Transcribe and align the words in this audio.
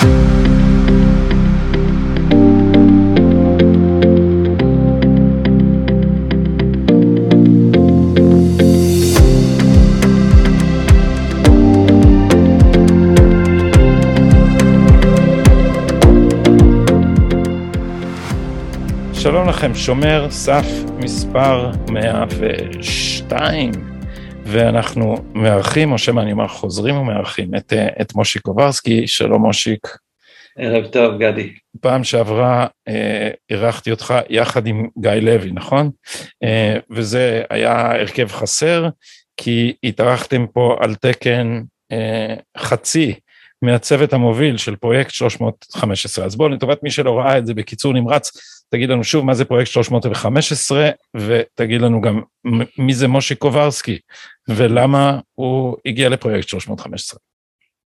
שלום 0.00 0.12
לכם, 19.48 19.74
שומר 19.74 20.26
סף 20.30 20.66
מספר 20.98 21.70
102, 21.90 23.89
ואנחנו 24.50 25.16
מארחים, 25.34 25.92
או 25.92 25.98
שמא 25.98 26.20
אני 26.20 26.32
אומר 26.32 26.48
חוזרים 26.48 26.96
ומארחים, 26.96 27.54
את, 27.54 27.72
את 28.00 28.14
מושיק 28.14 28.42
קוברסקי, 28.42 29.06
שלום 29.06 29.42
מושיק. 29.42 29.88
ערב 30.58 30.86
טוב 30.86 31.18
גדי. 31.18 31.52
פעם 31.80 32.04
שעברה 32.04 32.66
אה, 32.88 33.30
אירחתי 33.50 33.90
אותך 33.90 34.14
יחד 34.28 34.66
עם 34.66 34.88
גיא 34.98 35.10
לוי, 35.10 35.50
נכון? 35.52 35.90
אה, 36.42 36.76
וזה 36.90 37.42
היה 37.50 37.92
הרכב 37.92 38.28
חסר, 38.28 38.88
כי 39.36 39.72
התארחתם 39.84 40.46
פה 40.52 40.76
על 40.80 40.94
תקן 40.94 41.62
אה, 41.92 42.34
חצי 42.58 43.14
מהצוות 43.62 44.12
המוביל 44.12 44.56
של 44.56 44.76
פרויקט 44.76 45.10
315. 45.10 46.24
אז 46.24 46.36
בואו 46.36 46.48
לטובת 46.48 46.82
מי 46.82 46.90
שלא 46.90 47.18
ראה 47.18 47.38
את 47.38 47.46
זה 47.46 47.54
בקיצור 47.54 47.92
נמרץ, 47.92 48.32
תגיד 48.70 48.90
לנו 48.90 49.04
שוב 49.04 49.24
מה 49.24 49.34
זה 49.34 49.44
פרויקט 49.44 49.70
315 49.70 50.90
ותגיד 51.16 51.80
לנו 51.80 52.00
גם 52.00 52.20
מי 52.78 52.94
זה 52.94 53.08
משה 53.08 53.34
קוברסקי 53.34 53.98
ולמה 54.48 55.18
הוא 55.34 55.76
הגיע 55.86 56.08
לפרויקט 56.08 56.48
315. 56.48 57.18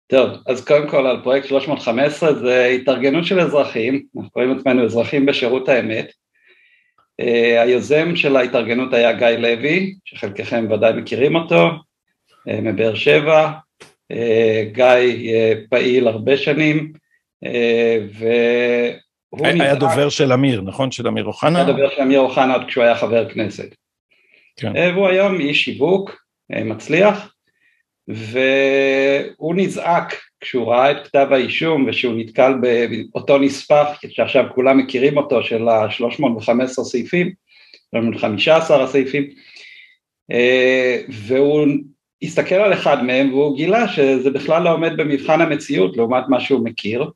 טוב, 0.07 0.29
אז 0.47 0.65
קודם 0.65 0.89
כל 0.89 1.07
על 1.07 1.21
פרויקט 1.23 1.47
315 1.47 2.33
זה 2.33 2.65
התארגנות 2.65 3.25
של 3.25 3.39
אזרחים, 3.39 4.03
אנחנו 4.15 4.31
קוראים 4.31 4.57
עצמנו 4.57 4.85
אזרחים 4.85 5.25
בשירות 5.25 5.69
האמת. 5.69 6.11
Uh, 7.21 7.25
היוזם 7.59 8.15
של 8.15 8.35
ההתארגנות 8.35 8.93
היה 8.93 9.13
גיא 9.13 9.27
לוי, 9.27 9.95
שחלקכם 10.05 10.67
ודאי 10.71 10.93
מכירים 10.93 11.35
אותו, 11.35 11.69
uh, 11.69 12.51
מבאר 12.61 12.95
שבע, 12.95 13.51
uh, 14.13 14.15
גיא 14.71 15.55
פעיל 15.69 16.07
הרבה 16.07 16.37
שנים, 16.37 16.93
היה. 19.43 19.75
דובר 19.75 20.09
של 20.09 20.33
אמיר, 20.33 20.61
נכון? 20.61 20.91
של 20.91 21.07
אמיר 21.07 21.25
אוחנה? 21.25 21.59
היה 21.59 21.71
דובר 21.71 21.89
של 21.89 22.01
אמיר 22.01 22.19
אוחנה 22.19 22.53
עוד 22.53 22.65
כשהוא 22.67 22.83
היה 22.83 22.95
חבר 22.95 23.29
כנסת. 23.29 23.75
כן. 24.55 24.73
והוא 24.75 25.07
היום 25.07 25.39
איש 25.39 25.65
שיווק 25.65 26.23
מצליח, 26.49 27.33
והוא 28.07 29.55
נזעק 29.55 30.15
כשהוא 30.39 30.67
ראה 30.71 30.91
את 30.91 31.07
כתב 31.07 31.27
האישום 31.31 31.85
ושהוא 31.87 32.13
נתקל 32.17 32.53
באותו 33.13 33.37
נספח 33.37 33.87
שעכשיו 34.09 34.45
כולם 34.55 34.77
מכירים 34.77 35.17
אותו 35.17 35.43
של 35.43 35.69
ה-315 35.69 36.83
סעיפים, 36.83 37.33
315 37.91 38.83
הסעיפים, 38.83 39.29
והוא 41.09 41.67
הסתכל 42.23 42.55
על 42.55 42.73
אחד 42.73 43.03
מהם 43.03 43.33
והוא 43.33 43.57
גילה 43.57 43.87
שזה 43.87 44.29
בכלל 44.29 44.63
לא 44.63 44.73
עומד 44.73 44.97
במבחן 44.97 45.41
המציאות 45.41 45.97
לעומת 45.97 46.23
מה 46.29 46.39
שהוא 46.39 46.65
מכיר. 46.65 47.09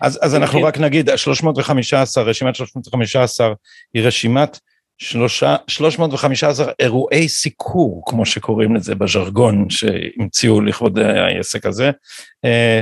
אז, 0.00 0.18
אז 0.22 0.34
אנחנו 0.34 0.62
רק 0.62 0.78
נגיד, 0.78 1.10
315, 1.16 2.24
רשימת 2.24 2.54
315 2.54 3.52
היא 3.94 4.02
רשימת 4.02 4.58
שלושה, 4.98 5.56
315 5.66 6.72
אירועי 6.78 7.28
סיקור, 7.28 8.02
כמו 8.06 8.26
שקוראים 8.26 8.76
לזה 8.76 8.94
בז'רגון 8.94 9.70
שהמציאו 9.70 10.60
לכבוד 10.60 10.98
העסק 10.98 11.66
הזה, 11.66 11.90
אה, 12.44 12.80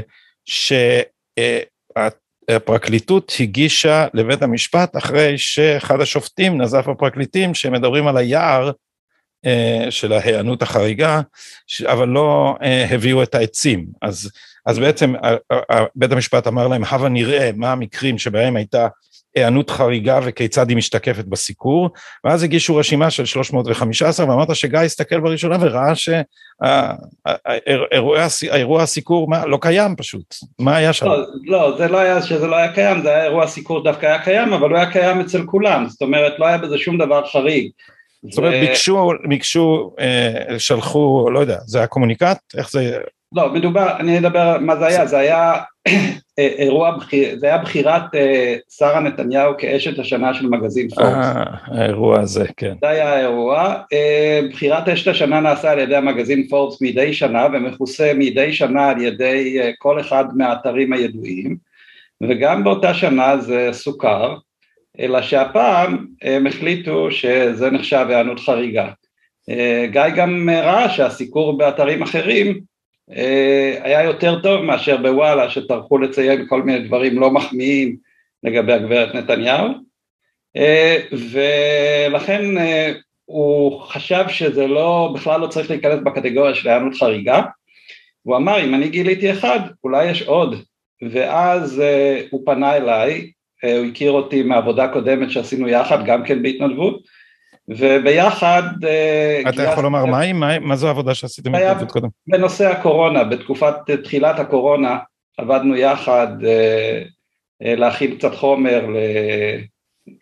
שהפרקליטות 2.48 3.32
הגישה 3.40 4.06
לבית 4.14 4.42
המשפט 4.42 4.96
אחרי 4.96 5.38
שאחד 5.38 6.00
השופטים 6.00 6.62
נזף 6.62 6.88
בפרקליטים 6.88 7.54
שמדברים 7.54 8.06
על 8.06 8.16
היער 8.16 8.66
אה, 8.68 8.72
של 9.90 10.12
ההיענות 10.12 10.62
החריגה, 10.62 11.20
אבל 11.86 12.08
לא 12.08 12.56
אה, 12.62 12.86
הביאו 12.90 13.22
את 13.22 13.34
העצים. 13.34 13.86
אז, 14.02 14.30
אז 14.66 14.78
בעצם 14.78 15.14
בית 15.94 16.12
המשפט 16.12 16.46
אמר 16.46 16.68
להם, 16.68 16.82
הבה 16.90 17.08
נראה 17.08 17.50
מה 17.56 17.72
המקרים 17.72 18.18
שבהם 18.18 18.56
הייתה 18.56 18.88
היענות 19.36 19.70
חריגה 19.70 20.20
וכיצד 20.24 20.68
היא 20.68 20.76
משתקפת 20.76 21.24
בסיקור, 21.24 21.90
ואז 22.24 22.42
הגישו 22.42 22.76
רשימה 22.76 23.10
של 23.10 23.24
315 23.24 24.28
ואמרת 24.28 24.56
שגיא 24.56 24.78
הסתכל 24.78 25.20
בראשונה 25.20 25.56
וראה 25.60 25.92
שהאירוע 28.28 28.82
הסיקור 28.82 29.28
מה, 29.28 29.46
לא 29.46 29.58
קיים 29.60 29.96
פשוט, 29.96 30.34
מה 30.58 30.76
היה 30.76 30.92
שם? 30.92 31.06
לא, 31.06 31.16
לא, 31.44 31.76
זה 31.78 31.88
לא 31.88 31.98
היה 31.98 32.22
שזה 32.22 32.46
לא 32.46 32.56
היה 32.56 32.72
קיים, 32.72 33.02
זה 33.02 33.08
היה 33.08 33.24
אירוע 33.24 33.44
הסיקור 33.44 33.84
דווקא 33.84 34.06
היה 34.06 34.18
קיים, 34.18 34.52
אבל 34.52 34.70
הוא 34.70 34.78
היה 34.78 34.90
קיים 34.92 35.20
אצל 35.20 35.42
כולם, 35.46 35.86
זאת 35.88 36.02
אומרת 36.02 36.32
לא 36.38 36.46
היה 36.46 36.58
בזה 36.58 36.78
שום 36.78 36.98
דבר 36.98 37.26
חריג. 37.26 37.70
זאת 38.30 38.38
אומרת, 38.38 38.60
ביקשו, 38.60 39.12
ביקשו, 39.28 39.94
אה, 40.00 40.58
שלחו, 40.58 41.30
לא 41.30 41.38
יודע, 41.38 41.58
זה 41.64 41.78
היה 41.78 41.86
קומוניקט? 41.86 42.54
איך 42.56 42.70
זה... 42.70 42.98
לא, 43.32 43.52
מדובר, 43.52 43.96
אני 44.00 44.18
אדבר 44.18 44.56
מה 44.60 44.76
זה 44.76 44.86
היה, 44.86 45.06
זה 45.06 45.18
היה 45.18 45.54
אה, 46.38 46.48
אירוע, 46.58 46.96
זה 47.36 47.46
היה 47.46 47.58
בחירת 47.58 48.14
אה, 48.14 48.56
שרה 48.78 49.00
נתניהו 49.00 49.52
כאשת 49.58 49.98
השנה 49.98 50.34
של 50.34 50.46
מגזין 50.46 50.88
פורס. 50.88 51.08
אה, 51.08 51.42
האירוע 51.66 52.20
הזה, 52.20 52.46
כן. 52.56 52.74
זה 52.80 52.88
היה 52.88 53.14
האירוע. 53.14 53.74
בחירת 54.50 54.88
אשת 54.88 55.08
השנה 55.08 55.40
נעשה 55.40 55.70
על 55.70 55.78
ידי 55.78 55.96
המגזין 55.96 56.48
פורס 56.48 56.82
מדי 56.82 57.12
שנה 57.12 57.46
ומכוסה 57.52 58.12
מדי 58.14 58.52
שנה 58.52 58.88
על 58.88 59.02
ידי 59.02 59.58
כל 59.78 60.00
אחד 60.00 60.24
מהאתרים 60.34 60.92
הידועים, 60.92 61.56
וגם 62.22 62.64
באותה 62.64 62.94
שנה 62.94 63.36
זה 63.38 63.68
סוכר. 63.72 64.34
אלא 65.00 65.22
שהפעם 65.22 66.06
הם 66.22 66.46
החליטו 66.46 67.10
שזה 67.10 67.70
נחשב 67.70 68.06
היענות 68.08 68.40
חריגה. 68.40 68.90
אה, 69.50 69.86
גיא 69.90 70.08
גם 70.16 70.48
ראה 70.50 70.90
שהסיקור 70.90 71.58
באתרים 71.58 72.02
אחרים 72.02 72.60
אה, 73.16 73.78
היה 73.82 74.02
יותר 74.02 74.40
טוב 74.40 74.64
מאשר 74.64 74.96
בוואלה 74.96 75.50
שטרחו 75.50 75.98
לציין 75.98 76.46
כל 76.48 76.62
מיני 76.62 76.86
דברים 76.86 77.18
לא 77.18 77.30
מחמיאים 77.30 77.96
לגבי 78.42 78.72
הגברת 78.72 79.14
נתניהו. 79.14 79.68
אה, 80.56 80.96
ולכן 81.12 82.44
הוא 83.24 83.80
חשב 83.80 84.24
שזה 84.28 84.66
לא, 84.66 85.12
בכלל 85.14 85.40
לא 85.40 85.46
צריך 85.46 85.70
להיכנס 85.70 86.00
בקטגוריה 86.04 86.54
של 86.54 86.68
היענות 86.68 86.94
חריגה. 86.94 87.42
הוא 88.22 88.36
אמר 88.36 88.64
אם 88.64 88.74
אני 88.74 88.88
גיליתי 88.88 89.32
אחד 89.32 89.60
אולי 89.84 90.10
יש 90.10 90.22
עוד. 90.22 90.62
ואז 91.10 91.82
הוא 92.30 92.42
פנה 92.46 92.76
אליי 92.76 93.30
הוא 93.62 93.86
הכיר 93.90 94.10
אותי 94.10 94.42
מעבודה 94.42 94.88
קודמת 94.88 95.30
שעשינו 95.30 95.68
יחד, 95.68 96.06
גם 96.06 96.24
כן 96.24 96.42
בהתנדבות, 96.42 97.02
וביחד... 97.68 98.62
אה, 98.84 99.42
אתה 99.48 99.62
יכול 99.62 99.84
לומר 99.84 100.04
מהי? 100.04 100.32
מה, 100.32 100.58
מה 100.58 100.76
זו 100.76 100.86
העבודה 100.86 101.14
שעשיתם 101.14 101.52
בהתנדבות 101.52 101.92
קודם? 101.92 102.08
בנושא 102.26 102.70
הקורונה, 102.70 103.24
בתקופת 103.24 103.74
תחילת 104.04 104.38
הקורונה 104.38 104.98
עבדנו 105.38 105.76
יחד 105.76 106.44
אה, 106.44 107.02
להכין 107.60 108.16
קצת 108.16 108.34
חומר 108.34 108.86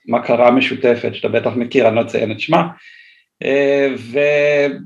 למכרה 0.08 0.50
משותפת, 0.50 1.14
שאתה 1.14 1.28
בטח 1.28 1.50
מכיר, 1.56 1.88
אני 1.88 1.96
לא 1.96 2.00
אציין 2.00 2.32
את 2.32 2.40
שמה, 2.40 2.68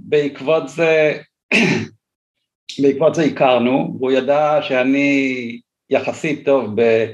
ובעקבות 0.08 0.68
זה, 0.68 1.18
בעקבות 2.82 3.14
זה 3.14 3.22
הכרנו, 3.22 3.96
והוא 3.98 4.12
ידע 4.12 4.58
שאני 4.62 5.60
יחסית 5.90 6.44
טוב 6.44 6.80
ב... 6.80 7.06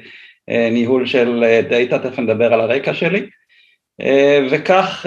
אה, 0.48 0.68
ניהול 0.70 1.06
של 1.06 1.44
אה, 1.44 1.62
דאטה, 1.62 1.98
תכף 1.98 2.18
נדבר 2.18 2.52
על 2.54 2.60
הרקע 2.60 2.94
שלי, 2.94 3.26
אה, 4.00 4.46
וכך 4.50 5.06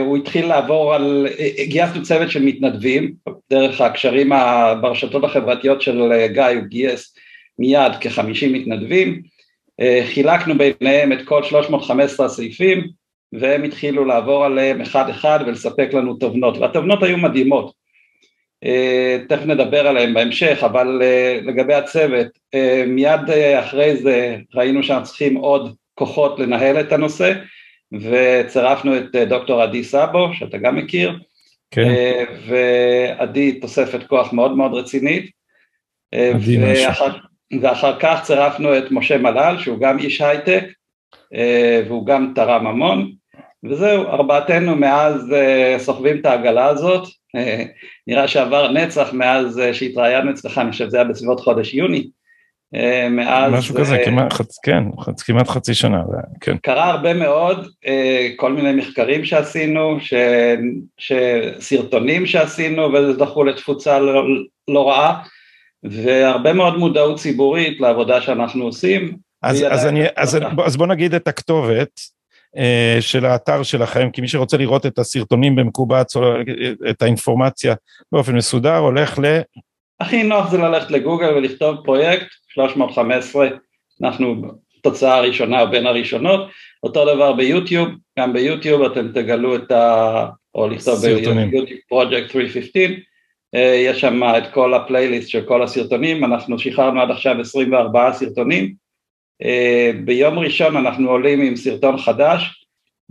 הוא 0.00 0.16
התחיל 0.16 0.46
לעבור 0.46 0.94
על, 0.94 1.26
גייסנו 1.68 2.02
צוות 2.02 2.30
של 2.30 2.42
מתנדבים, 2.42 3.14
דרך 3.50 3.80
הקשרים 3.80 4.32
ברשתות 4.80 5.24
החברתיות 5.24 5.82
של 5.82 6.26
גיא, 6.26 6.42
הוא 6.42 6.62
גייס 6.62 7.14
מיד 7.58 7.92
כחמישים 8.00 8.52
מתנדבים, 8.52 9.22
חילקנו 10.04 10.54
ביניהם 10.58 11.12
את 11.12 11.18
כל 11.24 11.42
315 11.42 12.26
הסעיפים, 12.26 12.88
והם 13.32 13.62
התחילו 13.62 14.04
לעבור 14.04 14.44
עליהם 14.44 14.80
אחד 14.80 15.08
אחד 15.08 15.38
ולספק 15.46 15.94
לנו 15.94 16.14
תובנות, 16.14 16.58
והתובנות 16.58 17.02
היו 17.02 17.16
מדהימות, 17.16 17.66
אה, 17.66 17.83
תכף 19.28 19.46
נדבר 19.46 19.86
עליהם 19.86 20.14
בהמשך, 20.14 20.58
אבל 20.64 21.02
אה, 21.02 21.38
לגבי 21.42 21.74
הצוות, 21.74 22.26
אה, 22.54 22.84
מיד 22.86 23.20
אחרי 23.58 23.96
זה 23.96 24.36
ראינו 24.54 24.82
שאנחנו 24.82 25.04
צריכים 25.04 25.34
עוד 25.34 25.74
כוחות 25.94 26.38
לנהל 26.38 26.80
את 26.80 26.92
הנושא, 26.92 27.32
וצירפנו 27.92 28.96
את 28.98 29.16
דוקטור 29.16 29.62
עדי 29.62 29.84
סאבו, 29.84 30.28
שאתה 30.34 30.58
גם 30.58 30.76
מכיר, 30.76 31.18
כן. 31.70 31.88
ועדי 32.46 33.60
תוספת 33.60 34.06
כוח 34.06 34.32
מאוד 34.32 34.56
מאוד 34.56 34.74
רצינית, 34.74 35.30
ואחר, 36.14 37.08
ואחר 37.60 37.98
כך 38.00 38.20
צירפנו 38.22 38.78
את 38.78 38.84
משה 38.90 39.18
מלל, 39.18 39.56
שהוא 39.58 39.80
גם 39.80 39.98
איש 39.98 40.20
הייטק, 40.20 40.64
והוא 41.86 42.06
גם 42.06 42.32
תרם 42.34 42.66
המון, 42.66 43.12
וזהו, 43.70 44.06
ארבעתנו 44.06 44.76
מאז 44.76 45.34
סוחבים 45.78 46.20
את 46.20 46.26
העגלה 46.26 46.66
הזאת, 46.66 47.08
נראה 48.06 48.28
שעבר 48.28 48.70
נצח 48.70 49.12
מאז 49.12 49.60
שהתראיינו 49.72 50.30
אצלך, 50.30 50.58
אני 50.58 50.70
חושב 50.70 50.86
שזה 50.86 50.96
היה 50.96 51.04
בסביבות 51.04 51.40
חודש 51.40 51.74
יוני, 51.74 52.08
אה, 52.74 53.08
מאז... 53.08 53.52
משהו 53.52 53.74
כזה, 53.74 53.98
כמעט, 54.04 54.32
כן, 54.64 54.84
כמעט 55.24 55.48
חצי 55.48 55.74
שנה, 55.74 56.02
כן. 56.40 56.56
קרה 56.56 56.90
הרבה 56.90 57.14
מאוד, 57.14 57.68
כל 58.36 58.52
מיני 58.52 58.72
מחקרים 58.72 59.24
שעשינו, 59.24 59.96
ש... 60.00 60.14
שסרטונים 60.98 62.26
שעשינו 62.26 62.92
וזכו 62.92 63.44
לתפוצה 63.44 63.98
לא, 63.98 64.24
לא 64.68 64.88
רעה, 64.88 65.22
והרבה 65.82 66.52
מאוד 66.52 66.78
מודעות 66.78 67.18
ציבורית 67.18 67.80
לעבודה 67.80 68.20
שאנחנו 68.20 68.64
עושים. 68.64 69.16
אז, 69.42 69.64
אז, 69.70 69.86
אני, 69.86 70.00
אז, 70.16 70.38
אז 70.64 70.76
בוא 70.76 70.86
נגיד 70.86 71.14
את 71.14 71.28
הכתובת 71.28 72.00
אה, 72.00 72.14
של 73.00 73.26
האתר 73.26 73.62
שלכם, 73.62 74.10
כי 74.12 74.20
מי 74.20 74.28
שרוצה 74.28 74.56
לראות 74.56 74.86
את 74.86 74.98
הסרטונים 74.98 75.56
במקובץ 75.56 76.16
או 76.16 76.22
את 76.90 77.02
האינפורמציה 77.02 77.74
באופן 78.12 78.36
מסודר, 78.36 78.76
הולך 78.76 79.18
ל... 79.18 79.40
הכי 80.00 80.22
נוח 80.22 80.50
זה 80.50 80.58
ללכת 80.58 80.90
לגוגל 80.90 81.28
ולכתוב 81.28 81.76
פרויקט 81.84 82.26
315, 82.48 83.48
אנחנו 84.02 84.42
תוצאה 84.82 85.16
הראשונה 85.16 85.60
או 85.60 85.70
בין 85.70 85.86
הראשונות, 85.86 86.48
אותו 86.82 87.14
דבר 87.14 87.32
ביוטיוב, 87.32 87.88
גם 88.18 88.32
ביוטיוב 88.32 88.82
אתם 88.82 89.08
תגלו 89.08 89.56
את 89.56 89.70
ה... 89.70 90.26
או 90.54 90.68
לכתוב 90.68 90.94
ביוטיוב 91.50 91.78
פרויקט 91.88 92.30
315, 92.30 92.82
יש 93.56 94.00
שם 94.00 94.20
את 94.38 94.52
כל 94.52 94.74
הפלייליסט 94.74 95.28
של 95.28 95.42
כל 95.42 95.62
הסרטונים, 95.62 96.24
אנחנו 96.24 96.58
שחררנו 96.58 97.00
עד 97.00 97.10
עכשיו 97.10 97.40
24 97.40 98.12
סרטונים, 98.12 98.64
אה, 98.64 98.70
ביום 100.04 100.38
ראשון 100.38 100.76
אנחנו 100.76 101.10
עולים 101.10 101.40
עם 101.40 101.56
סרטון 101.56 101.98
חדש, 101.98 102.64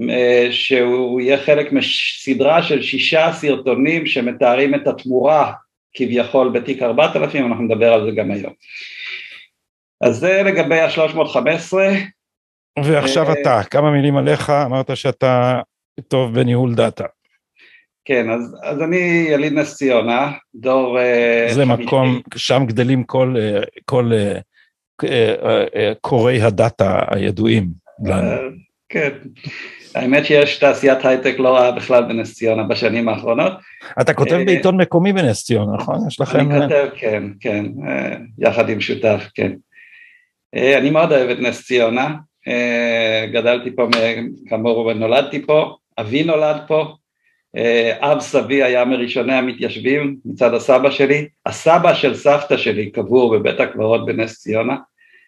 אה, 0.09 0.47
שהוא 0.51 1.21
יהיה 1.21 1.37
חלק 1.37 1.71
מסדרה 1.71 2.63
של 2.63 2.81
שישה 2.81 3.31
סרטונים 3.33 4.05
שמתארים 4.05 4.75
את 4.75 4.87
התמורה 4.87 5.53
כביכול 5.93 6.49
בתיק 6.49 6.81
4000, 6.81 7.45
אנחנו 7.45 7.63
נדבר 7.63 7.93
על 7.93 8.05
זה 8.05 8.11
גם 8.15 8.31
היום. 8.31 8.53
אז 10.01 10.17
זה 10.17 10.41
לגבי 10.45 10.79
ה-315. 10.79 11.73
ועכשיו 12.83 13.27
אה, 13.27 13.33
אתה, 13.41 13.61
כמה 13.71 13.91
מילים 13.91 14.17
עליך, 14.17 14.49
אמרת 14.49 14.97
שאתה 14.97 15.61
טוב 16.07 16.33
בניהול 16.33 16.75
דאטה. 16.75 17.05
כן, 18.05 18.29
אז, 18.29 18.55
אז 18.63 18.81
אני 18.81 19.25
יליד 19.29 19.53
נס 19.53 19.75
ציונה, 19.75 20.31
דור... 20.55 20.97
זה 21.49 21.65
חמישי. 21.65 21.83
מקום, 21.83 22.21
שם 22.35 22.63
גדלים 22.65 23.03
כל, 23.03 23.35
כל 23.85 24.11
קוראי 26.01 26.41
הדאטה 26.41 26.99
הידועים 27.09 27.67
לנו. 28.05 28.31
כן, 28.89 29.09
האמת 29.95 30.25
שיש 30.25 30.57
תעשיית 30.57 31.05
הייטק 31.05 31.35
לא 31.39 31.55
רעה 31.55 31.71
בכלל 31.71 32.03
בנס 32.03 32.33
ציונה 32.33 32.63
בשנים 32.63 33.09
האחרונות. 33.09 33.53
אתה 34.01 34.13
כותב 34.13 34.33
אה, 34.33 34.45
בעיתון 34.45 34.81
מקומי 34.81 35.13
בנס 35.13 35.43
ציונה, 35.43 35.75
נכון? 35.75 36.07
יש 36.07 36.21
לכם... 36.21 36.51
אני 36.51 36.61
כותב, 36.61 36.87
כן, 36.95 37.23
כן, 37.39 37.65
אה, 37.87 38.15
יחד 38.39 38.69
עם 38.69 38.81
שותף, 38.81 39.29
כן. 39.33 39.51
אה, 40.55 40.77
אני 40.77 40.89
מאוד 40.89 41.11
אוהב 41.11 41.29
את 41.29 41.39
נס 41.39 41.65
ציונה, 41.65 42.15
גדלתי 43.31 43.75
פה 43.75 43.87
כאמור 44.49 44.77
ונולדתי 44.85 45.45
פה, 45.45 45.75
אבי 45.99 46.23
נולד 46.23 46.57
פה, 46.67 46.95
אב 47.99 48.19
סבי 48.19 48.63
היה 48.63 48.85
מראשוני 48.85 49.33
המתיישבים 49.33 50.17
מצד 50.25 50.53
הסבא 50.53 50.89
שלי, 50.89 51.27
הסבא 51.45 51.93
של 51.93 52.15
סבתא 52.15 52.57
שלי 52.57 52.91
קבור 52.91 53.37
בבית 53.37 53.59
הקברות 53.59 54.05
בנס 54.05 54.39
ציונה. 54.39 54.75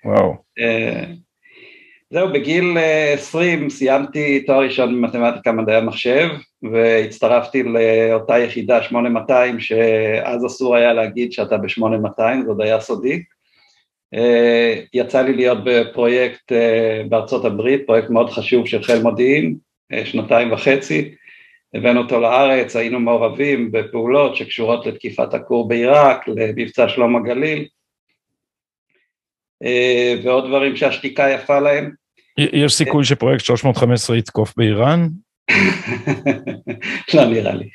וואו. 0.05 0.35
זהו, 2.09 2.33
בגיל 2.33 2.77
20 3.13 3.63
אה, 3.63 3.69
סיימתי 3.69 4.39
תואר 4.39 4.59
ראשון 4.59 5.01
במתמטיקה 5.01 5.51
מדעי 5.51 5.75
המחשב 5.75 6.29
והצטרפתי 6.71 7.63
לאותה 7.63 8.39
יחידה 8.39 8.83
8200 8.83 9.59
שאז 9.59 10.45
אסור 10.45 10.75
היה 10.75 10.93
להגיד 10.93 11.31
שאתה 11.31 11.57
ב-8200, 11.57 12.43
זה 12.43 12.47
עוד 12.47 12.61
היה 12.61 12.79
סודי. 12.79 13.23
אה, 14.13 14.81
יצא 14.93 15.21
לי 15.21 15.33
להיות 15.33 15.57
בפרויקט 15.63 16.51
אה, 16.51 17.01
בארצות 17.09 17.45
הברית, 17.45 17.81
פרויקט 17.85 18.09
מאוד 18.09 18.29
חשוב 18.29 18.67
של 18.67 18.83
חיל 18.83 19.01
מודיעין, 19.01 19.55
שנתיים 20.03 20.53
וחצי, 20.53 21.15
הבאנו 21.75 22.01
אותו 22.01 22.19
לארץ, 22.19 22.75
היינו 22.75 22.99
מעורבים 22.99 23.71
בפעולות 23.71 24.35
שקשורות 24.35 24.85
לתקיפת 24.85 25.33
הכור 25.33 25.67
בעיראק, 25.67 26.27
למבצע 26.27 26.89
שלום 26.89 27.15
הגליל, 27.15 27.67
ועוד 30.23 30.47
דברים 30.47 30.75
שהשתיקה 30.75 31.29
יפה 31.29 31.59
להם. 31.59 31.91
יש 32.37 32.73
סיכוי 32.73 33.05
שפרויקט 33.05 33.45
315 33.45 34.17
יתקוף 34.17 34.53
באיראן? 34.57 35.07
לא 37.13 37.25
נראה 37.25 37.55
לי, 37.55 37.69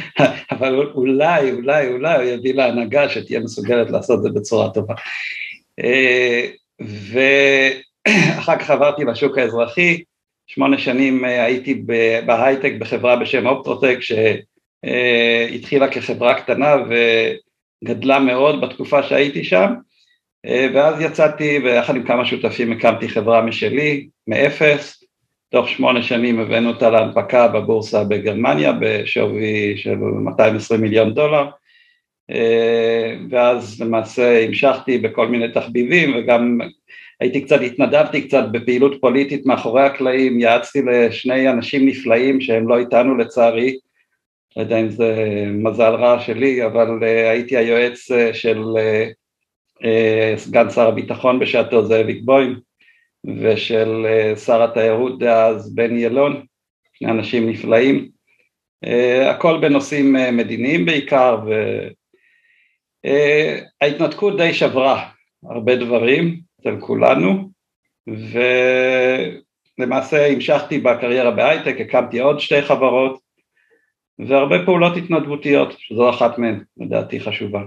אבל 0.52 0.74
אולי, 0.94 1.52
אולי, 1.52 1.88
אולי 1.88 2.14
הוא 2.14 2.24
יביא 2.24 2.54
להנהגה 2.54 3.08
שתהיה 3.08 3.40
מסוגלת 3.40 3.90
לעשות 3.90 4.18
את 4.18 4.22
זה 4.22 4.30
בצורה 4.30 4.70
טובה. 4.70 4.94
אה, 5.84 6.48
ואחר 6.80 8.58
כך 8.60 8.70
עברתי 8.70 9.04
לשוק 9.04 9.38
האזרחי, 9.38 10.02
שמונה 10.54 10.78
שנים 10.78 11.24
אה, 11.24 11.44
הייתי 11.44 11.82
בהייטק 12.26 12.72
בחברה 12.78 13.16
בשם 13.16 13.46
אופטרוטק 13.46 13.98
שהתחילה 14.00 15.88
כחברה 15.88 16.34
קטנה 16.34 16.74
וגדלה 17.84 18.18
מאוד 18.18 18.60
בתקופה 18.60 19.02
שהייתי 19.02 19.44
שם, 19.44 19.72
אה, 20.46 20.66
ואז 20.74 21.00
יצאתי 21.00 21.58
ויחד 21.64 21.96
עם 21.96 22.02
כמה 22.02 22.24
שותפים 22.24 22.72
הקמתי 22.72 23.08
חברה 23.08 23.42
משלי, 23.42 24.08
מאפס, 24.26 25.04
תוך 25.50 25.68
שמונה 25.68 26.02
שנים 26.02 26.40
הבאנו 26.40 26.68
אותה 26.68 26.90
להנפקה 26.90 27.48
בבורסה 27.48 28.04
בגרמניה 28.04 28.72
בשווי 28.80 29.76
של 29.76 29.94
220 29.96 30.80
מיליון 30.80 31.14
דולר, 31.14 31.46
אה, 32.30 33.16
ואז 33.30 33.80
למעשה 33.80 34.44
המשכתי 34.44 34.98
בכל 34.98 35.28
מיני 35.28 35.52
תחביבים 35.52 36.16
וגם 36.16 36.58
הייתי 37.20 37.40
קצת, 37.40 37.60
התנדבתי 37.60 38.22
קצת 38.22 38.44
בפעילות 38.52 39.00
פוליטית 39.00 39.46
מאחורי 39.46 39.82
הקלעים, 39.82 40.40
יעצתי 40.40 40.82
לשני 40.82 41.50
אנשים 41.50 41.88
נפלאים 41.88 42.40
שהם 42.40 42.68
לא 42.68 42.78
איתנו 42.78 43.16
לצערי, 43.16 43.76
לא 44.56 44.62
יודע 44.62 44.80
אם 44.80 44.90
זה 44.90 45.14
מזל 45.48 45.94
רע 45.94 46.20
שלי, 46.20 46.66
אבל 46.66 46.88
אה, 47.02 47.30
הייתי 47.30 47.56
היועץ 47.56 48.08
של 48.32 48.62
אה, 49.84 50.34
סגן 50.36 50.70
שר 50.70 50.88
הביטחון 50.88 51.38
בשעתו 51.38 51.86
זאביק 51.86 52.22
בוים 52.24 52.60
ושל 53.26 54.06
אה, 54.06 54.36
שר 54.36 54.62
התיירות 54.62 55.18
דאז 55.18 55.74
בני 55.74 56.00
ילון, 56.00 56.46
שני 56.92 57.10
אנשים 57.10 57.50
נפלאים, 57.50 58.08
אה, 58.84 59.30
הכל 59.30 59.58
בנושאים 59.60 60.16
מדיניים 60.32 60.84
בעיקר 60.86 61.38
וההתנתקות 63.04 64.36
די 64.36 64.54
שברה 64.54 65.08
הרבה 65.50 65.76
דברים 65.76 66.40
אצל 66.60 66.80
כולנו 66.80 67.50
ולמעשה 69.78 70.26
המשכתי 70.26 70.80
בקריירה 70.80 71.30
בהייטק, 71.30 71.76
הקמתי 71.80 72.20
עוד 72.20 72.40
שתי 72.40 72.62
חברות 72.62 73.20
והרבה 74.28 74.64
פעולות 74.64 74.96
התנדבותיות, 74.96 75.74
שזו 75.78 76.10
אחת 76.10 76.38
מהן 76.38 76.64
לדעתי 76.76 77.20
חשובה. 77.20 77.60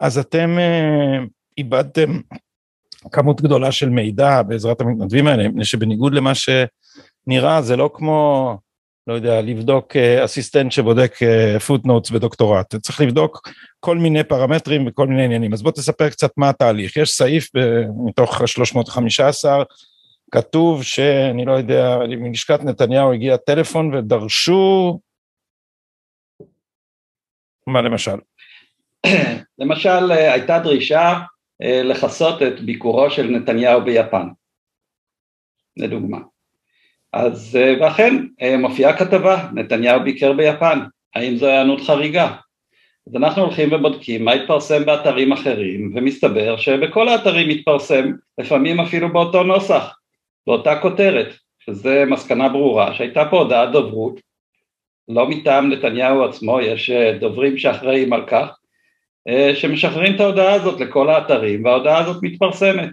אז 0.00 0.18
אתם 0.18 0.58
אה, 0.58 1.18
עיבדתם 1.58 2.10
כמות 3.12 3.40
גדולה 3.40 3.72
של 3.72 3.88
מידע 3.88 4.42
בעזרת 4.42 4.80
המתנדבים 4.80 5.26
האלה, 5.26 5.48
מפני 5.48 5.64
שבניגוד 5.64 6.14
למה 6.14 6.32
שנראה, 6.34 7.62
זה 7.62 7.76
לא 7.76 7.90
כמו, 7.94 8.58
לא 9.08 9.12
יודע, 9.12 9.42
לבדוק 9.42 9.96
אה, 9.96 10.24
אסיסטנט 10.24 10.72
שבודק 10.72 11.14
footnotes 11.66 12.10
אה, 12.10 12.16
בדוקטורט, 12.16 12.76
צריך 12.76 13.00
לבדוק 13.00 13.48
כל 13.80 13.96
מיני 13.98 14.24
פרמטרים 14.24 14.86
וכל 14.86 15.06
מיני 15.06 15.24
עניינים. 15.24 15.52
אז 15.52 15.62
בוא 15.62 15.70
תספר 15.70 16.10
קצת 16.10 16.30
מה 16.36 16.48
התהליך. 16.48 16.96
יש 16.96 17.10
סעיף 17.10 17.50
מתוך 18.06 18.48
315, 18.48 19.64
כתוב 20.30 20.82
שאני 20.82 21.44
לא 21.44 21.52
יודע, 21.52 21.98
מלשכת 22.08 22.64
נתניהו 22.64 23.12
הגיע 23.12 23.36
טלפון 23.36 23.94
ודרשו, 23.94 25.00
מה 27.66 27.82
למשל? 27.82 28.16
למשל 29.58 30.10
הייתה 30.10 30.58
דרישה 30.58 31.18
אה, 31.62 31.82
לכסות 31.82 32.42
את 32.42 32.60
ביקורו 32.60 33.10
של 33.10 33.26
נתניהו 33.26 33.84
ביפן, 33.84 34.28
לדוגמה. 35.76 36.18
אז 37.12 37.58
אה, 37.60 37.74
ואכן 37.80 38.26
אה, 38.42 38.56
מופיעה 38.56 38.96
כתבה, 38.96 39.48
נתניהו 39.54 40.00
ביקר 40.04 40.32
ביפן, 40.32 40.78
האם 41.14 41.36
זו 41.36 41.46
היענות 41.46 41.80
חריגה? 41.80 42.36
אז 43.06 43.16
אנחנו 43.16 43.42
הולכים 43.42 43.72
ובודקים 43.72 44.24
מה 44.24 44.32
התפרסם 44.32 44.84
באתרים 44.84 45.32
אחרים, 45.32 45.92
ומסתבר 45.94 46.56
שבכל 46.56 47.08
האתרים 47.08 47.48
מתפרסם, 47.48 48.12
לפעמים 48.38 48.80
אפילו 48.80 49.12
באותו 49.12 49.42
נוסח, 49.42 49.94
באותה 50.46 50.80
כותרת, 50.80 51.34
שזה 51.58 52.04
מסקנה 52.06 52.48
ברורה, 52.48 52.94
שהייתה 52.94 53.24
פה 53.30 53.38
הודעת 53.38 53.72
דוברות, 53.72 54.20
לא 55.08 55.28
מטעם 55.28 55.72
נתניהו 55.72 56.24
עצמו, 56.24 56.60
יש 56.60 56.90
דוברים 57.20 57.58
שאחראים 57.58 58.12
על 58.12 58.26
כך, 58.26 58.58
אה, 59.28 59.52
שמשחררים 59.54 60.14
את 60.14 60.20
ההודעה 60.20 60.54
הזאת 60.54 60.80
לכל 60.80 61.10
האתרים 61.10 61.64
וההודעה 61.64 61.98
הזאת 61.98 62.22
מתפרסמת. 62.22 62.88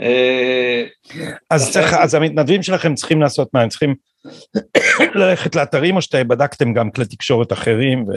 אה, 0.00 0.84
אז, 1.50 1.72
צריך, 1.72 1.94
אז 1.94 2.14
המתנדבים 2.14 2.62
שלכם 2.62 2.94
צריכים 2.94 3.20
לעשות 3.20 3.48
מה, 3.54 3.60
הם 3.60 3.68
צריכים 3.68 3.94
ללכת 5.14 5.54
לאתרים 5.54 5.96
או 5.96 6.02
שאתם 6.02 6.28
בדקתם 6.28 6.72
גם 6.72 6.90
כלי 6.90 7.04
תקשורת 7.04 7.52
אחרים? 7.52 8.04
ו... 8.08 8.12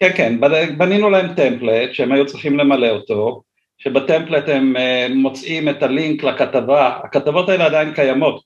כן, 0.00 0.10
כן, 0.14 0.40
בנינו 0.78 1.10
להם 1.10 1.34
טמפלט 1.34 1.92
שהם 1.94 2.12
היו 2.12 2.26
צריכים 2.26 2.58
למלא 2.58 2.88
אותו, 2.88 3.42
שבטמפלט 3.78 4.48
הם 4.48 4.76
אה, 4.76 5.06
מוצאים 5.14 5.68
את 5.68 5.82
הלינק 5.82 6.24
לכתבה, 6.24 6.98
הכתבות 7.04 7.48
האלה 7.48 7.66
עדיין 7.66 7.94
קיימות, 7.94 8.42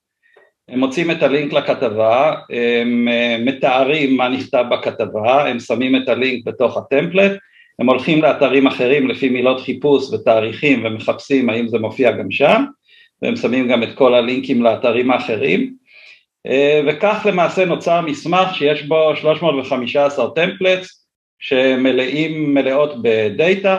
הם 0.69 0.78
מוצאים 0.78 1.11
את 1.11 1.23
הלינק 1.23 1.52
לכתבה, 1.52 2.35
הם 2.81 3.09
אה, 3.09 3.37
מתארים 3.40 4.16
מה 4.16 4.28
נכתב 4.28 4.64
בכתבה, 4.71 5.49
הם 5.49 5.61
שמים 5.61 5.97
את 5.97 6.09
הלינק 6.09 6.45
בתוך 6.47 6.76
הטמפלט, 6.76 7.33
הם 7.78 7.88
הולכים 7.88 8.23
לאתרים 8.23 8.66
אחרים 8.66 9.09
לפי 9.09 9.28
מילות 9.28 9.61
חיפוש 9.61 10.12
ותאריכים 10.12 10.85
ומחפשים 10.85 11.50
האם 11.50 11.69
זה 11.69 11.78
מופיע 11.78 12.11
גם 12.11 12.31
שם, 12.31 12.64
והם 13.23 13.37
שמים 13.37 13.68
גם 13.68 13.82
את 13.82 13.94
כל 13.94 14.14
הלינקים 14.14 14.62
לאתרים 14.62 15.11
האחרים, 15.11 15.75
אה, 16.46 16.80
וכך 16.87 17.26
למעשה 17.28 17.64
נוצר 17.64 18.00
מסמך 18.00 18.54
שיש 18.54 18.82
בו 18.82 19.16
315 19.16 20.30
טמפלטס 20.35 21.06
שמלאים 21.38 22.54
מלאות 22.54 23.02
בדאטה, 23.02 23.78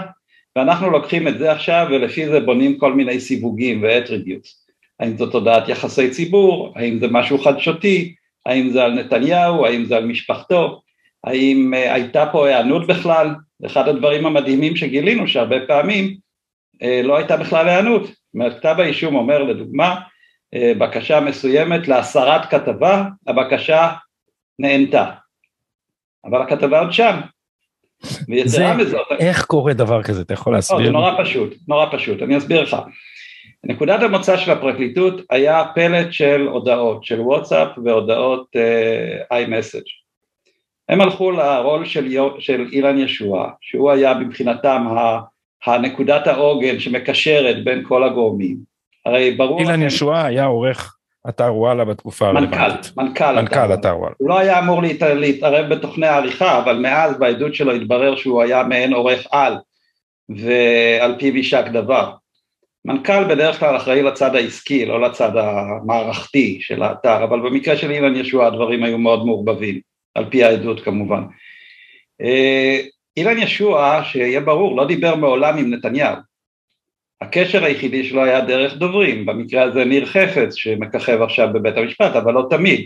ואנחנו 0.56 0.90
לוקחים 0.90 1.28
את 1.28 1.40
זה 1.40 1.52
עכשיו 1.52 1.88
ולפי 1.90 2.28
זה 2.28 2.40
בונים 2.40 2.78
כל 2.78 2.94
מיני 2.94 3.20
סיווגים 3.20 3.84
ואטריביוטס. 3.84 4.68
האם 5.00 5.18
זאת 5.18 5.34
הודעת 5.34 5.70
יחסי 5.70 6.10
ציבור, 6.10 6.74
האם 6.76 7.00
זה 7.00 7.08
משהו 7.12 7.38
חדשותי, 7.38 8.16
האם 8.46 8.70
זה 8.70 8.84
על 8.84 8.94
נתניהו, 8.94 9.66
האם 9.66 9.86
זה 9.86 9.98
על 9.98 10.06
משפחתו, 10.06 10.82
האם 11.24 11.74
uh, 11.74 11.78
הייתה 11.78 12.26
פה 12.32 12.48
היענות 12.48 12.88
בכלל, 12.88 13.36
אחד 13.66 13.88
הדברים 13.88 14.26
המדהימים 14.26 14.76
שגילינו 14.76 15.28
שהרבה 15.28 15.68
פעמים 15.68 16.18
uh, 16.84 17.04
לא 17.04 17.18
הייתה 17.18 17.38
בכלל 17.38 17.70
היענות, 17.70 18.12
אומרת 18.38 18.60
כתב 18.60 18.76
האישום 18.80 19.16
אומר 19.16 19.44
לדוגמה 19.44 19.96
uh, 20.56 20.78
בקשה 20.78 21.20
מסוימת 21.20 21.88
להסרת 21.88 22.46
כתבה, 22.46 23.06
הבקשה 23.28 23.90
נענתה, 24.60 25.12
אבל 26.26 26.42
הכתבה 26.42 26.80
עוד 26.80 26.94
שם, 26.94 27.20
ויתרה 28.28 28.78
מזאת, 28.78 29.08
איך 29.20 29.46
קורה 29.46 29.74
דבר 29.74 30.04
כזה, 30.04 30.22
אתה 30.22 30.34
יכול 30.34 30.54
להסביר? 30.54 30.86
זה 30.86 30.92
נורא 30.92 31.24
פשוט, 31.24 31.56
נורא 31.68 31.86
פשוט, 31.92 32.22
אני 32.22 32.38
אסביר 32.38 32.62
לך. 32.62 32.78
נקודת 33.64 34.02
המוצא 34.02 34.38
של 34.38 34.52
הפרקליטות 34.52 35.22
היה 35.30 35.64
פלט 35.76 36.14
של 36.14 36.48
הודעות, 36.48 37.04
של 37.04 37.20
וואטסאפ 37.20 37.68
והודעות 37.86 38.48
uh, 38.56 39.34
iMessage. 39.34 39.90
הם 40.90 41.02
הלכו 41.02 41.32
לרול 41.32 41.86
של, 41.86 42.18
של 42.40 42.68
אילן 42.72 42.98
ישוע, 42.98 43.52
שהוא 43.62 43.92
היה 43.92 44.14
מבחינתם 44.14 44.86
הנקודת 45.66 46.28
העוגן 46.28 46.80
שמקשרת 46.80 47.64
בין 47.64 47.84
כל 47.88 48.04
הגורמים. 48.04 48.58
הרי 49.06 49.32
ברור... 49.32 49.60
אילן 49.60 49.74
לכם... 49.74 49.88
ישוע 49.88 50.24
היה 50.24 50.46
עורך 50.46 50.98
אתר 51.30 51.56
וואלה 51.56 51.86
בתקופה 51.86 52.28
הרלוונטית. 52.28 52.92
מנכ"ל, 52.98 53.36
מנכ"ל 53.36 53.74
אתר 53.74 53.98
וואלה. 53.98 54.16
הוא 54.18 54.30
לא 54.30 54.40
היה 54.40 54.60
אמור 54.60 54.82
להת... 54.82 55.02
להתערב 55.02 55.74
בתוכני 55.74 56.08
העריכה, 56.08 56.60
אבל 56.60 56.80
מאז 56.80 57.20
בעדות 57.20 57.56
שלו 57.56 57.72
התברר 57.72 58.16
שהוא 58.16 58.42
היה 58.42 58.64
מעין 58.64 58.94
עורך 58.94 59.28
על, 59.32 59.54
ועל 60.30 61.16
פיו 61.20 61.36
יישק 61.36 61.66
דבר. 61.74 62.14
מנכ"ל 62.86 63.24
בדרך 63.24 63.60
כלל 63.60 63.76
אחראי 63.76 64.04
לצד 64.04 64.36
העסקי, 64.36 64.86
לא 64.86 65.02
לצד 65.02 65.32
המערכתי 65.38 66.58
של 66.62 66.84
האתר, 66.84 67.24
אבל 67.24 67.40
במקרה 67.40 67.78
של 67.78 67.92
אילן 67.92 68.16
ישוע 68.16 68.48
הדברים 68.48 68.84
היו 68.84 68.98
מאוד 68.98 69.26
מעורבבים, 69.26 69.80
על 70.16 70.26
פי 70.30 70.44
העדות 70.44 70.84
כמובן. 70.84 71.22
אילן 73.18 73.38
ישוע, 73.38 74.02
שיהיה 74.04 74.42
ברור, 74.42 74.78
לא 74.78 74.88
דיבר 74.88 75.16
מעולם 75.16 75.58
עם 75.58 75.74
נתניהו. 75.74 76.16
הקשר 77.22 77.64
היחידי 77.64 78.04
שלו 78.04 78.24
היה 78.24 78.42
דרך 78.42 78.74
דוברים, 78.74 79.26
במקרה 79.26 79.64
הזה 79.64 79.86
ניר 79.86 80.06
חפץ 80.06 80.56
שמככב 80.56 81.22
עכשיו 81.22 81.48
בבית 81.54 81.78
המשפט, 81.78 82.16
אבל 82.16 82.34
לא 82.34 82.48
תמיד. 82.50 82.86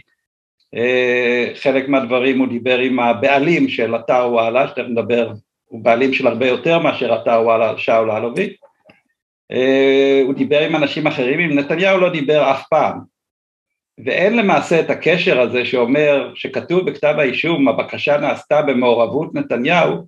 אה, 0.75 1.51
חלק 1.55 1.89
מהדברים 1.89 2.39
הוא 2.39 2.47
דיבר 2.47 2.77
עם 2.79 2.99
הבעלים 2.99 3.69
של 3.69 3.95
אתר 3.95 4.27
וואלה, 4.31 4.67
שתכף 4.67 4.87
נדבר, 4.87 5.31
הוא 5.65 5.83
בעלים 5.83 6.13
של 6.13 6.27
הרבה 6.27 6.47
יותר 6.47 6.79
מאשר 6.79 7.15
אתר 7.15 7.41
וואלה, 7.43 7.77
שאול 7.77 8.11
אלוביץ'. 8.11 8.57
אה, 9.51 10.21
הוא 10.25 10.33
דיבר 10.33 10.61
עם 10.61 10.75
אנשים 10.75 11.07
אחרים, 11.07 11.39
עם 11.39 11.59
נתניהו 11.59 11.99
לא 11.99 12.09
דיבר 12.09 12.51
אף 12.51 12.63
פעם. 12.69 12.99
ואין 14.05 14.37
למעשה 14.37 14.79
את 14.79 14.89
הקשר 14.89 15.41
הזה 15.41 15.65
שאומר, 15.65 16.31
שכתוב 16.35 16.89
בכתב 16.89 17.15
האישום, 17.17 17.67
הבקשה 17.67 18.17
נעשתה 18.17 18.61
במעורבות 18.61 19.35
נתניהו, 19.35 20.05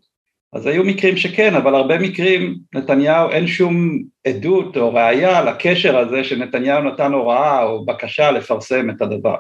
אז 0.53 0.67
היו 0.67 0.83
מקרים 0.83 1.17
שכן, 1.17 1.55
אבל 1.55 1.75
הרבה 1.75 1.99
מקרים 1.99 2.55
נתניהו 2.75 3.29
אין 3.29 3.47
שום 3.47 3.99
עדות 4.27 4.77
או 4.77 4.93
ראייה 4.93 5.41
לקשר 5.41 5.97
הזה 5.97 6.23
שנתניהו 6.23 6.83
נתן 6.83 7.11
הוראה 7.11 7.63
או 7.63 7.85
בקשה 7.85 8.31
לפרסם 8.31 8.89
את 8.89 9.01
הדבר. 9.01 9.35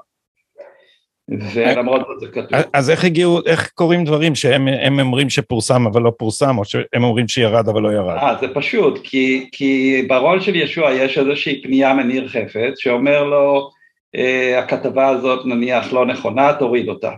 ולמרות 1.29 2.01
זאת 2.07 2.19
זה 2.19 2.27
כתוב. 2.27 2.59
אז 2.73 2.89
איך 2.89 3.03
הגיעו, 3.03 3.39
איך 3.45 3.69
קורים 3.69 4.03
דברים 4.03 4.35
שהם 4.35 4.99
אומרים 4.99 5.29
שפורסם 5.29 5.87
אבל 5.87 6.01
לא 6.01 6.11
פורסם, 6.17 6.57
או 6.57 6.65
שהם 6.65 7.03
אומרים 7.03 7.27
שירד 7.27 7.67
אבל 7.69 7.81
לא 7.81 7.93
ירד? 7.93 8.17
אה, 8.17 8.35
זה 8.39 8.47
פשוט, 8.53 8.99
כי, 9.03 9.49
כי 9.51 10.01
ברול 10.07 10.39
של 10.39 10.55
ישוע 10.55 10.91
יש 10.91 11.17
איזושהי 11.17 11.61
פנייה 11.61 11.93
מניר 11.93 12.27
חפץ 12.27 12.73
שאומר 12.77 13.23
לו, 13.23 13.69
אה, 14.15 14.59
הכתבה 14.59 15.07
הזאת 15.07 15.45
נניח 15.45 15.93
לא 15.93 16.05
נכונה, 16.05 16.53
תוריד 16.53 16.89
אותה. 16.89 17.11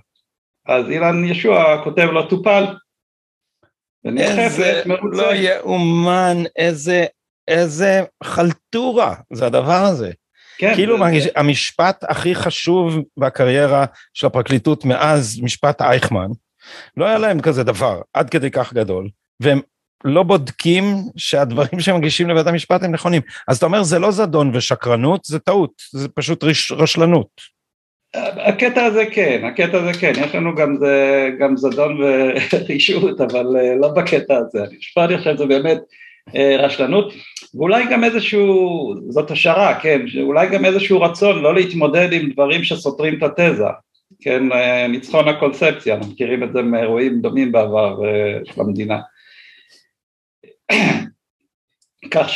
אז 0.68 0.90
אילן 0.90 1.26
ישוע 1.26 1.82
כותב 1.84 2.08
לו, 2.12 2.26
טופל. 2.26 2.64
איזה, 4.18 4.84
לא 5.12 5.36
יאומן, 5.36 6.38
איזה, 6.56 7.06
איזה 7.48 8.04
חלטורה 8.24 9.16
זה 9.34 9.46
הדבר 9.46 9.84
הזה. 9.84 10.12
כן, 10.58 10.76
כאילו 10.76 10.98
זה... 10.98 11.30
המשפט 11.36 12.04
הכי 12.10 12.36
חשוב 12.36 13.00
בקריירה 13.20 13.86
של 14.14 14.28
הפרקליטות 14.28 14.86
מאז 14.86 15.40
משפט 15.42 15.82
אייכמן, 15.82 16.28
לא 16.98 17.06
היה 17.06 17.18
להם 17.18 17.42
כזה 17.42 17.64
דבר, 17.64 18.02
עד 18.14 18.30
כדי 18.30 18.52
כך 18.52 18.74
גדול, 18.74 19.10
והם 19.40 19.60
לא 20.04 20.24
בודקים 20.24 20.84
שהדברים 21.18 21.80
שהם 21.80 21.98
מגישים 21.98 22.30
לבית 22.30 22.48
המשפט 22.48 22.84
הם 22.84 22.92
נכונים. 22.92 23.22
אז 23.48 23.58
אתה 23.58 23.66
אומר 23.66 23.84
זה 23.84 24.00
לא 24.00 24.12
זדון 24.12 24.52
ושקרנות, 24.56 25.26
זה 25.26 25.40
טעות, 25.40 25.72
זה 25.92 26.08
פשוט 26.10 26.44
רש, 26.44 26.72
רשלנות. 26.72 27.55
הקטע 28.38 28.84
הזה 28.84 29.06
כן, 29.06 29.42
הקטע 29.46 29.78
הזה 29.78 30.00
כן, 30.00 30.14
יש 30.18 30.36
לנו 30.36 30.56
גם, 30.56 30.78
זה, 30.80 31.30
גם 31.40 31.58
זדון 31.58 32.00
ורישות, 32.54 33.22
אבל 33.32 33.58
אה, 33.58 33.76
לא 33.76 33.88
בקטע 33.88 34.38
הזה. 34.38 34.64
אני 34.64 34.78
חושב 34.78 35.36
שזה 35.36 35.46
באמת 35.46 35.78
אה, 36.36 36.58
רשלנות, 36.60 37.14
ואולי 37.56 37.84
גם 37.92 38.04
איזשהו, 38.04 38.94
זאת 39.10 39.32
השערה, 39.32 39.80
כן, 39.80 40.08
שאולי 40.08 40.50
גם 40.50 40.66
איזשהו 40.66 41.02
רצון 41.02 41.42
לא 41.42 41.56
להתמודד 41.56 42.14
עם 42.14 42.30
דברים 42.32 42.64
שסותרים 42.64 43.18
את 43.18 43.24
התזה, 43.24 43.64
כן, 44.22 44.52
אה, 44.52 44.88
ניצחון 44.88 45.28
הקונספציה, 45.28 45.96
אנחנו 45.96 46.12
מכירים 46.12 46.44
את 46.44 46.54
זה 46.54 46.62
מאירועים 46.62 47.22
דומים 47.22 47.52
בעבר 47.52 47.98
של 48.44 48.62
המדינה. 48.62 49.00
כך 52.12 52.28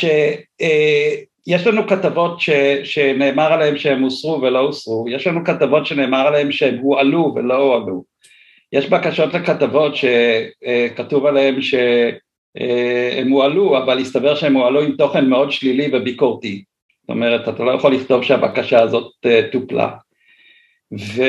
שיש 1.50 1.66
לנו 1.66 1.86
כתבות 1.86 2.40
ש, 2.40 2.50
שנאמר 2.84 3.52
עליהן 3.52 3.78
שהן 3.78 4.02
הוסרו 4.02 4.42
ולא 4.42 4.58
הוסרו, 4.58 5.04
יש 5.08 5.26
לנו 5.26 5.44
כתבות 5.44 5.86
שנאמר 5.86 6.26
עליהן 6.26 6.52
שהן 6.52 6.78
הועלו 6.78 7.32
ולא 7.36 7.54
הועלו, 7.54 8.04
יש 8.72 8.88
בקשות 8.88 9.34
לכתבות 9.34 9.92
שכתוב 9.96 11.26
עליהן 11.26 11.62
ש... 11.62 11.74
אה, 12.58 13.22
הועלו, 13.30 13.78
אבל 13.78 13.98
הסתבר 13.98 14.34
שהם 14.34 14.54
הועלו 14.54 14.82
עם 14.82 14.92
תוכן 14.96 15.28
מאוד 15.28 15.50
שלילי 15.50 15.88
וביקורתי. 15.92 16.64
זאת 17.00 17.10
אומרת, 17.10 17.48
אתה 17.48 17.64
לא 17.64 17.70
יכול 17.70 17.94
לכתוב 17.94 18.22
שהבקשה 18.22 18.82
הזאת 18.82 19.12
אה, 19.26 19.40
טופלה. 19.52 19.90
ו... 20.98 21.22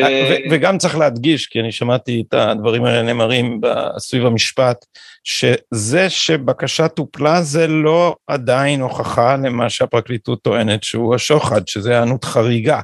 וגם 0.51 0.77
צריך 0.77 0.97
להדגיש, 0.97 1.47
כי 1.47 1.59
אני 1.59 1.71
שמעתי 1.71 2.23
את 2.27 2.33
הדברים 2.33 2.85
האלה 2.85 3.01
נאמרים 3.01 3.61
סביב 3.99 4.25
המשפט, 4.25 4.85
שזה 5.23 6.09
שבקשה 6.09 6.87
טופלה 6.87 7.41
זה 7.41 7.67
לא 7.67 8.15
עדיין 8.27 8.81
הוכחה 8.81 9.35
למה 9.35 9.69
שהפרקליטות 9.69 10.43
טוענת 10.43 10.83
שהוא 10.83 11.15
השוחד, 11.15 11.67
שזה 11.67 11.91
היענות 11.91 12.25
חריגה. 12.25 12.81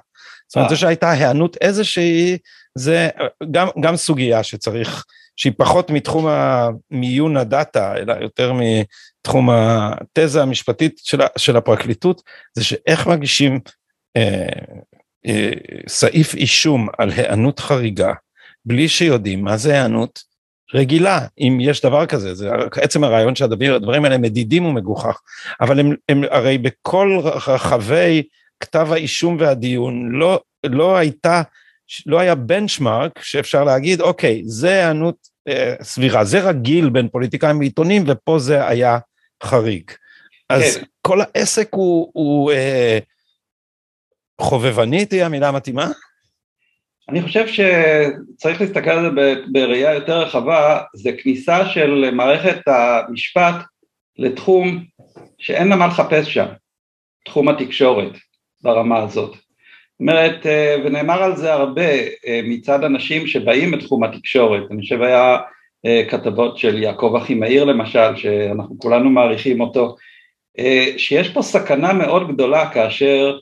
זאת 0.47 0.55
אומרת, 0.55 0.69
זה 0.69 0.75
שהייתה 0.75 1.11
היענות 1.11 1.57
איזושהי, 1.61 2.37
זה 2.75 3.09
גם, 3.51 3.67
גם 3.81 3.95
סוגיה 3.95 4.43
שצריך 4.43 5.05
שהיא 5.35 5.53
פחות 5.57 5.89
מתחום 5.89 6.27
המיון 6.27 7.37
הדאטה, 7.37 7.95
אלא 7.95 8.13
יותר 8.21 8.53
מתחום 8.53 9.49
התזה 9.49 10.41
המשפטית 10.41 10.99
של, 11.03 11.19
של 11.37 11.57
הפרקליטות, 11.57 12.21
זה 12.53 12.63
שאיך 12.63 13.07
מגישים 13.07 13.59
אה, 14.17 14.21
אה, 14.21 14.96
סעיף 15.87 16.35
אישום 16.35 16.87
על 16.97 17.09
היענות 17.11 17.59
חריגה, 17.59 18.13
בלי 18.65 18.87
שיודעים 18.87 19.43
מה 19.43 19.57
זה 19.57 19.73
היענות 19.73 20.19
רגילה, 20.73 21.19
אם 21.39 21.57
יש 21.61 21.81
דבר 21.81 22.05
כזה, 22.05 22.33
זה 22.33 22.49
עצם 22.71 23.03
הרעיון 23.03 23.35
שהדברים 23.35 24.05
האלה 24.05 24.17
מדידים 24.17 24.65
ומגוחך, 24.65 25.19
אבל 25.61 25.79
הם, 25.79 25.95
הם 26.09 26.23
הרי 26.31 26.57
בכל 26.57 27.19
רחבי 27.47 28.23
כתב 28.59 28.87
האישום 28.91 29.37
והדיון 29.39 30.09
לא, 30.11 30.41
לא 30.63 30.97
הייתה 30.97 31.41
לא 32.05 32.19
היה 32.19 32.35
בנצ'מארק 32.35 33.19
שאפשר 33.21 33.63
להגיד, 33.63 34.01
אוקיי, 34.01 34.41
זה 34.45 34.69
היענות 34.69 35.15
אה, 35.47 35.75
סבירה, 35.81 36.23
זה 36.23 36.39
רגיל 36.39 36.89
בין 36.89 37.07
פוליטיקאים 37.07 37.59
ועיתונים, 37.59 38.03
ופה 38.07 38.39
זה 38.39 38.67
היה 38.67 38.97
חריג. 39.43 39.91
אז 40.49 40.77
כן. 40.77 40.83
כל 41.01 41.21
העסק 41.21 41.67
הוא, 41.71 42.11
הוא 42.13 42.51
אה, 42.51 42.99
חובבני, 44.41 45.05
תהיה 45.05 45.25
המילה 45.25 45.49
המתאימה? 45.49 45.87
אני 47.09 47.21
חושב 47.21 47.47
שצריך 47.47 48.61
להסתכל 48.61 48.89
על 48.89 49.15
זה 49.15 49.33
בראייה 49.51 49.93
יותר 49.93 50.19
רחבה, 50.19 50.81
זה 50.95 51.11
כניסה 51.11 51.69
של 51.69 52.11
מערכת 52.11 52.61
המשפט 52.67 53.55
לתחום 54.17 54.83
שאין 55.37 55.67
לה 55.67 55.75
מה 55.75 55.87
לחפש 55.87 56.33
שם, 56.33 56.45
תחום 57.25 57.47
התקשורת 57.47 58.11
ברמה 58.61 58.99
הזאת. 58.99 59.31
זאת 59.31 59.99
אומרת, 59.99 60.45
אה, 60.45 60.75
ונאמר 60.85 61.23
על 61.23 61.35
זה 61.35 61.53
הרבה 61.53 61.89
אה, 62.27 62.41
מצד 62.43 62.83
אנשים 62.83 63.27
שבאים 63.27 63.71
מתחום 63.71 64.03
התקשורת, 64.03 64.63
אני 64.71 64.81
חושב 64.81 65.01
היה 65.01 65.37
אה, 65.85 66.03
כתבות 66.09 66.57
של 66.57 66.83
יעקב 66.83 67.15
אחימאיר 67.17 67.63
למשל, 67.63 68.15
שאנחנו 68.15 68.79
כולנו 68.79 69.09
מעריכים 69.09 69.61
אותו, 69.61 69.95
שיש 70.97 71.29
פה 71.29 71.41
סכנה 71.41 71.93
מאוד 71.93 72.31
גדולה 72.33 72.69
כאשר 72.69 73.37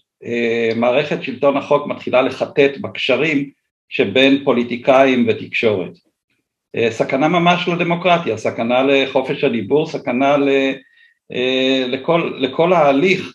מערכת 0.76 1.24
שלטון 1.24 1.58
החוק 1.58 1.88
מתחילה 1.88 2.22
לחטט 2.22 2.78
בקשרים 2.82 3.50
שבין 3.90 4.44
פוליטיקאים 4.44 5.26
ותקשורת. 5.30 5.92
סכנה 6.90 7.28
ממש 7.28 7.68
לדמוקרטיה, 7.68 8.38
סכנה 8.38 8.84
לחופש 8.84 9.44
הדיבור, 9.44 9.88
סכנה 9.88 10.36
לכל, 11.88 12.34
לכל 12.38 12.74
ההליך 12.74 13.34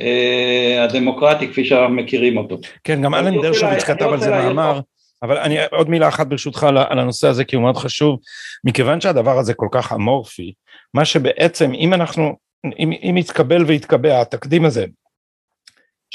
אה, 0.00 0.84
הדמוקרטי 0.84 1.48
כפי 1.48 1.64
שאנחנו 1.64 1.94
מכירים 1.94 2.36
אותו. 2.36 2.58
כן, 2.84 3.02
גם 3.02 3.14
אלן 3.14 3.42
דרשוביץ 3.42 3.84
כתב 3.84 4.06
על 4.06 4.20
זה 4.20 4.30
מאמר. 4.30 4.80
אבל 5.22 5.38
אני 5.38 5.56
עוד 5.70 5.90
מילה 5.90 6.08
אחת 6.08 6.26
ברשותך 6.26 6.64
על 6.64 6.98
הנושא 6.98 7.28
הזה 7.28 7.44
כי 7.44 7.56
הוא 7.56 7.62
מאוד 7.62 7.76
חשוב 7.76 8.18
מכיוון 8.64 9.00
שהדבר 9.00 9.38
הזה 9.38 9.54
כל 9.54 9.68
כך 9.70 9.92
אמורפי 9.92 10.52
מה 10.94 11.04
שבעצם 11.04 11.72
אם 11.74 11.94
אנחנו 11.94 12.36
אם, 12.78 12.92
אם 12.92 13.16
יתקבל 13.16 13.64
ויתקבע 13.64 14.20
התקדים 14.20 14.64
הזה 14.64 14.86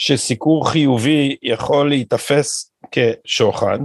שסיקור 0.01 0.69
חיובי 0.69 1.35
יכול 1.43 1.89
להיתפס 1.89 2.71
כשוחד 2.91 3.79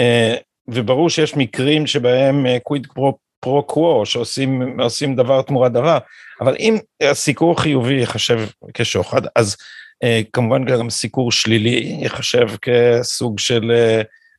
אה, 0.00 0.34
וברור 0.68 1.10
שיש 1.10 1.36
מקרים 1.36 1.86
שבהם 1.86 2.46
קוויד 2.62 2.86
פרו 2.94 3.18
פרו 3.40 3.62
קוו 3.62 4.06
שעושים 4.06 5.16
דבר 5.16 5.42
תמורת 5.42 5.72
דבר 5.72 5.98
אבל 6.40 6.56
אם 6.58 6.76
הסיקור 7.02 7.60
חיובי 7.60 7.94
ייחשב 7.94 8.40
כשוחד 8.74 9.20
אז 9.36 9.56
אה, 10.02 10.20
כמובן 10.32 10.64
גם 10.64 10.90
סיקור 10.90 11.32
שלילי 11.32 11.96
ייחשב 12.00 12.48
כסוג 12.62 13.38
של 13.38 13.72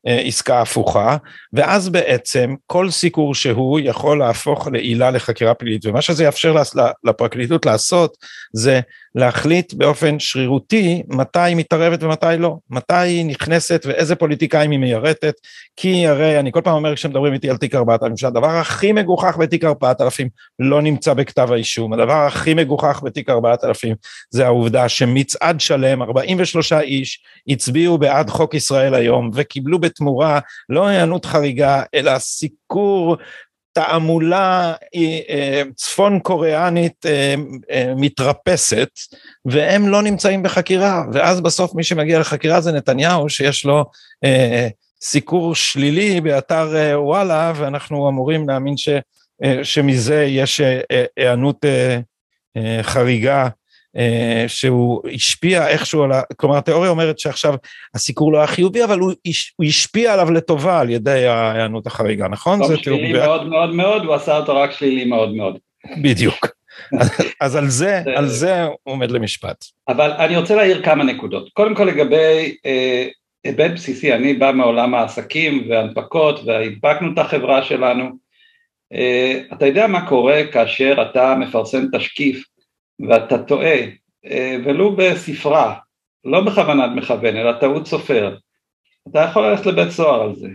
אה, 0.07 0.21
עסקה 0.27 0.61
הפוכה, 0.61 1.17
ואז 1.53 1.89
בעצם 1.89 2.55
כל 2.67 2.89
סיקור 2.89 3.35
שהוא 3.35 3.79
יכול 3.79 4.19
להפוך 4.19 4.67
לעילה 4.67 5.11
לחקירה 5.11 5.53
פלילית, 5.53 5.85
ומה 5.85 6.01
שזה 6.01 6.23
יאפשר 6.23 6.55
לפרקליטות 7.03 7.65
לעשות 7.65 8.17
זה 8.53 8.79
להחליט 9.17 9.73
באופן 9.73 10.19
שרירותי 10.19 11.03
מתי 11.07 11.39
היא 11.39 11.55
מתערבת 11.55 12.03
ומתי 12.03 12.25
לא, 12.39 12.57
מתי 12.69 12.93
היא 12.93 13.25
נכנסת 13.25 13.85
ואיזה 13.87 14.15
פוליטיקאים 14.15 14.71
היא 14.71 14.79
מיירטת, 14.79 15.33
כי 15.75 16.07
הרי 16.07 16.39
אני 16.39 16.51
כל 16.51 16.61
פעם 16.63 16.75
אומר 16.75 16.95
כשמדברים 16.95 17.33
איתי 17.33 17.49
על 17.49 17.57
תיק 17.57 17.75
4000 17.75 18.17
שהדבר 18.17 18.49
הכי 18.49 18.91
מגוחך 18.91 19.37
בתיק 19.37 19.63
4000 19.63 20.29
לא 20.59 20.81
נמצא 20.81 21.13
בכתב 21.13 21.51
האישום, 21.51 21.93
הדבר 21.93 22.25
הכי 22.27 22.53
מגוחך 22.53 23.01
בתיק 23.03 23.29
4000 23.29 23.95
זה 24.29 24.45
העובדה 24.45 24.89
שמצעד 24.89 25.59
שלם 25.59 26.01
43 26.01 26.73
איש 26.73 27.23
הצביעו 27.47 27.97
בעד 27.97 28.29
חוק 28.29 28.53
ישראל 28.53 28.93
היום 28.93 29.31
וקיבלו 29.33 29.79
בתמורה 29.79 30.39
לא 30.69 30.87
היענות 30.87 31.25
חריגה 31.25 31.83
אלא 31.95 32.19
סיקור 32.19 33.17
תעמולה 33.77 34.73
אה, 35.29 35.61
צפון 35.75 36.19
קוריאנית 36.19 37.05
אה, 37.05 37.35
אה, 37.71 37.93
מתרפסת 37.95 38.89
והם 39.45 39.87
לא 39.87 40.01
נמצאים 40.01 40.43
בחקירה. 40.43 41.03
ואז 41.13 41.41
בסוף 41.41 41.75
מי 41.75 41.83
שמגיע 41.83 42.19
לחקירה 42.19 42.61
זה 42.61 42.71
נתניהו 42.71 43.29
שיש 43.29 43.65
לו 43.65 43.85
סיקור 45.01 45.55
שלילי 45.55 46.21
באתר 46.21 46.97
וואלה 47.03 47.53
ואנחנו 47.55 48.09
אמורים 48.09 48.49
להאמין 48.49 48.77
ש, 48.77 48.89
שמזה 49.63 50.23
יש 50.23 50.61
היענות 51.17 51.65
חריגה 52.81 53.43
אה, 53.43 53.49
שהוא 54.47 55.01
השפיע 55.13 55.67
איכשהו 55.67 56.03
על 56.03 56.11
ה... 56.11 56.21
כלומר 56.35 56.57
התיאוריה 56.57 56.89
אומרת 56.89 57.19
שעכשיו 57.19 57.55
הסיקור 57.95 58.31
לא 58.31 58.37
היה 58.37 58.47
חיובי 58.47 58.83
אבל 58.83 58.99
הוא, 58.99 59.13
הוא 59.55 59.65
השפיע 59.65 60.13
עליו 60.13 60.31
לטובה 60.31 60.79
על 60.79 60.89
ידי 60.89 61.25
ההיענות 61.25 61.87
החריגה 61.87 62.27
נכון? 62.27 62.63
זה 62.67 62.77
שלילי 62.77 63.11
תיאור... 63.11 63.25
מאוד 63.25 63.47
מאוד 63.47 63.73
מאוד 63.73 64.05
הוא 64.05 64.13
עשה 64.13 64.37
אותו 64.37 64.55
רק 64.55 64.71
שלילי 64.71 65.05
מאוד 65.05 65.35
מאוד. 65.35 65.57
בדיוק. 66.01 66.47
אז 67.41 67.55
על 67.55 67.67
זה, 67.79 68.01
על 68.15 68.27
זה 68.27 68.63
הוא 68.63 68.75
עומד 68.83 69.11
למשפט. 69.11 69.65
אבל 69.87 70.11
אני 70.11 70.37
רוצה 70.37 70.55
להעיר 70.55 70.83
כמה 70.83 71.03
נקודות. 71.03 71.49
קודם 71.53 71.75
כל 71.75 71.83
לגבי 71.83 72.55
אה, 72.65 73.07
היבט 73.43 73.71
בסיסי, 73.71 74.13
אני 74.13 74.33
בא 74.33 74.51
מעולם 74.51 74.95
העסקים 74.95 75.67
והנפקות 75.69 76.39
והנפקנו 76.45 77.13
את 77.13 77.17
החברה 77.17 77.63
שלנו. 77.63 78.09
אה, 78.93 79.41
אתה 79.53 79.67
יודע 79.67 79.87
מה 79.87 80.07
קורה 80.07 80.41
כאשר 80.51 81.07
אתה 81.11 81.35
מפרסם 81.35 81.85
תשקיף 81.97 82.43
ואתה 82.99 83.43
טועה, 83.43 83.79
אה, 84.25 84.57
ולו 84.65 84.95
בספרה, 84.95 85.75
לא 86.25 86.41
בכוונת 86.41 86.89
מכוון, 86.95 87.35
אלא 87.35 87.51
טעות 87.51 87.87
סופר, 87.87 88.35
אתה 89.09 89.19
יכול 89.19 89.47
ללכת 89.47 89.65
לבית 89.65 89.89
סוהר 89.89 90.21
על 90.21 90.35
זה. 90.35 90.49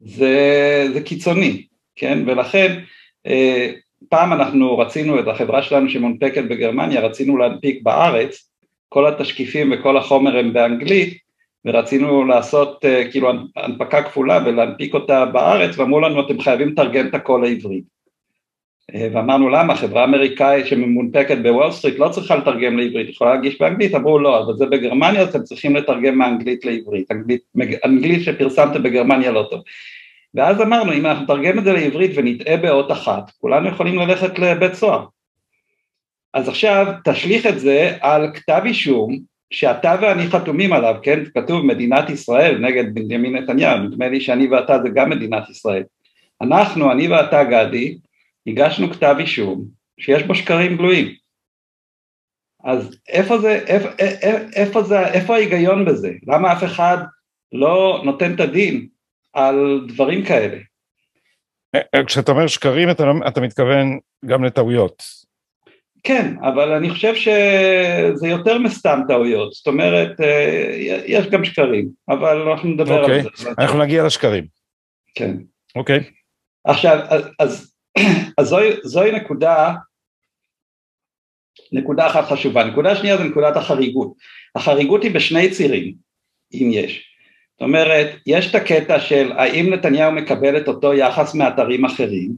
זה, 0.00 0.86
זה 0.92 1.00
קיצוני, 1.02 1.66
כן? 1.96 2.18
ולכן 2.26 2.80
אה, 3.26 3.72
פעם 4.08 4.32
אנחנו 4.32 4.78
רצינו 4.78 5.20
את 5.20 5.28
החברה 5.28 5.62
שלנו 5.62 5.90
שמונפקת 5.90 6.44
בגרמניה, 6.44 7.00
רצינו 7.00 7.36
להנפיק 7.36 7.82
בארץ, 7.82 8.50
כל 8.88 9.06
התשקיפים 9.06 9.72
וכל 9.72 9.96
החומר 9.96 10.38
הם 10.38 10.52
באנגלית, 10.52 11.26
ורצינו 11.66 12.24
לעשות 12.24 12.84
uh, 12.84 13.10
כאילו 13.10 13.30
הנפקה 13.56 14.02
כפולה 14.02 14.40
ולהנפיק 14.46 14.94
אותה 14.94 15.26
בארץ, 15.26 15.78
ואמרו 15.78 16.00
לנו 16.00 16.26
אתם 16.26 16.40
חייבים 16.40 16.68
לתרגם 16.68 17.06
את 17.06 17.14
הכל 17.14 17.40
לעברית. 17.44 17.95
אה, 18.94 19.08
ואמרנו 19.12 19.48
למה 19.48 19.76
חברה 19.76 20.04
אמריקאית 20.04 20.66
שמונפקת 20.66 21.38
בוול 21.38 21.72
סטריט 21.72 21.98
לא 21.98 22.08
צריכה 22.08 22.36
לתרגם 22.36 22.78
לעברית, 22.78 23.08
יכולה 23.08 23.34
להגיש 23.34 23.60
באנגלית, 23.60 23.94
אמרו 23.94 24.18
לא, 24.18 24.44
אבל 24.44 24.56
זה 24.56 24.66
בגרמניה 24.66 25.24
אתם 25.24 25.42
צריכים 25.42 25.76
לתרגם 25.76 26.18
מאנגלית 26.18 26.64
לעברית, 26.64 27.12
אנגלית, 27.12 27.42
אנגלית 27.84 28.22
שפרסמתם 28.22 28.82
בגרמניה 28.82 29.30
לא 29.30 29.46
טוב. 29.50 29.60
ואז 30.34 30.60
אמרנו 30.60 30.92
אם 30.92 31.06
אנחנו 31.06 31.24
נתרגם 31.24 31.58
את 31.58 31.64
זה 31.64 31.72
לעברית 31.72 32.10
ונטעה 32.14 32.56
באות 32.56 32.92
אחת, 32.92 33.30
כולנו 33.40 33.68
יכולים 33.68 33.98
ללכת 33.98 34.38
לבית 34.38 34.74
סוהר. 34.74 35.04
אז 36.34 36.48
עכשיו 36.48 36.86
תשליך 37.04 37.46
את 37.46 37.60
זה 37.60 37.96
על 38.00 38.30
כתב 38.34 38.60
אישום 38.64 39.18
שאתה 39.50 39.96
ואני 40.00 40.26
חתומים 40.26 40.72
עליו, 40.72 40.94
כן, 41.02 41.20
כתוב 41.34 41.66
מדינת 41.66 42.10
ישראל 42.10 42.58
נגד 42.58 42.94
בנימין 42.94 43.36
נתניהו, 43.36 43.78
נדמה 43.78 44.08
לי 44.08 44.20
שאני 44.20 44.46
ואתה 44.46 44.78
זה 44.82 44.88
גם 44.88 45.10
מדינת 45.10 45.50
ישראל. 45.50 45.82
אנחנו, 46.42 46.92
אני 46.92 47.08
ואתה 47.08 47.44
גדי, 47.44 47.98
הגשנו 48.46 48.90
כתב 48.90 49.14
אישום 49.18 49.64
שיש 50.00 50.22
בו 50.22 50.34
שקרים 50.34 50.76
גלויים. 50.76 51.14
אז 52.64 52.96
איפה 53.08 53.38
זה, 53.38 53.64
איפה, 53.66 53.88
איפה 54.56 54.82
זה, 54.82 55.06
איפה 55.06 55.34
ההיגיון 55.34 55.84
בזה? 55.84 56.12
למה 56.26 56.52
אף 56.52 56.64
אחד 56.64 56.96
לא 57.52 58.02
נותן 58.04 58.34
את 58.34 58.40
הדין 58.40 58.86
על 59.32 59.86
דברים 59.88 60.24
כאלה? 60.24 60.58
אה, 61.74 61.80
אה, 61.94 62.04
כשאתה 62.04 62.32
אומר 62.32 62.46
שקרים 62.46 62.90
אתה, 62.90 63.04
לא, 63.04 63.12
אתה 63.28 63.40
מתכוון 63.40 63.98
גם 64.24 64.44
לטעויות. 64.44 65.02
כן, 66.02 66.34
אבל 66.42 66.72
אני 66.72 66.90
חושב 66.90 67.14
שזה 67.14 68.28
יותר 68.28 68.58
מסתם 68.58 69.00
טעויות, 69.08 69.52
זאת 69.52 69.66
אומרת, 69.66 70.20
אה, 70.20 71.02
יש 71.06 71.26
גם 71.26 71.44
שקרים, 71.44 71.88
אבל 72.08 72.48
אנחנו 72.48 72.68
נדבר 72.68 73.04
okay. 73.04 73.10
על 73.10 73.18
אוקיי, 73.18 73.22
זה. 73.36 73.50
אנחנו 73.58 73.78
נגיע 73.78 74.06
לשקרים. 74.06 74.46
כן. 75.14 75.36
אוקיי. 75.76 75.98
Okay. 75.98 76.02
עכשיו, 76.64 76.98
אז 77.38 77.75
אז 78.38 78.48
זוהי, 78.48 78.70
זוהי 78.82 79.12
נקודה, 79.12 79.74
נקודה 81.72 82.06
אחת 82.06 82.24
חשובה. 82.24 82.64
נקודה 82.64 82.96
שנייה 82.96 83.16
זה 83.16 83.24
נקודת 83.24 83.56
החריגות. 83.56 84.12
החריגות 84.54 85.02
היא 85.02 85.14
בשני 85.14 85.50
צירים, 85.50 85.94
אם 86.52 86.70
יש. 86.72 87.16
זאת 87.52 87.62
אומרת, 87.62 88.10
יש 88.26 88.50
את 88.50 88.54
הקטע 88.54 89.00
של 89.00 89.32
האם 89.32 89.74
נתניהו 89.74 90.12
מקבל 90.12 90.56
את 90.56 90.68
אותו 90.68 90.94
יחס 90.94 91.34
מאתרים 91.34 91.84
אחרים, 91.84 92.32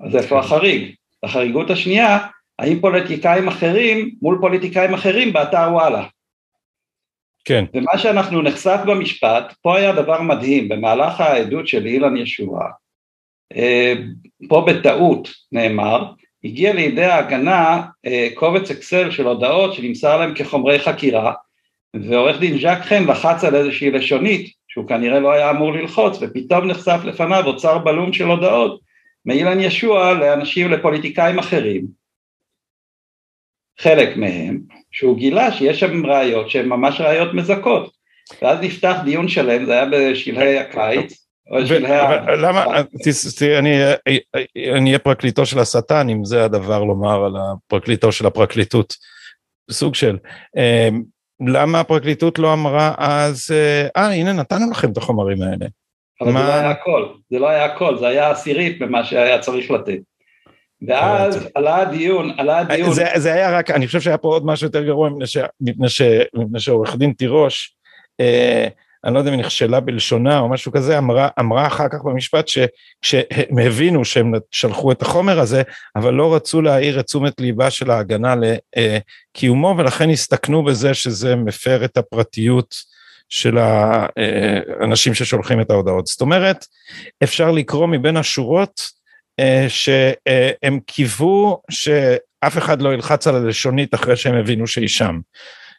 אז 0.00 0.16
איפה 0.16 0.38
החריג? 0.38 0.94
החריגות 1.22 1.70
השנייה, 1.70 2.18
האם 2.58 2.80
פוליטיקאים 2.80 3.48
אחרים 3.48 4.14
מול 4.22 4.38
פוליטיקאים 4.40 4.94
אחרים 4.94 5.32
באתר 5.32 5.68
וואלה. 5.72 6.06
כן. 7.44 7.64
ומה 7.74 7.98
שאנחנו 7.98 8.42
נחשף 8.42 8.80
במשפט, 8.86 9.54
פה 9.62 9.78
היה 9.78 9.92
דבר 9.92 10.22
מדהים, 10.22 10.68
במהלך 10.68 11.20
העדות 11.20 11.68
של 11.68 11.86
אילן 11.86 12.16
ישועה, 12.16 12.70
פה 14.48 14.64
בטעות 14.66 15.28
נאמר, 15.52 16.04
הגיע 16.44 16.72
לידי 16.72 17.04
ההגנה 17.04 17.82
אה, 18.06 18.28
קובץ 18.34 18.70
אקסל 18.70 19.10
של 19.10 19.26
הודעות 19.26 19.74
שנמסר 19.74 20.20
להם 20.20 20.34
כחומרי 20.34 20.78
חקירה 20.78 21.32
ועורך 21.94 22.40
דין 22.40 22.58
ז'ק 22.58 22.78
חן 22.82 23.04
לחץ 23.04 23.44
על 23.44 23.54
איזושהי 23.54 23.90
לשונית 23.90 24.52
שהוא 24.68 24.88
כנראה 24.88 25.20
לא 25.20 25.32
היה 25.32 25.50
אמור 25.50 25.72
ללחוץ 25.72 26.18
ופתאום 26.20 26.66
נחשף 26.66 27.00
לפניו 27.04 27.46
אוצר 27.46 27.78
בלום 27.78 28.12
של 28.12 28.24
הודעות 28.24 28.80
מאילן 29.26 29.60
ישוע 29.60 30.14
לאנשים, 30.14 30.70
לפוליטיקאים 30.70 31.38
אחרים. 31.38 31.86
חלק 33.80 34.16
מהם, 34.16 34.60
שהוא 34.90 35.16
גילה 35.16 35.52
שיש 35.52 35.80
שם 35.80 36.06
ראיות 36.06 36.50
שהן 36.50 36.68
ממש 36.68 37.00
ראיות 37.00 37.34
מזכות. 37.34 37.92
ואז 38.42 38.58
נפתח 38.60 38.96
דיון 39.04 39.28
שלם, 39.28 39.66
זה 39.66 39.72
היה 39.72 39.86
בשלהי 39.92 40.58
הקיץ 40.58 41.25
למה, 42.38 42.64
אני 43.56 44.86
אהיה 44.86 44.98
פרקליטו 44.98 45.46
של 45.46 45.58
השטן 45.58 46.08
אם 46.08 46.24
זה 46.24 46.44
הדבר 46.44 46.84
לומר 46.84 47.24
על 47.24 47.32
הפרקליטו 47.36 48.12
של 48.12 48.26
הפרקליטות, 48.26 48.94
סוג 49.70 49.94
של. 49.94 50.18
אמ, 50.56 51.02
למה 51.46 51.80
הפרקליטות 51.80 52.38
לא 52.38 52.52
אמרה 52.52 52.94
אז, 52.98 53.50
אה, 53.50 53.88
אה 53.96 54.14
הנה 54.14 54.32
נתנו 54.32 54.70
לכם 54.70 54.92
את 54.92 54.96
החומרים 54.96 55.42
האלה. 55.42 55.66
אבל 56.20 56.32
מה... 56.32 56.40
זה 56.40 56.48
לא 56.48 56.52
היה 56.52 56.70
הכל, 56.70 57.08
זה 57.30 57.38
לא 57.38 57.48
היה 57.48 57.64
הכל, 57.64 57.98
זה 57.98 58.08
היה 58.08 58.30
עשירית 58.30 58.78
במה 58.78 59.04
שהיה 59.04 59.38
צריך 59.38 59.70
לתת. 59.70 59.98
ואז 60.88 61.48
עלה 61.54 61.76
הדיון, 61.76 62.30
עלה 62.38 62.58
הדיון. 62.58 62.92
זה, 62.92 63.04
זה 63.16 63.32
היה 63.32 63.58
רק, 63.58 63.70
אני 63.70 63.86
חושב 63.86 64.00
שהיה 64.00 64.18
פה 64.18 64.28
עוד 64.28 64.46
משהו 64.46 64.66
יותר 64.66 64.84
גרוע 64.84 65.10
מפני 65.60 66.58
שעורך 66.58 66.96
דין 66.96 67.12
תירוש, 67.12 67.76
אה, 68.20 68.68
אני 69.06 69.14
לא 69.14 69.18
יודע 69.18 69.30
אם 69.30 69.34
היא 69.36 69.44
נכשלה 69.44 69.80
בלשונה 69.80 70.38
או 70.38 70.48
משהו 70.48 70.72
כזה, 70.72 70.98
אמרה, 70.98 71.28
אמרה 71.40 71.66
אחר 71.66 71.88
כך 71.88 71.98
במשפט 72.04 72.48
שהם 73.02 73.58
הבינו 73.66 74.04
שהם 74.04 74.32
שלחו 74.50 74.92
את 74.92 75.02
החומר 75.02 75.40
הזה, 75.40 75.62
אבל 75.96 76.14
לא 76.14 76.34
רצו 76.34 76.62
להעיר 76.62 77.00
את 77.00 77.04
תשומת 77.04 77.40
ליבה 77.40 77.70
של 77.70 77.90
ההגנה 77.90 78.34
לקיומו, 78.36 79.74
ולכן 79.78 80.10
הסתכנו 80.10 80.64
בזה 80.64 80.94
שזה 80.94 81.36
מפר 81.36 81.84
את 81.84 81.96
הפרטיות 81.96 82.74
של 83.28 83.58
האנשים 83.58 85.14
ששולחים 85.14 85.60
את 85.60 85.70
ההודעות. 85.70 86.06
זאת 86.06 86.20
אומרת, 86.20 86.66
אפשר 87.22 87.50
לקרוא 87.50 87.86
מבין 87.86 88.16
השורות 88.16 88.80
אה, 89.40 89.66
שהם 89.68 90.80
קיוו 90.86 91.60
שאף 91.70 92.58
אחד 92.58 92.82
לא 92.82 92.94
ילחץ 92.94 93.26
על 93.26 93.34
הלשונית 93.34 93.94
אחרי 93.94 94.16
שהם 94.16 94.34
הבינו 94.34 94.66
שהיא 94.66 94.88
שם. 94.88 95.18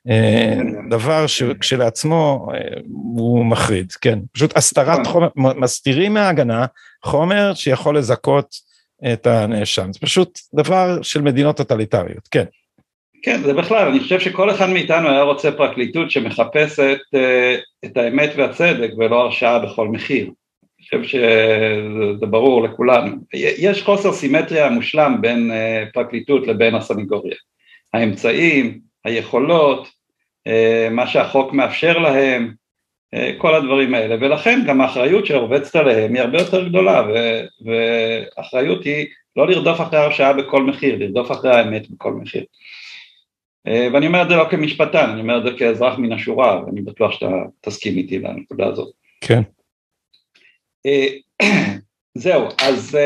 אה, 0.09 0.55
דבר 0.89 1.27
שכשלעצמו 1.27 2.47
אה, 2.53 2.59
הוא 3.17 3.45
מחריד, 3.45 3.91
כן, 3.91 4.19
פשוט 4.31 4.57
הסתרת 4.57 4.99
נכון. 4.99 5.29
חומר, 5.35 5.53
מסתירים 5.55 6.13
מההגנה 6.13 6.65
חומר 7.03 7.53
שיכול 7.53 7.97
לזכות 7.97 8.55
את 9.13 9.27
הנאשם, 9.27 9.93
זה 9.93 9.99
פשוט 9.99 10.39
דבר 10.53 11.01
של 11.01 11.21
מדינות 11.21 11.57
טוטליטריות, 11.57 12.27
כן. 12.31 12.43
כן, 13.23 13.41
זה 13.41 13.53
בכלל, 13.53 13.87
אני 13.87 13.99
חושב 13.99 14.19
שכל 14.19 14.51
אחד 14.51 14.69
מאיתנו 14.69 15.09
היה 15.09 15.21
רוצה 15.21 15.51
פרקליטות 15.51 16.11
שמחפשת 16.11 16.99
אה, 17.15 17.55
את 17.85 17.97
האמת 17.97 18.29
והצדק 18.37 18.89
ולא 18.97 19.21
הרשעה 19.21 19.59
בכל 19.59 19.87
מחיר. 19.87 20.25
אני 20.25 21.01
חושב 21.01 21.03
שזה 21.03 22.25
ברור 22.25 22.63
לכולנו. 22.63 23.15
יש 23.33 23.83
חוסר 23.83 24.13
סימטריה 24.13 24.69
מושלם 24.69 25.17
בין 25.21 25.51
פרקליטות 25.93 26.47
לבין 26.47 26.75
הסניגוריה. 26.75 27.35
האמצעים, 27.93 28.79
היכולות, 29.05 29.79
אה, 29.79 29.96
מה 30.91 31.07
שהחוק 31.07 31.53
מאפשר 31.53 31.97
להם, 31.97 32.53
אה, 33.13 33.31
כל 33.37 33.55
הדברים 33.55 33.93
האלה, 33.93 34.15
ולכן 34.19 34.59
גם 34.67 34.81
האחריות 34.81 35.25
שרובצת 35.25 35.75
עליהם 35.75 36.13
היא 36.13 36.21
הרבה 36.21 36.37
יותר 36.37 36.67
גדולה, 36.67 37.07
והאחריות 37.61 38.83
היא 38.83 39.07
לא 39.35 39.47
לרדוף 39.47 39.81
אחרי 39.81 39.99
הרשעה 39.99 40.33
בכל 40.33 40.63
מחיר, 40.63 40.95
לרדוף 40.99 41.31
אחרי 41.31 41.55
האמת 41.55 41.89
בכל 41.89 42.13
מחיר. 42.13 42.43
אה, 43.67 43.87
ואני 43.93 44.07
אומר 44.07 44.21
את 44.21 44.29
זה 44.29 44.35
לא 44.35 44.47
כמשפטן, 44.49 45.09
אני 45.09 45.21
אומר 45.21 45.37
את 45.37 45.43
זה 45.43 45.49
כאזרח 45.57 45.97
מן 45.97 46.11
השורה, 46.11 46.65
ואני 46.65 46.81
בטוח 46.81 47.11
שאתה 47.11 47.29
תסכים 47.61 47.97
איתי 47.97 48.19
לנקודה 48.19 48.67
הזאת. 48.67 48.93
כן. 49.21 49.41
זהו, 52.17 52.47
אז 52.61 52.97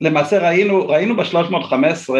למעשה 0.00 0.48
ראינו, 0.48 0.88
ראינו 0.88 1.16
ב-315 1.16 2.10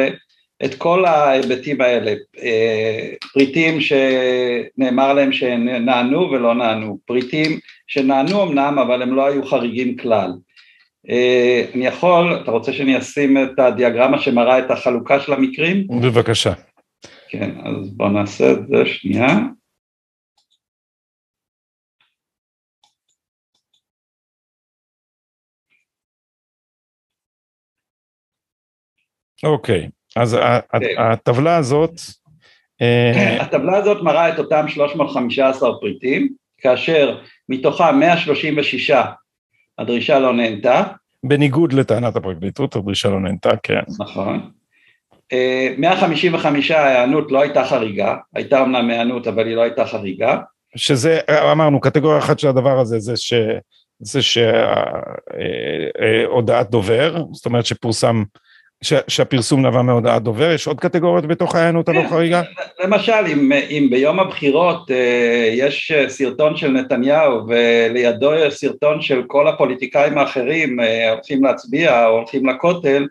את 0.65 0.75
כל 0.75 1.05
ההיבטים 1.05 1.81
האלה, 1.81 2.15
אה, 2.43 3.13
פריטים 3.33 3.81
שנאמר 3.81 5.13
להם 5.13 5.33
שנענו 5.33 6.31
ולא 6.31 6.55
נענו, 6.55 6.99
פריטים 7.07 7.59
שנענו 7.87 8.43
אמנם 8.43 8.79
אבל 8.79 9.03
הם 9.03 9.15
לא 9.15 9.27
היו 9.27 9.47
חריגים 9.47 9.97
כלל. 9.97 10.33
אה, 11.11 11.65
אני 11.75 11.87
יכול, 11.87 12.41
אתה 12.43 12.51
רוצה 12.51 12.73
שאני 12.73 12.99
אשים 12.99 13.39
את 13.39 13.59
הדיאגרמה 13.59 14.19
שמראה 14.19 14.59
את 14.59 14.71
החלוקה 14.71 15.21
של 15.21 15.33
המקרים? 15.33 15.87
בבקשה. 16.03 16.53
כן, 17.29 17.51
אז 17.65 17.91
בואו 17.91 18.09
נעשה 18.09 18.53
את 18.53 18.59
זה 18.69 18.87
שנייה. 18.87 19.39
אוקיי, 29.45 29.89
אז 30.17 30.39
כן. 30.81 30.95
הטבלה 30.99 31.57
הזאת... 31.57 32.01
אה, 32.83 33.43
הטבלה 33.43 33.77
הזאת 33.77 34.03
מראה 34.03 34.29
את 34.29 34.39
אותם 34.39 34.69
315 34.69 35.71
פריטים, 35.81 36.29
כאשר 36.59 37.19
מתוכם 37.49 37.99
136 37.99 38.91
הדרישה 39.79 40.19
לא 40.19 40.33
נהנתה. 40.33 40.83
בניגוד 41.25 41.73
לטענת 41.73 42.17
הפרקליטות, 42.17 42.77
הדרישה 42.77 43.09
לא 43.09 43.21
נהנתה, 43.21 43.51
כן. 43.63 43.81
נכון. 44.01 44.51
155 45.79 46.71
אה, 46.71 46.85
ההיענות 46.85 47.33
לא 47.33 47.41
הייתה 47.41 47.65
חריגה, 47.65 48.17
הייתה 48.35 48.63
אמנם 48.63 48.91
היענות 48.91 49.27
אבל 49.27 49.47
היא 49.47 49.57
לא 49.57 49.63
הייתה 49.63 49.87
חריגה. 49.87 50.39
שזה, 50.77 51.21
אמרנו, 51.53 51.81
קטגוריה 51.81 52.19
אחת 52.19 52.39
של 52.39 52.49
הדבר 52.49 52.79
הזה 52.79 52.99
זה 52.99 53.17
ש... 53.17 53.35
זה 53.99 54.21
שהודעת 56.23 56.67
אה, 56.67 56.71
דובר, 56.71 57.25
זאת 57.33 57.47
אומרת 57.47 57.67
שפורסם 57.67 58.23
שהפרסום 58.83 59.67
נבע 59.67 59.83
מהודעת 59.83 60.23
דובר, 60.23 60.51
יש 60.51 60.67
עוד 60.67 60.81
קטגוריות 60.81 61.27
בתוך 61.27 61.55
ההיענות 61.55 61.89
הלא 61.89 62.03
כן, 62.03 62.09
חריגה? 62.09 62.43
למשל, 62.81 63.27
אם, 63.33 63.53
אם 63.53 63.87
ביום 63.91 64.21
הבחירות 64.21 64.91
אה, 64.91 65.51
יש 65.53 65.93
סרטון 66.09 66.57
של 66.57 66.71
נתניהו 66.71 67.47
ולידו 67.49 68.35
יש 68.35 68.55
סרטון 68.55 69.01
של 69.03 69.23
כל 69.27 69.49
הפוליטיקאים 69.49 70.19
האחרים 70.19 70.81
אה, 70.81 71.13
הולכים 71.13 71.45
להצביע 71.45 72.07
או 72.07 72.11
הולכים 72.11 72.49
לכותל, 72.49 73.07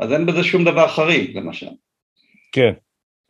אז 0.00 0.12
אין 0.12 0.26
בזה 0.26 0.44
שום 0.44 0.64
דבר 0.64 0.88
חריג, 0.88 1.38
למשל. 1.38 1.70
כן, 2.52 2.72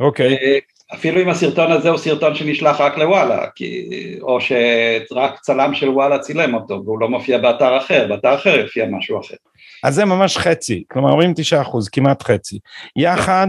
אוקיי. 0.01 0.35
אה, 0.35 0.59
אפילו 0.95 1.23
אם 1.23 1.29
הסרטון 1.29 1.73
הזה 1.73 1.89
הוא 1.89 1.99
סרטון 1.99 2.35
שנשלח 2.35 2.81
רק 2.81 2.99
לוואלה, 2.99 3.47
כי, 3.55 3.89
או 4.23 4.39
שרק 4.41 5.41
צלם 5.41 5.75
של 5.75 5.89
וואלה 5.89 6.19
צילם 6.19 6.55
אותו 6.55 6.83
והוא 6.85 7.01
לא 7.01 7.09
מופיע 7.09 7.39
באתר 7.39 7.79
אחר, 7.79 8.07
באתר 8.09 8.35
אחר 8.35 8.59
יופיע 8.59 8.87
משהו 8.87 9.21
אחר. 9.21 9.37
אז 9.85 9.95
זה 9.95 10.05
ממש 10.05 10.39
חצי, 10.39 10.85
כלומר 10.91 11.11
49 11.11 11.61
אחוז, 11.63 11.89
כמעט 11.89 12.23
חצי. 12.23 12.59
יחד 12.97 13.47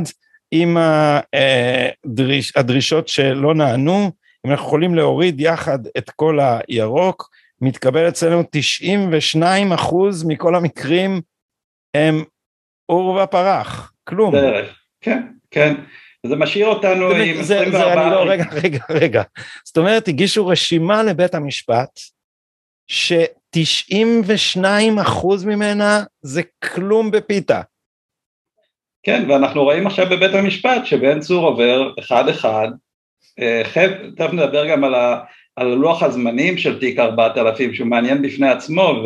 עם 0.52 0.78
הדריש, 0.78 2.58
הדרישות 2.58 3.08
שלא 3.08 3.54
נענו, 3.54 4.12
אם 4.45 4.52
אנחנו 4.52 4.65
יכולים 4.65 4.95
להוריד 4.95 5.39
יחד 5.39 5.80
את 5.98 6.10
כל 6.10 6.39
הירוק, 6.67 7.30
מתקבל 7.62 8.08
אצלנו 8.08 8.43
92 8.52 9.74
אחוז 9.74 10.24
מכל 10.24 10.56
המקרים 10.56 11.21
הם 11.93 12.24
עור 12.86 13.19
ופרח, 13.24 13.93
כלום. 14.04 14.36
דרך, 14.36 14.80
כן, 15.02 15.28
כן. 15.52 15.74
זה 16.28 16.36
משאיר 16.36 16.67
אותנו 16.67 17.10
זה, 17.10 17.24
עם 17.24 17.43
זה, 17.43 17.60
24... 17.60 17.71
זה, 17.71 18.02
אני 18.02 18.12
לא, 18.12 18.32
רגע, 18.32 18.45
רגע, 18.52 18.80
רגע. 18.89 19.24
זאת 19.63 19.78
אומרת, 19.78 20.08
הגישו 20.08 20.48
רשימה 20.48 21.04
לבית 21.04 21.36
המשפט, 21.36 22.00
ש-92 23.63 25.02
אחוז 25.02 25.46
ממנה 25.46 26.04
זה 26.22 26.41
כלום 26.74 27.12
בפיתה. 27.12 27.62
כן, 29.04 29.26
ואנחנו 29.30 29.63
רואים 29.63 29.88
עכשיו 29.88 30.06
בבית 30.10 30.34
המשפט 30.34 30.86
שבן 30.86 31.20
צור 31.20 31.46
עובר 31.46 31.91
אחד-אחד, 32.00 32.68
אה, 33.39 33.62
תכף 34.15 34.34
נדבר 34.34 34.70
גם 34.70 34.84
על, 34.84 34.96
ה, 34.96 35.20
על 35.56 35.68
לוח 35.68 36.04
הזמנים 36.04 36.58
של 36.58 36.80
תיק 36.80 37.00
4000 37.00 37.74
שהוא 37.74 37.88
מעניין 37.88 38.22
בפני 38.22 38.50
עצמו 38.50 39.04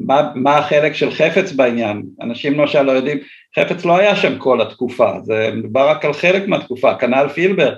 ומה 0.00 0.58
החלק 0.58 0.92
של 0.92 1.10
חפץ 1.10 1.52
בעניין, 1.52 2.02
אנשים 2.22 2.60
למשל 2.60 2.82
לא 2.82 2.92
יודעים, 2.92 3.18
חפץ 3.58 3.84
לא 3.84 3.96
היה 3.96 4.16
שם 4.16 4.38
כל 4.38 4.60
התקופה, 4.60 5.12
זה 5.22 5.50
מדובר 5.54 5.88
רק 5.88 6.04
על 6.04 6.12
חלק 6.12 6.48
מהתקופה, 6.48 6.94
כנ"ל 6.94 7.28
פילבר, 7.28 7.74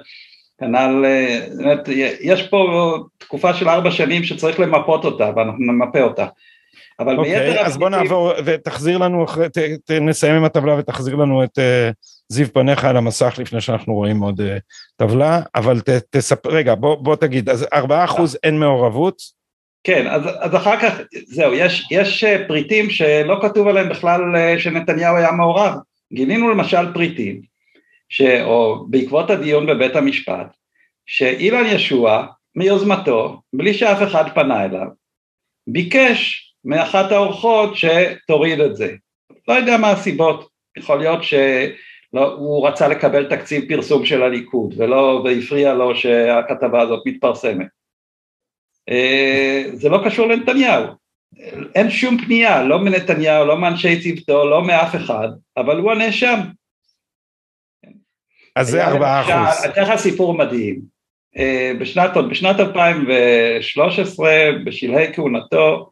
כנ"ל, 0.61 1.05
באמת, 1.57 1.88
יש 2.21 2.42
פה 2.42 2.95
תקופה 3.19 3.55
של 3.55 3.69
ארבע 3.69 3.90
שנים 3.90 4.25
שצריך 4.25 4.61
למפות 4.61 5.05
אותה 5.05 5.31
ואנחנו 5.37 5.73
נמפה 5.73 6.01
אותה. 6.01 6.27
אבל 7.01 7.19
אוקיי, 7.19 7.51
ביתר... 7.51 7.66
אז 7.66 7.77
בוא 7.77 7.88
נעבור 7.88 8.33
ותחזיר 8.45 8.99
לנו, 8.99 9.25
אחרי, 9.25 9.49
ת, 9.49 9.59
ת, 9.59 9.90
נסיים 9.90 10.35
עם 10.35 10.45
הטבלה 10.45 10.79
ותחזיר 10.79 11.14
לנו 11.14 11.45
את 11.45 11.59
uh, 11.59 11.95
זיו 12.29 12.53
פניך 12.53 12.85
על 12.85 12.97
המסך 12.97 13.35
לפני 13.38 13.61
שאנחנו 13.61 13.95
רואים 13.95 14.21
עוד 14.21 14.40
uh, 14.40 14.45
טבלה, 14.97 15.40
אבל 15.55 15.81
ת, 15.81 15.88
תספר, 16.11 16.51
רגע, 16.51 16.75
בוא, 16.75 16.95
בוא 16.95 17.16
תגיד, 17.16 17.49
אז 17.49 17.66
ארבעה 17.73 18.05
אחוז 18.05 18.38
אין 18.45 18.59
מעורבות? 18.59 19.16
כן, 19.85 20.07
אז, 20.07 20.23
אז 20.40 20.57
אחר 20.57 20.81
כך, 20.81 21.01
זהו, 21.27 21.55
יש, 21.55 21.88
יש 21.90 22.25
פריטים 22.49 22.90
שלא 22.90 23.38
כתוב 23.42 23.69
עליהם 23.69 23.88
בכלל 23.88 24.21
שנתניהו 24.59 25.16
היה 25.16 25.33
מעורב. 25.33 25.75
גילינו 26.12 26.51
למשל 26.51 26.92
פריטים 26.95 27.40
ש... 28.09 28.23
או 28.23 28.87
בעקבות 28.88 29.31
הדיון 29.31 29.66
בבית 29.66 29.97
המשפט, 29.97 30.57
שאילן 31.07 31.66
ישוע 31.66 32.27
מיוזמתו, 32.55 33.40
בלי 33.53 33.75
שאף 33.75 34.03
אחד 34.03 34.25
פנה 34.35 34.64
אליו, 34.64 34.87
ביקש 35.66 36.53
מאחת 36.64 37.12
האורחות 37.12 37.71
שתוריד 37.77 38.61
את 38.61 38.77
זה. 38.77 38.95
לא 39.49 39.55
יודע 39.55 39.77
מה 39.77 39.90
הסיבות, 39.90 40.49
יכול 40.79 40.99
להיות 40.99 41.23
שהוא 41.23 42.69
רצה 42.69 42.88
לקבל 42.88 43.37
תקציב 43.37 43.69
פרסום 43.69 44.07
של 44.07 44.23
הליכוד 44.23 44.75
ולא, 44.77 45.23
והפריע 45.25 45.75
לו 45.75 45.97
שהכתבה 45.97 46.83
הזאת 46.83 47.03
מתפרסמת. 47.07 47.66
זה 49.73 49.88
לא 49.88 50.01
קשור 50.05 50.27
לנתניהו, 50.27 50.85
אין 51.75 51.90
שום 51.90 52.19
פנייה, 52.19 52.64
לא 52.64 52.79
מנתניהו, 52.79 53.47
לא 53.47 53.59
מאנשי 53.59 54.01
צוותו, 54.03 54.51
לא 54.51 54.62
מאף 54.62 54.97
אחד, 54.97 55.29
אבל 55.57 55.79
הוא 55.79 55.92
הנאשם. 55.92 56.40
אז 58.57 58.69
זה 58.69 58.87
ארבעה 58.87 59.21
אחוז. 59.21 59.64
אני 59.64 59.73
אתן 59.73 59.83
לך 59.83 59.97
סיפור 59.97 60.35
מדהים. 60.35 60.97
בשנת, 61.81 62.11
בשנת 62.31 62.61
2013, 62.61 64.31
בשלהי 64.64 65.14
כהונתו, 65.14 65.90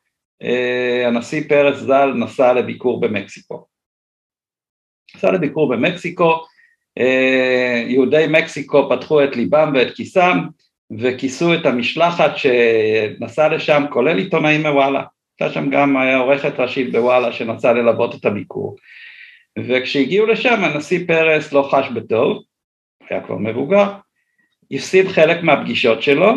הנשיא 1.07 1.42
פרס 1.48 1.79
ז"ל 1.79 2.12
נסע 2.16 2.53
לביקור 2.53 3.00
במקסיקו. 3.00 3.66
נסע 5.16 5.33
לביקור 5.33 5.68
במקסיקו, 5.68 6.44
יהודי 7.87 8.27
מקסיקו 8.29 8.88
פתחו 8.90 9.24
את 9.24 9.37
ליבם 9.37 9.72
ואת 9.74 9.94
כיסם 9.94 10.38
וכיסו 10.98 11.55
את 11.55 11.66
המשלחת 11.66 12.33
שנסע 12.37 13.48
לשם, 13.48 13.85
כולל 13.90 14.18
עיתונאים 14.18 14.62
מוואלה. 14.62 15.03
הייתה 15.40 15.55
שם 15.55 15.70
גם 15.70 15.96
עורכת 15.96 16.61
ראשית 16.61 16.92
בוואלה 16.92 17.33
שנסעה 17.33 17.72
ללוות 17.72 18.14
את 18.14 18.24
הביקור. 18.24 18.77
וכשהגיעו 19.59 20.27
לשם 20.27 20.64
הנשיא 20.64 21.07
פרס 21.07 21.53
לא 21.53 21.68
חש 21.70 21.88
בטוב, 21.88 22.42
היה 23.11 23.21
כבר 23.21 23.37
מבוגר, 23.37 23.93
הפסיד 24.71 25.09
חלק 25.09 25.43
מהפגישות 25.43 26.03
שלו, 26.03 26.33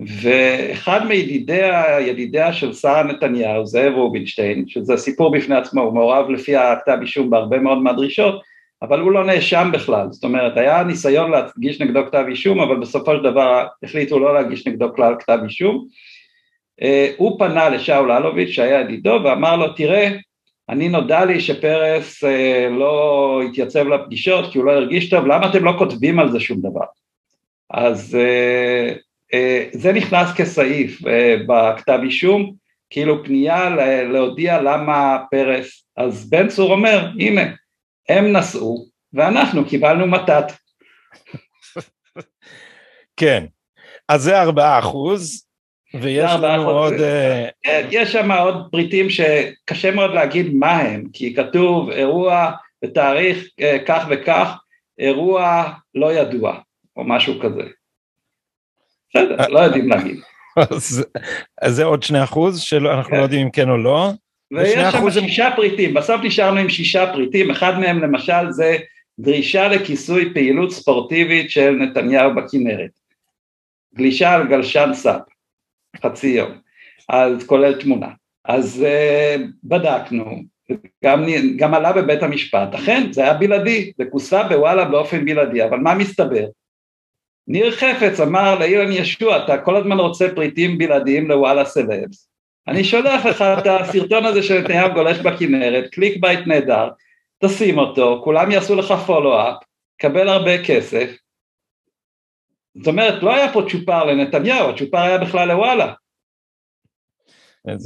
ואחד 0.00 1.06
מידידיה, 1.06 2.00
ידידיה 2.00 2.52
של 2.52 2.72
שרה 2.72 3.02
נתניהו, 3.02 3.66
זאב 3.66 3.92
רובינשטיין, 3.94 4.68
שזה 4.68 4.96
סיפור 4.96 5.32
בפני 5.32 5.54
עצמו, 5.54 5.82
הוא 5.82 5.94
מעורב 5.94 6.30
לפי 6.30 6.56
הכתב 6.56 6.98
אישום 7.00 7.30
בהרבה 7.30 7.58
מאוד 7.58 7.78
מהדרישות, 7.78 8.42
אבל 8.82 9.00
הוא 9.00 9.12
לא 9.12 9.24
נאשם 9.24 9.70
בכלל, 9.72 10.06
זאת 10.10 10.24
אומרת, 10.24 10.56
היה 10.56 10.82
ניסיון 10.84 11.30
להגיש 11.30 11.80
נגדו 11.80 12.06
כתב 12.06 12.24
אישום, 12.28 12.60
אבל 12.60 12.76
בסופו 12.76 13.16
של 13.16 13.22
דבר 13.22 13.66
החליטו 13.82 14.18
לא 14.18 14.34
להגיש 14.34 14.66
נגדו 14.66 14.94
כלל 14.94 15.14
כתב 15.18 15.38
אישום. 15.44 15.86
הוא 17.16 17.38
פנה 17.38 17.68
לשאול 17.68 18.12
אלוביץ' 18.12 18.48
שהיה 18.48 18.80
ידידו 18.80 19.20
ואמר 19.24 19.56
לו, 19.56 19.68
תראה, 19.72 20.08
אני 20.68 20.88
נודע 20.88 21.24
לי 21.24 21.40
שפרס 21.40 22.24
לא 22.70 23.40
התייצב 23.48 23.88
לפגישות 23.88 24.52
כי 24.52 24.58
הוא 24.58 24.66
לא 24.66 24.72
הרגיש 24.72 25.10
טוב, 25.10 25.26
למה 25.26 25.50
אתם 25.50 25.64
לא 25.64 25.74
כותבים 25.78 26.18
על 26.18 26.32
זה 26.32 26.40
שום 26.40 26.60
דבר? 26.60 26.84
אז 27.70 28.18
זה 29.72 29.92
נכנס 29.92 30.28
כסעיף 30.36 31.00
בכתב 31.46 31.98
אישום, 32.02 32.54
כאילו 32.90 33.24
פנייה 33.24 33.70
להודיע 34.12 34.62
למה 34.62 35.18
פרס, 35.30 35.84
אז 35.96 36.30
בן 36.30 36.48
צור 36.48 36.72
אומר, 36.72 37.10
הנה, 37.18 37.42
הם 38.08 38.32
נסעו 38.32 38.86
ואנחנו 39.12 39.64
קיבלנו 39.64 40.06
מתת. 40.06 40.52
כן, 43.20 43.44
אז 44.08 44.22
זה 44.22 44.40
ארבעה 44.40 44.78
אחוז, 44.78 45.45
ויש 46.00 46.30
לנו 46.42 46.70
עוד... 46.70 46.94
כן, 47.62 47.86
יש 47.90 48.12
שם 48.12 48.32
עוד 48.32 48.68
פריטים 48.70 49.06
שקשה 49.10 49.90
מאוד 49.90 50.14
להגיד 50.14 50.54
מה 50.54 50.76
הם, 50.76 51.04
כי 51.12 51.34
כתוב 51.34 51.90
אירוע 51.90 52.50
בתאריך 52.82 53.48
כך 53.86 54.06
וכך, 54.10 54.56
אירוע 54.98 55.64
לא 55.94 56.12
ידוע, 56.12 56.58
או 56.96 57.04
משהו 57.04 57.40
כזה. 57.40 57.62
בסדר, 59.10 59.48
לא 59.48 59.60
יודעים 59.60 59.88
להגיד. 59.88 60.20
אז 60.56 61.04
זה 61.66 61.84
עוד 61.84 62.02
שני 62.02 62.24
אחוז, 62.24 62.60
שאנחנו 62.60 63.16
לא 63.16 63.22
יודעים 63.22 63.42
אם 63.42 63.50
כן 63.50 63.70
או 63.70 63.76
לא. 63.76 64.10
ויש 64.52 64.92
שם 64.92 65.10
שישה 65.10 65.48
פריטים, 65.56 65.94
בסוף 65.94 66.20
נשארנו 66.24 66.60
עם 66.60 66.68
שישה 66.68 67.12
פריטים, 67.12 67.50
אחד 67.50 67.78
מהם 67.78 68.02
למשל 68.02 68.50
זה 68.50 68.76
דרישה 69.18 69.68
לכיסוי 69.68 70.34
פעילות 70.34 70.72
ספורטיבית 70.72 71.50
של 71.50 71.70
נתניהו 71.70 72.34
בכנרת. 72.34 72.90
גלישה 73.94 74.34
על 74.34 74.48
גלשן 74.48 74.90
סאפ, 74.94 75.22
חצי 76.02 76.28
יום, 76.28 76.50
אז 77.08 77.46
כולל 77.46 77.80
תמונה. 77.80 78.08
אז 78.44 78.84
uh, 78.84 79.40
בדקנו, 79.64 80.42
גם, 81.04 81.24
גם 81.56 81.74
עלה 81.74 81.92
בבית 81.92 82.22
המשפט, 82.22 82.74
אכן 82.74 83.12
זה 83.12 83.22
היה 83.22 83.34
בלעדי, 83.34 83.92
זה 83.98 84.04
כוסה 84.10 84.42
בוואלה 84.42 84.84
באופן 84.84 85.24
בלעדי, 85.24 85.64
אבל 85.64 85.78
מה 85.78 85.94
מסתבר? 85.94 86.46
ניר 87.48 87.70
חפץ 87.70 88.20
אמר 88.20 88.58
לאילן 88.58 88.92
ישוע, 88.92 89.44
אתה 89.44 89.58
כל 89.58 89.76
הזמן 89.76 90.00
רוצה 90.00 90.34
פריטים 90.34 90.78
בלעדיים 90.78 91.28
לוואלה 91.28 91.64
סלבס, 91.64 92.28
אני 92.68 92.84
שולח 92.84 93.26
לך 93.26 93.42
את 93.42 93.66
הסרטון 93.66 94.24
הזה 94.24 94.42
של 94.42 94.60
נתניהו 94.60 94.92
גולש 94.92 95.18
בכנרת, 95.18 95.90
clickbait 95.90 96.46
נהדר, 96.46 96.88
תשים 97.44 97.78
אותו, 97.78 98.20
כולם 98.24 98.50
יעשו 98.50 98.74
לך 98.74 98.94
follow-up, 99.06 99.56
קבל 100.00 100.28
הרבה 100.28 100.64
כסף. 100.64 101.10
זאת 102.78 102.86
אומרת, 102.86 103.22
לא 103.22 103.34
היה 103.34 103.52
פה 103.52 103.62
צ'ופר 103.70 104.04
לנתניהו, 104.04 104.70
הצ'ופר 104.70 104.98
היה 104.98 105.18
בכלל 105.18 105.48
לוואלה. 105.48 105.92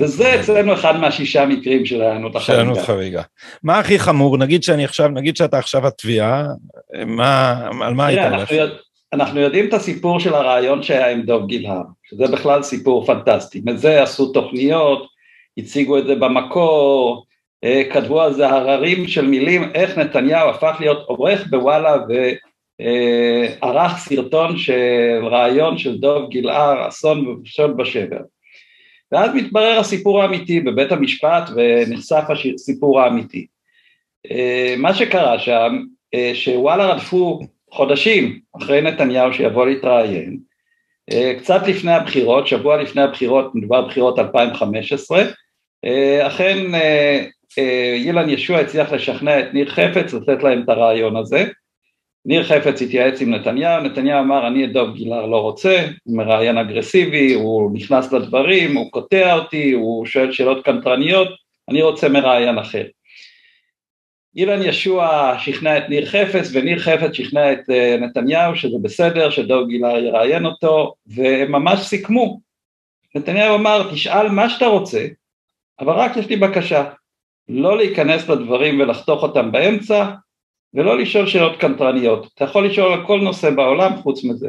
וזה 0.00 0.40
אצלנו 0.40 0.72
אחד 0.72 0.96
מהשישה 0.96 1.46
מקרים 1.46 1.86
של 1.86 2.02
הענות 2.02 2.36
החריגה. 2.36 2.62
של 2.62 2.68
הענות 2.68 2.78
חריגה. 2.78 3.22
מה 3.62 3.78
הכי 3.78 3.98
חמור? 3.98 4.38
נגיד 4.38 4.62
שאני 4.62 4.84
עכשיו, 4.84 5.08
נגיד 5.08 5.36
שאתה 5.36 5.58
עכשיו 5.58 5.86
התביעה, 5.86 6.46
מה, 7.06 7.66
על 7.82 7.94
מה 7.94 8.06
היית 8.06 8.32
הולך? 8.32 8.50
אנחנו 9.12 9.40
יודעים 9.40 9.68
את 9.68 9.74
הסיפור 9.74 10.20
של 10.20 10.34
הרעיון 10.34 10.82
שהיה 10.82 11.10
עם 11.10 11.22
דוב 11.22 11.46
גילהר, 11.46 11.82
שזה 12.02 12.26
בכלל 12.32 12.62
סיפור 12.62 13.06
פנטסטי, 13.06 13.62
מזה 13.64 14.02
עשו 14.02 14.32
תוכניות, 14.32 15.06
הציגו 15.58 15.98
את 15.98 16.06
זה 16.06 16.14
במקור, 16.14 17.26
אה, 17.64 17.82
כתבו 17.92 18.20
על 18.20 18.32
זה 18.32 18.48
הררים 18.48 19.08
של 19.08 19.26
מילים, 19.26 19.70
איך 19.74 19.98
נתניהו 19.98 20.50
הפך 20.50 20.76
להיות 20.80 21.04
עורך 21.06 21.46
בוואלה 21.50 21.96
וערך 22.80 23.98
סרטון 23.98 24.58
של 24.58 25.20
רעיון 25.22 25.78
של 25.78 25.98
דוב 25.98 26.30
גילהר, 26.30 26.88
אסון 26.88 27.40
ושוד 27.42 27.76
בשבר. 27.76 28.20
ואז 29.12 29.34
מתברר 29.34 29.78
הסיפור 29.78 30.22
האמיתי 30.22 30.60
בבית 30.60 30.92
המשפט 30.92 31.50
ונחשף 31.56 32.24
הסיפור 32.54 33.00
האמיתי. 33.00 33.46
אה, 34.30 34.74
מה 34.78 34.94
שקרה 34.94 35.38
שם, 35.38 35.78
אה, 36.14 36.30
שוואלה 36.34 36.86
רדפו 36.86 37.40
חודשים 37.70 38.40
אחרי 38.56 38.80
נתניהו 38.82 39.34
שיבוא 39.34 39.66
להתראיין, 39.66 40.38
אה, 41.12 41.34
קצת 41.38 41.68
לפני 41.68 41.92
הבחירות, 41.92 42.46
שבוע 42.46 42.82
לפני 42.82 43.02
הבחירות, 43.02 43.54
מדובר 43.54 43.86
בחירות 43.86 44.18
2015, 44.18 45.22
אה, 45.84 46.26
אכן 46.26 46.74
אה, 46.74 47.94
אילן 47.94 48.28
ישוע 48.28 48.58
הצליח 48.58 48.92
לשכנע 48.92 49.40
את 49.40 49.54
ניר 49.54 49.70
חפץ 49.70 50.14
לתת 50.14 50.42
להם 50.42 50.62
את 50.62 50.68
הרעיון 50.68 51.16
הזה, 51.16 51.44
ניר 52.24 52.44
חפץ 52.44 52.82
התייעץ 52.82 53.20
עם 53.20 53.34
נתניהו, 53.34 53.82
נתניהו 53.82 54.20
אמר 54.20 54.46
אני 54.46 54.64
את 54.64 54.72
דוב 54.72 54.94
גילהר 54.94 55.26
לא 55.26 55.42
רוצה, 55.42 55.86
הוא 56.04 56.16
מראיין 56.16 56.58
אגרסיבי, 56.58 57.34
הוא 57.34 57.70
נכנס 57.74 58.12
לדברים, 58.12 58.76
הוא 58.76 58.90
קוטע 58.90 59.34
אותי, 59.34 59.72
הוא 59.72 60.06
שואל 60.06 60.32
שאלות 60.32 60.64
קנטרניות, 60.64 61.28
אני 61.68 61.82
רוצה 61.82 62.08
מראיין 62.08 62.58
אחר. 62.58 62.84
אילן 64.36 64.62
ישוע 64.62 65.34
שכנע 65.38 65.78
את 65.78 65.88
ניר 65.88 66.06
חפץ 66.06 66.50
וניר 66.52 66.78
חפץ 66.78 67.12
שכנע 67.12 67.52
את 67.52 67.70
אה, 67.70 67.96
נתניהו 68.00 68.56
שזה 68.56 68.76
בסדר 68.82 69.30
שדוב 69.30 69.68
גילהר 69.68 69.98
יראיין 69.98 70.46
אותו 70.46 70.94
והם 71.06 71.52
ממש 71.52 71.80
סיכמו. 71.80 72.40
נתניהו 73.14 73.56
אמר 73.56 73.90
תשאל 73.92 74.28
מה 74.28 74.48
שאתה 74.48 74.66
רוצה 74.66 75.06
אבל 75.80 75.92
רק 75.92 76.16
יש 76.16 76.26
לי 76.26 76.36
בקשה 76.36 76.84
לא 77.48 77.76
להיכנס 77.76 78.28
לדברים 78.28 78.80
ולחתוך 78.80 79.22
אותם 79.22 79.52
באמצע 79.52 80.10
ולא 80.74 80.98
לשאול 80.98 81.26
שאלות 81.26 81.60
קנטרניות 81.60 82.26
אתה 82.34 82.44
יכול 82.44 82.66
לשאול 82.66 82.92
על 82.92 83.06
כל 83.06 83.20
נושא 83.20 83.50
בעולם 83.50 83.96
חוץ 83.96 84.24
מזה. 84.24 84.48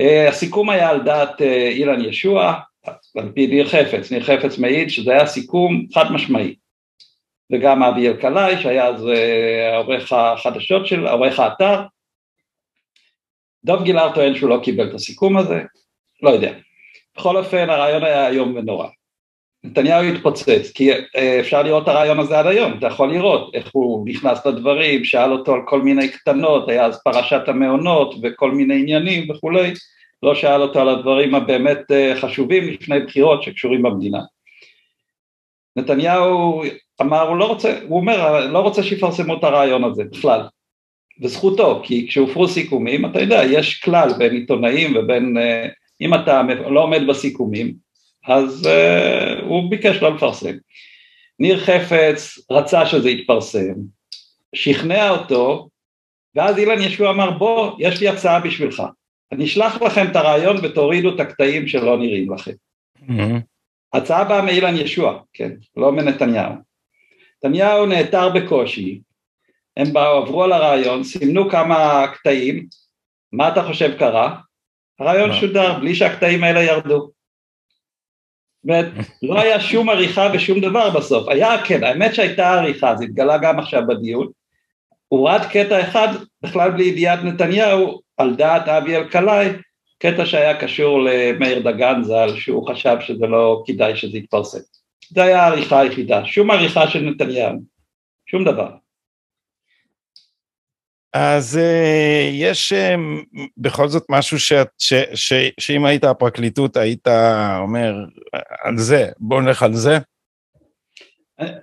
אה, 0.00 0.28
הסיכום 0.28 0.70
היה 0.70 0.90
על 0.90 1.02
דעת 1.02 1.42
אה, 1.42 1.68
אילן 1.68 2.04
ישוע 2.04 2.60
על 3.16 3.32
פי 3.34 3.46
ניר 3.46 3.68
חפץ, 3.68 4.12
ניר 4.12 4.22
חפץ 4.22 4.58
מעיד 4.58 4.90
שזה 4.90 5.12
היה 5.12 5.26
סיכום 5.26 5.86
חד 5.94 6.12
משמעי 6.12 6.54
וגם 7.52 7.82
אבי 7.82 8.08
אלקלעי 8.08 8.62
שהיה 8.62 8.86
אז 8.86 9.06
אה, 9.08 9.76
עורך 9.76 10.12
החדשות 10.12 10.86
של, 10.86 11.08
עורך 11.08 11.40
האתר. 11.40 11.82
דב 13.64 13.82
גילהר 13.82 14.14
טוען 14.14 14.34
שהוא 14.34 14.50
לא 14.50 14.60
קיבל 14.62 14.88
את 14.88 14.94
הסיכום 14.94 15.36
הזה, 15.36 15.62
לא 16.22 16.30
יודע. 16.30 16.52
בכל 17.16 17.36
אופן 17.36 17.70
הרעיון 17.70 18.04
היה 18.04 18.28
איום 18.28 18.56
ונורא. 18.56 18.88
נתניהו 19.64 20.04
התפוצץ, 20.04 20.70
כי 20.74 20.92
אה, 20.92 21.40
אפשר 21.40 21.62
לראות 21.62 21.82
את 21.82 21.88
הרעיון 21.88 22.20
הזה 22.20 22.38
עד 22.38 22.46
היום, 22.46 22.72
אתה 22.78 22.86
יכול 22.86 23.12
לראות 23.12 23.54
איך 23.54 23.70
הוא 23.72 24.08
נכנס 24.08 24.46
לדברים, 24.46 25.04
שאל 25.04 25.32
אותו 25.32 25.54
על 25.54 25.60
כל 25.66 25.82
מיני 25.82 26.08
קטנות, 26.08 26.68
היה 26.68 26.86
אז 26.86 27.02
פרשת 27.04 27.40
המעונות 27.46 28.14
וכל 28.22 28.52
מיני 28.52 28.80
עניינים 28.80 29.30
וכולי, 29.30 29.72
לא 30.22 30.34
שאל 30.34 30.62
אותו 30.62 30.80
על 30.80 30.88
הדברים 30.88 31.34
הבאמת 31.34 31.90
אה, 31.90 32.12
חשובים 32.20 32.68
לפני 32.68 33.00
בחירות 33.00 33.42
שקשורים 33.42 33.82
במדינה. 33.82 34.20
נתניהו 35.76 36.62
אמר, 37.00 37.28
הוא 37.28 37.36
לא 37.36 37.44
רוצה, 37.44 37.78
הוא 37.88 38.00
אומר, 38.00 38.46
לא 38.46 38.58
רוצה 38.58 38.82
שיפרסמו 38.82 39.34
את 39.34 39.44
הרעיון 39.44 39.84
הזה 39.84 40.04
בכלל, 40.12 40.40
וזכותו, 41.22 41.80
כי 41.84 42.06
כשהופרו 42.08 42.48
סיכומים, 42.48 43.06
אתה 43.06 43.20
יודע, 43.20 43.42
יש 43.44 43.80
כלל 43.80 44.08
בין 44.18 44.32
עיתונאים 44.32 44.96
ובין, 44.96 45.38
אה, 45.38 45.66
אם 46.00 46.14
אתה 46.14 46.42
לא 46.70 46.82
עומד 46.82 47.06
בסיכומים, 47.06 47.90
אז 48.26 48.68
הוא 49.50 49.70
ביקש 49.70 49.96
לא 49.96 50.14
לפרסם. 50.14 50.54
ניר 51.38 51.60
חפץ 51.64 52.38
רצה 52.50 52.86
שזה 52.86 53.10
יתפרסם, 53.10 53.74
שכנע 54.54 55.10
אותו, 55.10 55.68
ואז 56.34 56.58
אילן 56.58 56.82
ישוע 56.82 57.10
אמר, 57.10 57.30
בוא, 57.30 57.76
יש 57.78 58.00
לי 58.00 58.08
הצעה 58.08 58.40
בשבילך. 58.40 58.82
אני 59.32 59.44
אשלח 59.44 59.82
לכם 59.82 60.06
את 60.10 60.16
הרעיון 60.16 60.56
ותורידו 60.62 61.14
את 61.14 61.20
הקטעים 61.20 61.68
שלא 61.68 61.98
נראים 61.98 62.32
לכם. 62.32 62.52
Mm-hmm. 62.98 63.40
הצעה 63.92 64.24
באה 64.24 64.42
מאילן 64.42 64.76
ישוע, 64.76 65.22
כן, 65.32 65.50
לא 65.76 65.92
מנתניהו. 65.92 66.52
נתניהו 67.44 67.86
נעתר 67.86 68.28
בקושי, 68.28 69.00
הם 69.76 69.92
באו, 69.92 70.22
עברו 70.22 70.44
על 70.44 70.52
הרעיון, 70.52 71.04
סימנו 71.04 71.50
כמה 71.50 72.06
קטעים, 72.14 72.66
מה 73.32 73.48
אתה 73.48 73.62
חושב 73.62 73.98
קרה? 73.98 74.36
הרעיון 74.98 75.32
שודר 75.32 75.78
בלי 75.78 75.94
שהקטעים 75.94 76.44
האלה 76.44 76.62
ירדו. 76.62 77.10
זאת 78.66 78.84
לא 79.22 79.40
היה 79.40 79.60
שום 79.60 79.88
עריכה 79.88 80.30
ושום 80.34 80.60
דבר 80.60 80.90
בסוף. 80.90 81.28
היה, 81.28 81.64
כן, 81.64 81.84
האמת 81.84 82.14
שהייתה 82.14 82.50
עריכה, 82.50 82.96
זה 82.96 83.04
התגלה 83.04 83.38
גם 83.38 83.58
עכשיו 83.58 83.82
בדיון. 83.86 84.28
הורד 85.08 85.40
קטע 85.50 85.80
אחד, 85.80 86.08
בכלל 86.42 86.70
בלי 86.70 86.84
ידיעת 86.84 87.24
נתניהו, 87.24 88.00
על 88.16 88.34
דעת 88.34 88.68
אבי 88.68 88.96
אלקלעי, 88.96 89.48
קטע 89.98 90.26
שהיה 90.26 90.60
קשור 90.60 91.00
למאיר 91.02 91.58
דגן 91.58 92.02
ז"ל, 92.02 92.36
שהוא 92.36 92.68
חשב 92.68 92.96
שזה 93.00 93.26
לא 93.26 93.62
כדאי 93.66 93.96
שזה 93.96 94.18
יתפרסם. 94.18 94.58
זה 95.10 95.22
היה 95.22 95.42
העריכה 95.42 95.80
היחידה, 95.80 96.24
שום 96.24 96.50
עריכה 96.50 96.88
של 96.88 97.00
נתניהו, 97.00 97.58
שום 98.26 98.44
דבר. 98.44 98.70
אז 101.12 101.58
uh, 101.58 102.30
יש 102.32 102.72
uh, 102.72 103.00
בכל 103.56 103.88
זאת 103.88 104.06
משהו 104.08 104.40
ש, 104.40 104.52
ש, 104.78 104.94
ש, 105.14 105.32
שאם 105.60 105.84
היית 105.84 106.04
הפרקליטות 106.04 106.76
היית 106.76 107.08
אומר 107.60 107.94
על 108.62 108.78
זה, 108.78 109.08
בוא 109.18 109.42
נלך 109.42 109.62
על 109.62 109.74
זה? 109.74 109.98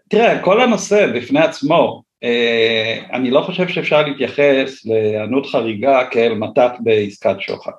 תראה, 0.09 0.43
כל 0.43 0.61
הנושא 0.61 1.07
בפני 1.15 1.39
עצמו, 1.39 2.03
אני 3.13 3.31
לא 3.31 3.41
חושב 3.41 3.67
שאפשר 3.67 4.01
להתייחס 4.01 4.85
להיענות 4.85 5.45
חריגה 5.45 6.07
כאל 6.11 6.33
מתת 6.33 6.71
בעסקת 6.79 7.35
שוחד. 7.39 7.71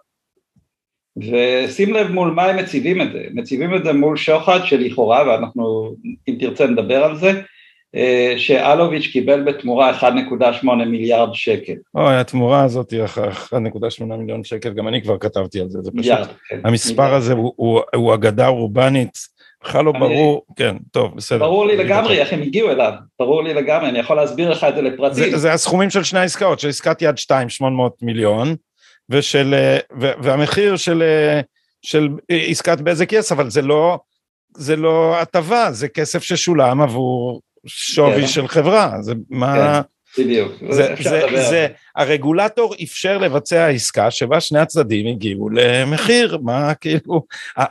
ושים 1.17 1.95
לב 1.95 2.11
מול 2.11 2.31
מה 2.31 2.45
הם 2.45 2.57
מציבים 2.57 3.03
את 3.03 3.13
זה, 3.13 3.25
מציבים 3.35 3.77
את 3.77 3.85
זה 3.85 3.93
מול 3.93 4.17
שוחד 4.17 4.61
שלכאורה, 4.65 5.29
ואנחנו 5.29 5.95
אם 6.29 6.37
תרצה 6.41 6.67
נדבר 6.67 7.05
על 7.05 7.17
זה, 7.17 7.29
אה, 7.31 7.43
שאלוביץ' 8.37 9.07
קיבל 9.07 9.42
בתמורה 9.42 9.98
1.8 10.01 10.66
מיליארד 10.87 11.35
שקל. 11.35 11.72
אוי, 11.94 12.16
התמורה 12.16 12.64
הזאת 12.64 12.90
היא 12.90 13.05
1.8 13.05 14.05
מיליון 14.05 14.44
שקל, 14.44 14.72
גם 14.72 14.88
אני 14.88 15.03
כבר 15.03 15.18
כתבתי 15.18 15.61
על 15.61 15.70
זה, 15.70 15.79
זה 15.83 15.90
פשוט, 15.90 15.94
מיליארד, 15.94 16.27
כן, 16.48 16.61
המספר 16.64 17.03
מיליארד. 17.03 17.16
הזה 17.16 17.33
הוא, 17.33 17.53
הוא, 17.57 17.81
הוא 17.94 18.14
אגדה 18.14 18.48
אורבנית, 18.48 19.18
בכלל 19.64 19.85
לא 19.85 19.92
ברור, 19.92 20.46
כן, 20.57 20.77
טוב, 20.92 21.16
בסדר. 21.16 21.38
ברור 21.38 21.66
לי 21.66 21.77
לגמרי 21.77 22.18
איך 22.18 22.33
הם 22.33 22.42
הגיעו 22.42 22.70
אליו, 22.70 22.92
ברור 23.18 23.44
לי 23.44 23.55
לגמרי, 23.55 23.88
אני 23.88 23.98
יכול 23.98 24.16
להסביר 24.16 24.51
לך 24.51 24.64
את 24.64 24.74
זה 24.74 24.83
לפרטים. 24.83 25.31
זה, 25.31 25.38
זה 25.38 25.53
הסכומים 25.53 25.90
של 25.90 26.05
שני 26.05 26.18
העסקאות, 26.18 26.61
של 26.61 26.68
עסקת 26.68 27.03
יד 27.03 27.18
2, 27.18 27.48
800 27.48 28.03
מיליון, 28.03 28.57
ושל, 29.11 29.55
אה, 29.55 29.79
והמחיר 30.22 30.77
של, 30.77 31.03
אה, 31.03 31.40
של 31.83 32.09
עסקת 32.29 32.81
בזק 32.81 33.12
יס, 33.12 33.33
אבל 33.33 33.51
זה 33.51 33.62
לא, 33.62 33.98
זה 34.57 34.77
לא 34.77 35.16
הטבה, 35.20 35.72
זה 35.72 35.88
כסף 35.88 36.22
ששולם 36.22 36.81
עבור 36.81 37.40
שווי 37.66 38.21
כן. 38.21 38.27
של 38.27 38.49
חברה, 38.49 38.92
זה 39.01 39.14
מה... 39.31 39.83
כן, 40.16 40.23
בדיוק. 40.23 40.53
זה, 40.71 40.94
זה, 41.03 41.21
זה, 41.35 41.66
הרגולטור 41.97 42.75
אפשר 42.83 43.18
לבצע 43.18 43.68
עסקה 43.68 44.11
שבה 44.11 44.40
שני 44.40 44.59
הצדדים 44.59 45.07
הגיעו 45.07 45.49
למחיר, 45.51 46.38
מה 46.42 46.75
כאילו... 46.75 47.23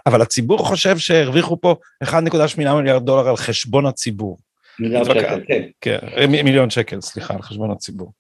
אבל 0.06 0.21
הציבור 0.21 0.58
חושב 0.58 0.97
שהרוויחו 0.97 1.62
פה 1.62 1.76
1.8 2.04 2.13
מיליארד 2.58 3.06
דולר 3.06 3.28
על 3.30 3.38
חשבון 3.38 3.86
הציבור. 3.86 4.38
מיליארד 4.80 5.06
שקל, 5.06 5.39
כן. 5.47 5.62
כן. 5.82 5.97
מיליון 6.30 6.69
שקל, 6.69 7.02
סליחה, 7.02 7.34
על 7.34 7.41
חשבון 7.41 7.71
הציבור. 7.71 8.12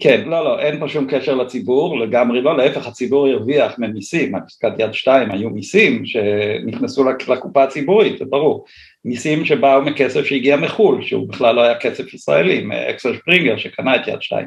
כן, 0.00 0.28
לא, 0.28 0.44
לא, 0.44 0.60
אין 0.60 0.80
פה 0.80 0.88
שום 0.88 1.06
קשר 1.10 1.34
לציבור, 1.34 1.98
לגמרי 1.98 2.40
לא, 2.40 2.56
להפך, 2.56 2.86
הציבור 2.86 3.28
הרוויח 3.28 3.78
ממיסים, 3.78 4.34
עסקת 4.34 4.72
יד 4.78 4.92
שתיים 4.92 5.30
היו 5.30 5.50
מיסים 5.50 6.06
שנכנסו 6.06 7.04
לקופה 7.28 7.64
הציבורית, 7.64 8.18
זה 8.18 8.24
ברור, 8.24 8.64
מיסים 9.04 9.44
שבאו 9.44 9.82
מכסף 9.82 10.24
שהגיע 10.24 10.56
מחו"ל, 10.56 11.02
שהוא 11.02 11.28
בכלל 11.28 11.54
לא 11.54 11.62
היה 11.62 11.78
כסף 11.78 12.14
ישראלי, 12.14 12.62
מאקסל 12.62 13.14
שפרינגר 13.14 13.56
שקנה 13.56 13.96
את 13.96 14.08
יד 14.08 14.22
שתיים. 14.22 14.46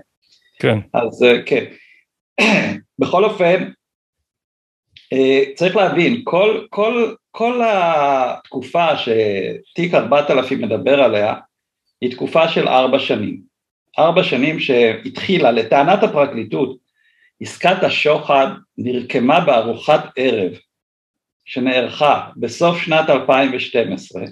כן. 0.60 0.78
אז 0.94 1.24
אה, 1.24 1.42
כן. 1.46 1.66
בכל 3.00 3.24
אופן, 3.24 3.72
אה, 5.14 5.44
צריך 5.56 5.76
להבין, 5.76 6.22
כל, 6.24 6.66
כל, 6.70 7.14
כל 7.32 7.62
התקופה 7.66 8.88
שתיק 8.98 9.94
4000 9.94 10.62
מדבר 10.62 11.02
עליה, 11.02 11.34
היא 12.02 12.12
תקופה 12.12 12.48
של 12.48 12.68
ארבע 12.68 13.00
שנים. 13.00 13.49
ארבע 13.97 14.23
שנים 14.23 14.60
שהתחילה, 14.60 15.52
לטענת 15.52 16.04
הפרקליטות, 16.04 16.78
עסקת 17.41 17.84
השוחד 17.84 18.47
נרקמה 18.78 19.39
בארוחת 19.39 20.06
ערב 20.15 20.52
שנערכה 21.45 22.30
בסוף 22.38 22.78
שנת 22.78 23.10
2012 23.10 24.23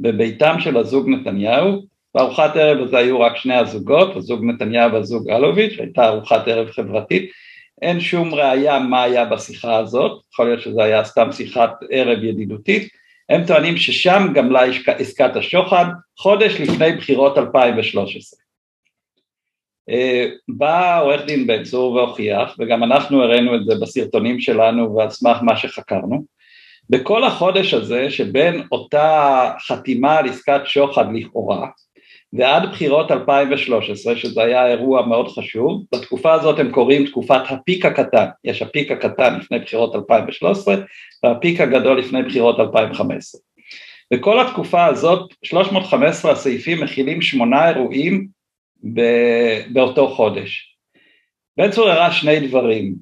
בביתם 0.00 0.56
של 0.60 0.76
הזוג 0.76 1.08
נתניהו, 1.08 1.82
בארוחת 2.14 2.56
ערב 2.56 2.80
הזה 2.80 2.98
היו 2.98 3.20
רק 3.20 3.36
שני 3.36 3.54
הזוגות, 3.54 4.16
הזוג 4.16 4.44
נתניהו 4.44 4.92
והזוג 4.92 5.30
אלוביץ', 5.30 5.78
הייתה 5.78 6.08
ארוחת 6.08 6.48
ערב 6.48 6.70
חברתית, 6.70 7.30
אין 7.82 8.00
שום 8.00 8.34
ראייה 8.34 8.78
מה 8.78 9.02
היה 9.02 9.24
בשיחה 9.24 9.76
הזאת, 9.76 10.22
יכול 10.32 10.46
להיות 10.46 10.60
שזה 10.60 10.84
היה 10.84 11.04
סתם 11.04 11.32
שיחת 11.32 11.70
ערב 11.90 12.24
ידידותית, 12.24 12.88
הם 13.28 13.46
טוענים 13.46 13.76
ששם 13.76 14.26
גמלה 14.34 14.62
עסקת 14.86 15.36
השוחד 15.36 15.84
חודש 16.18 16.60
לפני 16.60 16.92
בחירות 16.92 17.38
2013. 17.38 18.41
אה, 19.90 20.26
בא 20.48 21.02
עורך 21.02 21.26
דין 21.26 21.46
בן 21.46 21.64
צור 21.64 21.92
והוכיח, 21.92 22.56
וגם 22.58 22.84
אנחנו 22.84 23.22
הראינו 23.22 23.54
את 23.54 23.60
זה 23.64 23.74
בסרטונים 23.82 24.40
שלנו 24.40 24.96
ועל 24.96 25.10
סמך 25.10 25.38
מה 25.42 25.56
שחקרנו, 25.56 26.24
בכל 26.90 27.24
החודש 27.24 27.74
הזה 27.74 28.10
שבין 28.10 28.62
אותה 28.72 29.50
חתימה 29.66 30.18
על 30.18 30.28
עסקת 30.28 30.60
שוחד 30.64 31.04
לכאורה 31.14 31.68
ועד 32.32 32.70
בחירות 32.70 33.10
2013 33.10 34.16
שזה 34.16 34.42
היה 34.42 34.66
אירוע 34.66 35.06
מאוד 35.06 35.28
חשוב, 35.28 35.84
בתקופה 35.94 36.32
הזאת 36.32 36.58
הם 36.58 36.70
קוראים 36.70 37.06
תקופת 37.06 37.40
הפיק 37.48 37.84
הקטן, 37.86 38.26
יש 38.44 38.62
הפיק 38.62 38.90
הקטן 38.90 39.38
לפני 39.38 39.58
בחירות 39.58 39.94
2013 39.94 40.74
והפיק 41.24 41.60
הגדול 41.60 41.98
לפני 41.98 42.22
בחירות 42.22 42.60
2015. 42.60 43.40
בכל 44.12 44.40
התקופה 44.40 44.84
הזאת 44.84 45.34
315 45.44 46.32
הסעיפים 46.32 46.80
מכילים 46.84 47.22
שמונה 47.22 47.68
אירועים 47.68 48.28
באותו 49.72 50.08
חודש. 50.08 50.76
בן 51.56 51.70
צור 51.70 51.88
הראה 51.88 52.12
שני 52.12 52.48
דברים 52.48 52.94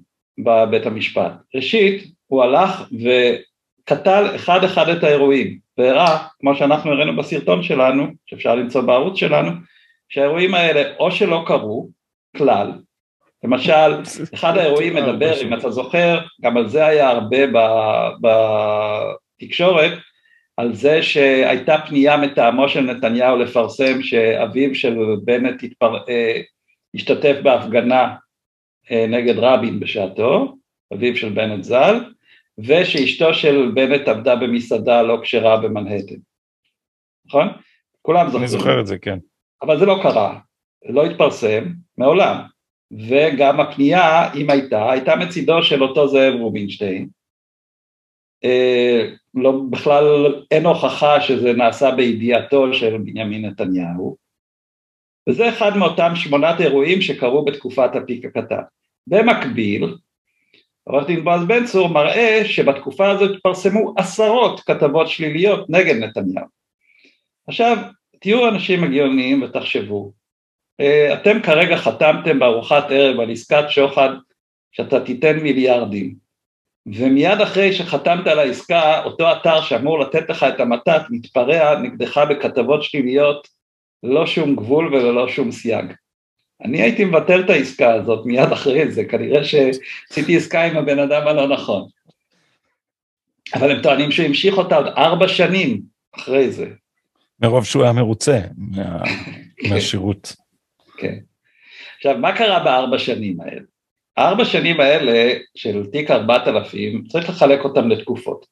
בבית 0.44 0.86
המשפט. 0.86 1.32
ראשית, 1.54 2.04
הוא 2.26 2.42
הלך 2.42 2.88
וקטל 2.92 4.36
אחד 4.36 4.64
אחד 4.64 4.88
את 4.88 5.04
האירועים, 5.04 5.58
והראה, 5.78 6.18
כמו 6.40 6.56
שאנחנו 6.56 6.92
הראינו 6.92 7.16
בסרטון 7.16 7.62
שלנו, 7.62 8.06
שאפשר 8.26 8.54
למצוא 8.54 8.80
בערוץ 8.80 9.18
שלנו, 9.18 9.50
שהאירועים 10.08 10.54
האלה 10.54 10.96
או 10.98 11.10
שלא 11.10 11.42
קרו 11.46 11.88
כלל, 12.36 12.72
למשל, 13.44 14.02
אחד 14.34 14.56
האירועים 14.56 14.94
מדבר, 14.94 15.42
אם 15.42 15.54
אתה 15.54 15.70
זוכר, 15.70 16.20
גם 16.40 16.56
על 16.56 16.68
זה 16.68 16.86
היה 16.86 17.10
הרבה 17.10 17.38
בתקשורת, 19.42 19.92
על 20.60 20.74
זה 20.74 21.02
שהייתה 21.02 21.76
פנייה 21.88 22.16
מטעמו 22.16 22.68
של 22.68 22.80
נתניהו 22.80 23.36
לפרסם 23.36 24.02
שאביו 24.02 24.74
של 24.74 24.96
בנט 25.24 25.62
התפר... 25.62 25.96
אה, 26.08 26.40
השתתף 26.94 27.36
בהפגנה 27.42 28.14
אה, 28.90 29.06
נגד 29.08 29.38
רבין 29.38 29.80
בשעתו, 29.80 30.56
אביו 30.94 31.16
של 31.16 31.28
בנט 31.32 31.64
ז"ל, 31.64 31.94
ושאשתו 32.58 33.34
של 33.34 33.70
בנט 33.74 34.08
עבדה 34.08 34.36
במסעדה 34.36 35.02
לא 35.02 35.18
כשרה 35.22 35.56
במנהטן, 35.56 36.14
נכון? 37.26 37.48
כולם 38.02 38.26
זוכרים. 38.26 38.42
אני 38.42 38.48
זוכר 38.48 38.80
את 38.80 38.86
זה, 38.86 38.98
כן. 38.98 39.18
אבל 39.62 39.78
זה 39.78 39.86
לא 39.86 39.98
קרה, 40.02 40.38
לא 40.88 41.04
התפרסם 41.04 41.64
מעולם, 41.98 42.36
וגם 43.08 43.60
הפנייה, 43.60 44.32
אם 44.34 44.50
הייתה, 44.50 44.92
הייתה 44.92 45.16
מצידו 45.16 45.62
של 45.62 45.82
אותו 45.82 46.08
זאב 46.08 46.34
רובינשטיין, 46.34 47.08
לא, 49.34 49.52
בכלל 49.70 50.04
אין 50.50 50.66
הוכחה 50.66 51.20
שזה 51.20 51.52
נעשה 51.52 51.90
בידיעתו 51.90 52.74
של 52.74 52.98
בנימין 52.98 53.44
נתניהו, 53.44 54.16
וזה 55.28 55.48
אחד 55.48 55.76
מאותם 55.76 56.12
שמונת 56.14 56.60
אירועים 56.60 57.00
שקרו 57.00 57.44
בתקופת 57.44 57.90
הפיק 57.96 58.24
הקטן. 58.24 58.62
במקביל, 59.06 59.94
עורך 60.84 61.06
דין 61.06 61.24
בועז 61.24 61.44
בן 61.44 61.66
צור 61.66 61.88
מראה 61.88 62.42
שבתקופה 62.44 63.10
הזאת 63.10 63.36
התפרסמו 63.36 63.94
עשרות 63.96 64.60
כתבות 64.60 65.08
שליליות 65.08 65.70
נגד 65.70 65.96
נתניהו. 65.96 66.46
עכשיו, 67.48 67.76
תהיו 68.20 68.48
אנשים 68.48 68.84
הגיוניים 68.84 69.42
ותחשבו, 69.42 70.12
אה, 70.80 71.14
אתם 71.14 71.42
כרגע 71.42 71.76
חתמתם 71.76 72.38
בארוחת 72.38 72.84
ערב 72.90 73.20
על 73.20 73.30
עסקת 73.30 73.64
שוחד 73.68 74.08
שאתה 74.72 75.04
תיתן 75.04 75.38
מיליארדים, 75.38 76.14
ומיד 76.86 77.40
אחרי 77.40 77.72
שחתמת 77.72 78.26
על 78.26 78.38
העסקה, 78.38 79.04
אותו 79.04 79.32
אתר 79.32 79.60
שאמור 79.60 80.00
לתת 80.00 80.30
לך 80.30 80.46
את 80.54 80.60
המתת 80.60 81.02
מתפרע 81.10 81.78
נגדך 81.78 82.20
בכתבות 82.30 82.82
שליליות 82.82 83.48
ללא 84.02 84.26
שום 84.26 84.56
גבול 84.56 84.94
וללא 84.94 85.28
שום 85.28 85.52
סייג. 85.52 85.92
אני 86.64 86.82
הייתי 86.82 87.04
מבטל 87.04 87.40
את 87.40 87.50
העסקה 87.50 87.94
הזאת 87.94 88.26
מיד 88.26 88.52
אחרי 88.52 88.90
זה, 88.90 89.04
כנראה 89.04 89.44
שעשיתי 89.44 90.36
עסקה 90.36 90.62
עם 90.64 90.76
הבן 90.76 90.98
אדם 90.98 91.28
הלא 91.28 91.48
נכון. 91.48 91.88
אבל 93.54 93.70
הם 93.70 93.82
טוענים 93.82 94.12
שהוא 94.12 94.26
המשיך 94.26 94.58
אותה 94.58 94.76
עוד 94.76 94.86
ארבע 94.86 95.28
שנים 95.28 95.80
אחרי 96.16 96.50
זה. 96.50 96.66
מרוב 97.40 97.64
שהוא 97.64 97.82
היה 97.82 97.92
מרוצה 97.92 98.40
מה... 98.56 99.02
מהשירות. 99.70 100.36
כן. 100.96 101.18
עכשיו, 101.96 102.18
מה 102.18 102.36
קרה 102.36 102.64
בארבע 102.64 102.98
שנים 102.98 103.40
האלה? 103.40 103.60
הארבע 104.20 104.44
שנים 104.44 104.80
האלה 104.80 105.38
של 105.54 105.86
תיק 105.86 106.10
4000, 106.10 107.04
צריך 107.08 107.28
לחלק 107.28 107.64
אותם 107.64 107.88
לתקופות. 107.88 108.46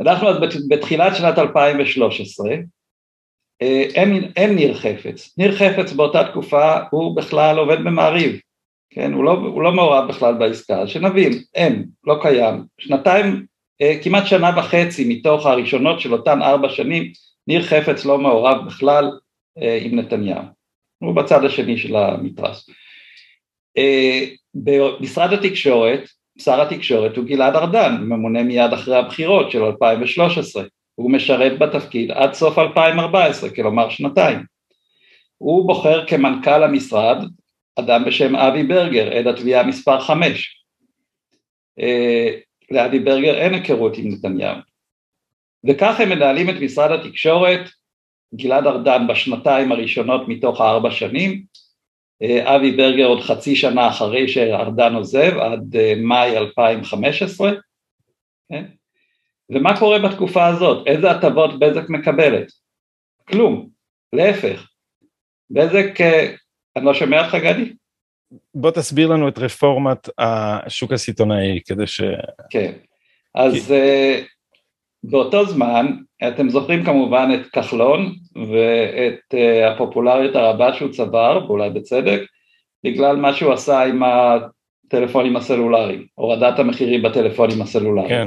אנחנו 0.00 0.28
אז 0.28 0.36
בתחילת 0.68 1.16
שנת 1.16 1.38
2013, 1.38 2.50
אה, 3.62 3.82
אין, 3.94 4.32
אין 4.36 4.54
ניר 4.54 4.74
חפץ. 4.74 5.34
ניר 5.38 5.52
חפץ 5.52 5.92
באותה 5.92 6.24
תקופה 6.30 6.76
הוא 6.90 7.16
בכלל 7.16 7.58
עובד 7.58 7.78
במעריב, 7.78 8.40
כן? 8.90 9.12
הוא 9.12 9.24
לא, 9.24 9.32
הוא 9.32 9.62
לא 9.62 9.72
מעורב 9.72 10.08
בכלל 10.08 10.34
בעסקה, 10.34 10.86
שנבין, 10.86 11.32
אין, 11.54 11.86
לא 12.04 12.18
קיים. 12.22 12.64
שנתיים, 12.78 13.46
אה, 13.82 13.98
כמעט 14.02 14.26
שנה 14.26 14.50
וחצי 14.58 15.04
מתוך 15.08 15.46
הראשונות 15.46 16.00
של 16.00 16.12
אותן 16.12 16.42
ארבע 16.42 16.68
שנים, 16.68 17.12
ניר 17.46 17.62
חפץ 17.62 18.04
לא 18.04 18.18
מעורב 18.18 18.66
בכלל 18.66 19.10
אה, 19.62 19.78
עם 19.82 19.98
נתניהו. 19.98 20.42
הוא 20.98 21.16
בצד 21.16 21.44
השני 21.44 21.78
של 21.78 21.96
המתרס. 21.96 22.70
במשרד 24.54 25.32
התקשורת, 25.32 26.00
שר 26.38 26.60
התקשורת 26.60 27.16
הוא 27.16 27.24
גלעד 27.24 27.56
ארדן, 27.56 27.96
ממונה 28.00 28.42
מיד 28.42 28.72
אחרי 28.72 28.96
הבחירות 28.96 29.50
של 29.50 29.62
2013. 29.62 30.64
הוא 30.94 31.10
משרת 31.10 31.58
בתפקיד 31.58 32.10
עד 32.10 32.34
סוף 32.34 32.58
2014, 32.58 33.50
כלומר 33.50 33.90
שנתיים. 33.90 34.38
הוא 35.38 35.66
בוחר 35.66 36.06
כמנכ"ל 36.06 36.62
המשרד 36.62 37.24
אדם 37.78 38.04
בשם 38.04 38.36
אבי 38.36 38.62
ברגר, 38.62 39.16
עד 39.16 39.26
התביעה 39.26 39.66
מספר 39.66 40.00
5. 40.00 40.64
אה, 41.80 42.30
לאבי 42.70 42.98
ברגר 42.98 43.34
אין 43.34 43.54
היכרות 43.54 43.98
עם 43.98 44.08
נתניהו. 44.08 44.56
וכך 45.68 46.00
הם 46.00 46.08
מנהלים 46.08 46.50
את 46.50 46.54
משרד 46.60 46.90
התקשורת, 46.90 47.60
גלעד 48.34 48.66
ארדן 48.66 49.06
בשנתיים 49.06 49.72
הראשונות 49.72 50.28
מתוך 50.28 50.60
הארבע 50.60 50.90
שנים, 50.90 51.32
אה, 51.32 51.65
אבי 52.22 52.76
ברגר 52.76 53.04
עוד 53.04 53.20
חצי 53.20 53.56
שנה 53.56 53.88
אחרי 53.88 54.28
שארדן 54.28 54.94
עוזב, 54.94 55.38
עד 55.38 55.76
אה, 55.76 55.94
מאי 55.96 56.38
2015, 56.38 57.52
כן? 58.48 58.64
ומה 59.50 59.78
קורה 59.78 59.98
בתקופה 59.98 60.46
הזאת? 60.46 60.86
איזה 60.86 61.10
הטבות 61.10 61.58
בזק 61.58 61.88
מקבלת? 61.88 62.46
כלום, 63.28 63.68
להפך. 64.12 64.68
בזק, 65.50 66.00
אה, 66.00 66.34
אני 66.76 66.84
לא 66.84 66.94
שומע 66.94 67.24
אותך 67.24 67.34
גדי? 67.34 67.72
בוא 68.54 68.70
תסביר 68.70 69.08
לנו 69.08 69.28
את 69.28 69.38
רפורמת 69.38 70.08
השוק 70.18 70.92
הסיטונאי 70.92 71.60
כדי 71.66 71.86
ש... 71.86 72.00
כן, 72.50 72.72
אז 73.34 73.52
כי... 73.52 74.24
באותו 75.04 75.46
זמן, 75.46 75.86
אתם 76.28 76.48
זוכרים 76.48 76.84
כמובן 76.84 77.30
את 77.34 77.46
כחלון 77.46 78.12
ואת 78.36 79.34
uh, 79.34 79.66
הפופולריות 79.70 80.36
הרבה 80.36 80.74
שהוא 80.74 80.92
צבר, 80.92 81.44
ואולי 81.46 81.70
בצדק, 81.70 82.20
בגלל 82.84 83.16
מה 83.16 83.32
שהוא 83.32 83.52
עשה 83.52 83.82
עם 83.82 84.02
הטלפונים 84.02 85.36
הסלולריים, 85.36 86.06
הורדת 86.14 86.58
המחירים 86.58 87.02
בטלפונים 87.02 87.62
הסלולריים. 87.62 88.08
כן. 88.08 88.26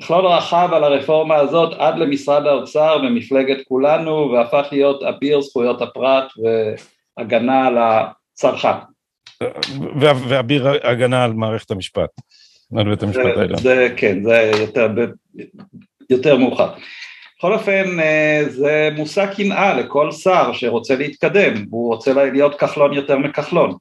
מכלול 0.00 0.26
רחב 0.26 0.68
על 0.72 0.84
הרפורמה 0.84 1.36
הזאת 1.36 1.72
עד 1.78 1.98
למשרד 1.98 2.46
האוצר 2.46 2.96
ומפלגת 3.02 3.56
כולנו 3.68 4.32
והפך 4.32 4.68
להיות 4.72 5.02
אביר 5.02 5.40
זכויות 5.40 5.82
הפרט 5.82 6.32
והגנה 7.18 7.66
על 7.66 7.78
הצרכן. 7.78 8.78
ואביר 10.00 10.68
הגנה 10.82 11.24
על 11.24 11.32
מערכת 11.32 11.70
המשפט, 11.70 12.10
על 12.76 12.90
בית 12.90 13.02
המשפט 13.02 13.36
העליון. 13.36 13.58
זה 13.58 13.94
כן, 13.96 14.22
זה 14.22 14.50
יותר, 14.60 14.88
יותר 16.10 16.36
מאוחר. 16.36 16.70
בכל 17.38 17.52
אופן 17.52 18.00
אה, 18.00 18.42
זה 18.48 18.88
מושא 18.96 19.34
קנאה 19.34 19.74
לכל 19.74 20.12
שר 20.12 20.52
שרוצה 20.52 20.96
להתקדם, 20.96 21.54
הוא 21.70 21.94
רוצה 21.94 22.24
להיות 22.24 22.60
כחלון 22.60 22.92
יותר 22.92 23.18
מכחלון. 23.18 23.74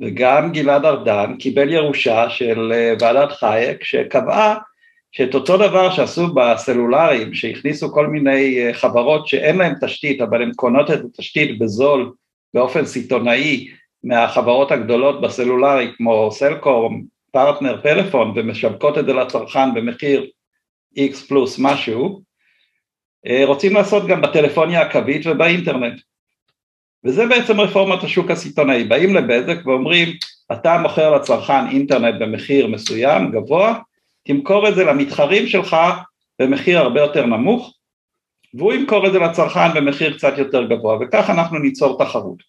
וגם 0.00 0.52
גלעד 0.52 0.84
ארדן 0.84 1.36
קיבל 1.38 1.72
ירושה 1.72 2.30
של 2.30 2.72
אה, 2.74 2.94
ועדת 3.00 3.32
חייק 3.32 3.84
שקבעה 3.84 4.56
שאת 5.12 5.34
אותו 5.34 5.56
דבר 5.56 5.90
שעשו 5.90 6.34
בסלולריים, 6.34 7.34
שהכניסו 7.34 7.92
כל 7.92 8.06
מיני 8.06 8.66
אה, 8.66 8.74
חברות 8.74 9.28
שאין 9.28 9.56
להן 9.58 9.74
תשתית, 9.80 10.20
אבל 10.20 10.42
הן 10.42 10.52
קונות 10.56 10.90
את 10.90 11.00
התשתית 11.04 11.58
בזול, 11.58 12.12
באופן 12.54 12.84
סיטונאי, 12.84 13.68
מהחברות 14.04 14.72
הגדולות 14.72 15.20
בסלולרי, 15.20 15.92
כמו 15.96 16.30
סלקורם, 16.32 17.02
פרטנר, 17.32 17.80
פלאפון, 17.82 18.32
ומשווקות 18.36 18.98
את 18.98 19.06
זה 19.06 19.12
לצרכן 19.12 19.74
במחיר 19.74 20.26
X 20.98 21.28
פלוס 21.28 21.58
משהו, 21.58 22.22
אה, 23.26 23.42
רוצים 23.46 23.74
לעשות 23.74 24.06
גם 24.06 24.20
בטלפוניה 24.20 24.82
הקווית 24.82 25.26
ובאינטרנט. 25.26 26.00
וזה 27.04 27.26
בעצם 27.26 27.60
רפורמת 27.60 28.04
השוק 28.04 28.30
הסיטונאי, 28.30 28.84
באים 28.84 29.14
לבזק 29.14 29.66
ואומרים, 29.66 30.08
אתה 30.52 30.78
מוכר 30.78 31.16
לצרכן 31.16 31.66
אינטרנט 31.70 32.14
במחיר 32.20 32.66
מסוים, 32.66 33.30
גבוה, 33.30 33.78
תמכור 34.24 34.68
את 34.68 34.74
זה 34.74 34.84
למתחרים 34.84 35.46
שלך 35.46 35.76
במחיר 36.38 36.78
הרבה 36.78 37.00
יותר 37.00 37.26
נמוך, 37.26 37.74
והוא 38.54 38.72
ימכור 38.72 39.06
את 39.06 39.12
זה 39.12 39.18
לצרכן 39.18 39.74
במחיר 39.74 40.16
קצת 40.16 40.38
יותר 40.38 40.66
גבוה, 40.66 40.98
וכך 41.00 41.30
אנחנו 41.30 41.58
ניצור 41.58 42.04
תחרות. 42.04 42.42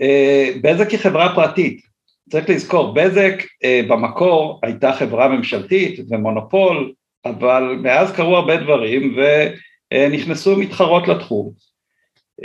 אה, 0.00 0.50
בזק 0.62 0.90
היא 0.90 0.98
חברה 0.98 1.34
פרטית, 1.34 1.89
צריך 2.30 2.50
לזכור, 2.50 2.94
בזק 2.94 3.34
אה, 3.64 3.80
במקור 3.88 4.60
הייתה 4.62 4.92
חברה 4.92 5.28
ממשלתית 5.28 6.00
ומונופול, 6.10 6.92
אבל 7.24 7.62
מאז 7.82 8.12
קרו 8.12 8.36
הרבה 8.36 8.56
דברים 8.56 9.16
ונכנסו 9.92 10.56
מתחרות 10.56 11.08
לתחום. 11.08 11.52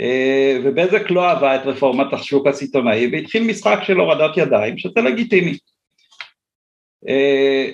אה, 0.00 0.58
ובזק 0.64 1.10
לא 1.10 1.28
אהבה 1.28 1.56
את 1.56 1.66
רפורמת 1.66 2.12
השוק 2.12 2.46
הסיטונאי 2.46 3.08
והתחיל 3.12 3.44
משחק 3.44 3.78
של 3.82 3.96
הורדת 3.96 4.36
ידיים, 4.36 4.78
שזה 4.78 5.00
לגיטימי. 5.00 5.58
אה, 7.08 7.70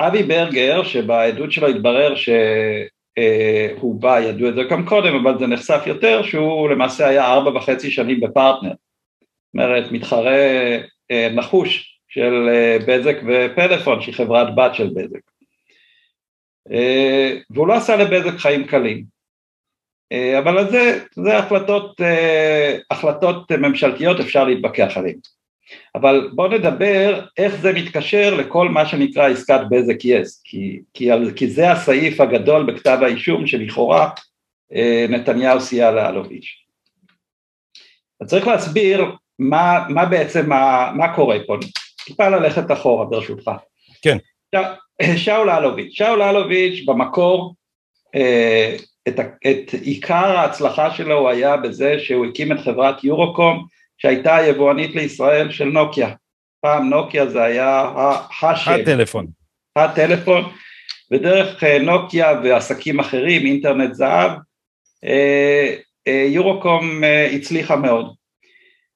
אבי 0.00 0.22
ברגר, 0.22 0.82
שבעדות 0.82 1.52
שלו 1.52 1.68
התברר 1.68 2.14
שהוא 2.16 4.00
בא, 4.00 4.20
ידעו 4.20 4.48
את 4.48 4.54
זה 4.54 4.62
גם 4.70 4.86
קודם, 4.86 5.14
אבל 5.14 5.38
זה 5.38 5.46
נחשף 5.46 5.82
יותר, 5.86 6.22
שהוא 6.22 6.70
למעשה 6.70 7.08
היה 7.08 7.26
ארבע 7.26 7.50
וחצי 7.56 7.90
שנים 7.90 8.20
בפרטנר. 8.20 8.70
זאת 8.70 9.54
אומרת, 9.54 9.92
מתחרה 9.92 10.36
אה, 10.36 10.80
נחוש 11.34 12.00
של 12.08 12.48
אה, 12.48 12.76
בזק 12.86 13.16
ופלאפון, 13.26 14.02
שהיא 14.02 14.14
חברת 14.14 14.54
בת 14.54 14.74
של 14.74 14.90
בזק. 14.94 15.20
והוא 17.50 17.68
לא 17.68 17.74
עשה 17.74 17.96
לבזק 17.96 18.38
חיים 18.38 18.66
קלים. 18.66 19.04
אבל 20.38 20.70
זה, 20.70 21.04
זה 21.12 21.38
החלטות, 21.38 22.00
החלטות 22.90 23.52
ממשלתיות, 23.52 24.20
אפשר 24.20 24.44
להתווכח 24.44 24.92
עליהן. 24.96 25.18
אבל 25.94 26.30
בואו 26.34 26.48
נדבר 26.52 27.24
איך 27.36 27.56
זה 27.56 27.72
מתקשר 27.72 28.34
לכל 28.34 28.68
מה 28.68 28.86
שנקרא 28.86 29.28
עסקת 29.28 29.60
בזק 29.70 30.04
יס, 30.04 30.42
כי, 30.44 30.80
כי, 30.94 31.10
כי 31.36 31.50
זה 31.50 31.70
הסעיף 31.70 32.20
הגדול 32.20 32.72
בכתב 32.72 32.98
האישום 33.02 33.46
שלכאורה 33.46 34.10
אה, 34.74 35.06
נתניהו 35.08 35.60
סייע 35.60 35.90
לאלוביץ'. 35.90 36.46
אז 38.20 38.28
צריך 38.28 38.46
להסביר 38.46 39.04
מה, 39.38 39.86
מה 39.88 40.06
בעצם, 40.06 40.48
מה, 40.48 40.92
מה 40.94 41.14
קורה 41.14 41.36
פה, 41.46 41.56
טיפה 42.04 42.28
ללכת 42.28 42.72
אחורה 42.72 43.04
ברשותך. 43.04 43.50
כן. 44.02 44.18
שאול 45.16 45.50
אלוביץ', 45.50 45.92
שאול 45.92 46.22
אלוביץ' 46.22 46.84
במקור 46.86 47.54
אה, 48.14 48.76
את, 49.08 49.20
את 49.20 49.74
עיקר 49.82 50.36
ההצלחה 50.36 50.90
שלו 50.90 51.30
היה 51.30 51.56
בזה 51.56 51.98
שהוא 51.98 52.26
הקים 52.26 52.52
את 52.52 52.60
חברת 52.60 53.04
יורוקום 53.04 53.66
שהייתה 53.98 54.38
יבואנית 54.48 54.94
לישראל 54.94 55.50
של 55.50 55.64
נוקיה. 55.64 56.10
פעם 56.60 56.88
נוקיה 56.88 57.26
זה 57.26 57.42
היה 57.42 57.92
השם. 58.42 58.70
הטלפון. 58.70 59.26
הטלפון, 59.76 60.44
ודרך 61.10 61.64
אה, 61.64 61.78
נוקיה 61.78 62.40
ועסקים 62.44 63.00
אחרים, 63.00 63.46
אינטרנט 63.46 63.94
זהב, 63.94 64.30
אה, 65.04 65.74
יורוקום 66.28 67.02
הצליחה 67.34 67.76
מאוד. 67.76 68.17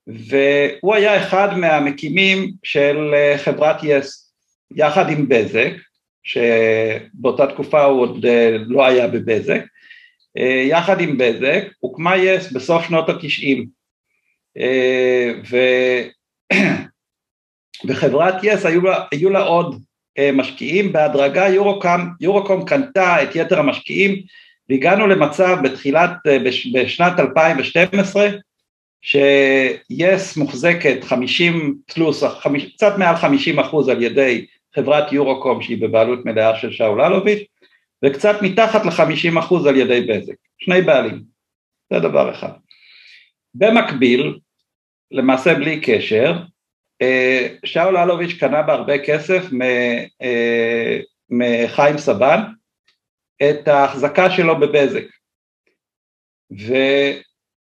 והוא 0.07 0.95
היה 0.95 1.23
אחד 1.23 1.59
מהמקימים 1.59 2.53
של 2.63 3.15
חברת 3.37 3.77
יס, 3.83 4.33
יחד 4.77 5.11
עם 5.11 5.29
בזק, 5.29 5.73
שבאותה 6.23 7.47
תקופה 7.47 7.85
הוא 7.85 8.01
עוד 8.01 8.27
לא 8.67 8.87
היה 8.87 9.09
בבזק, 9.09 9.61
יחד 10.69 11.01
עם 11.01 11.19
בזק 11.19 11.65
הוקמה 11.81 12.17
יס 12.17 12.53
בסוף 12.53 12.85
שנות 12.85 13.09
התשעים. 13.09 13.67
אה, 14.59 15.33
ו... 15.51 15.57
וחברת 17.89 18.35
יס 18.43 18.67
היו 18.67 18.83
לה, 18.83 19.05
היו 19.13 19.31
לה 19.31 19.41
עוד 19.41 19.83
אה, 20.19 20.31
משקיעים, 20.33 20.93
בהדרגה 20.93 21.49
יורוקום, 21.49 22.11
יורוקום 22.21 22.65
קנתה 22.65 23.23
את 23.23 23.29
יתר 23.37 23.59
המשקיעים 23.59 24.23
והגענו 24.69 25.07
למצב 25.07 25.57
בתחילת, 25.63 26.11
בשנת 26.75 27.21
2012, 27.21 28.29
ש-yes 29.03 30.39
מוחזקת 30.39 31.05
50 31.05 31.79
פלוס, 31.95 32.25
קצת 32.75 32.93
מעל 32.99 33.17
50 33.17 33.59
אחוז 33.59 33.89
על 33.89 34.03
ידי 34.03 34.47
חברת 34.75 35.13
יורוקום 35.13 35.63
שהיא 35.63 35.83
בבעלות 35.83 36.25
מלאה 36.25 36.57
של 36.57 36.73
שאול 36.73 37.01
אלוביץ', 37.01 37.49
וקצת 38.05 38.37
מתחת 38.43 38.85
ל-50 38.85 39.39
אחוז 39.39 39.67
על 39.67 39.77
ידי 39.77 40.01
בזק, 40.01 40.35
שני 40.59 40.83
בעלים, 40.83 41.23
זה 41.93 42.01
דבר 42.01 42.31
אחד. 42.31 42.53
במקביל, 43.55 44.39
למעשה 45.11 45.55
בלי 45.55 45.81
קשר, 45.81 46.33
אה, 47.03 47.49
שאול 47.65 47.97
אלוביץ' 47.97 48.37
קנה 48.41 48.63
בהרבה 48.63 48.99
כסף 48.99 49.43
אה, 50.23 50.99
מחיים 51.31 51.99
סבן 51.99 52.41
את 53.43 53.69
ההחזקה 53.69 54.31
שלו 54.31 54.61
בבזק. 54.61 55.05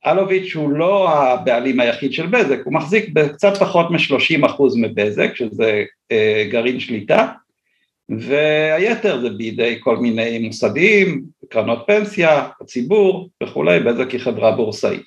ואלוביץ' 0.06 0.56
הוא 0.56 0.70
לא 0.70 1.10
הבעלים 1.10 1.80
היחיד 1.80 2.14
של 2.14 2.28
בזק, 2.28 2.60
הוא 2.66 2.74
מחזיק 2.74 3.10
בקצת 3.14 3.58
פחות 3.60 3.91
מ-30% 3.91 4.64
מבזק, 4.78 5.36
שזה 5.36 5.84
אה, 6.12 6.48
גרעין 6.52 6.80
שליטה, 6.80 7.28
והיתר 8.10 9.22
זה 9.22 9.30
בידי 9.30 9.78
כל 9.80 9.98
מיני 9.98 10.39
מוסדיים, 10.39 11.24
קרנות 11.50 11.84
פנסיה, 11.88 12.48
הציבור 12.62 13.30
וכולי, 13.43 13.80
בזק 13.80 14.12
היא 14.12 14.20
חברה 14.20 14.52
בורסאית. 14.52 15.02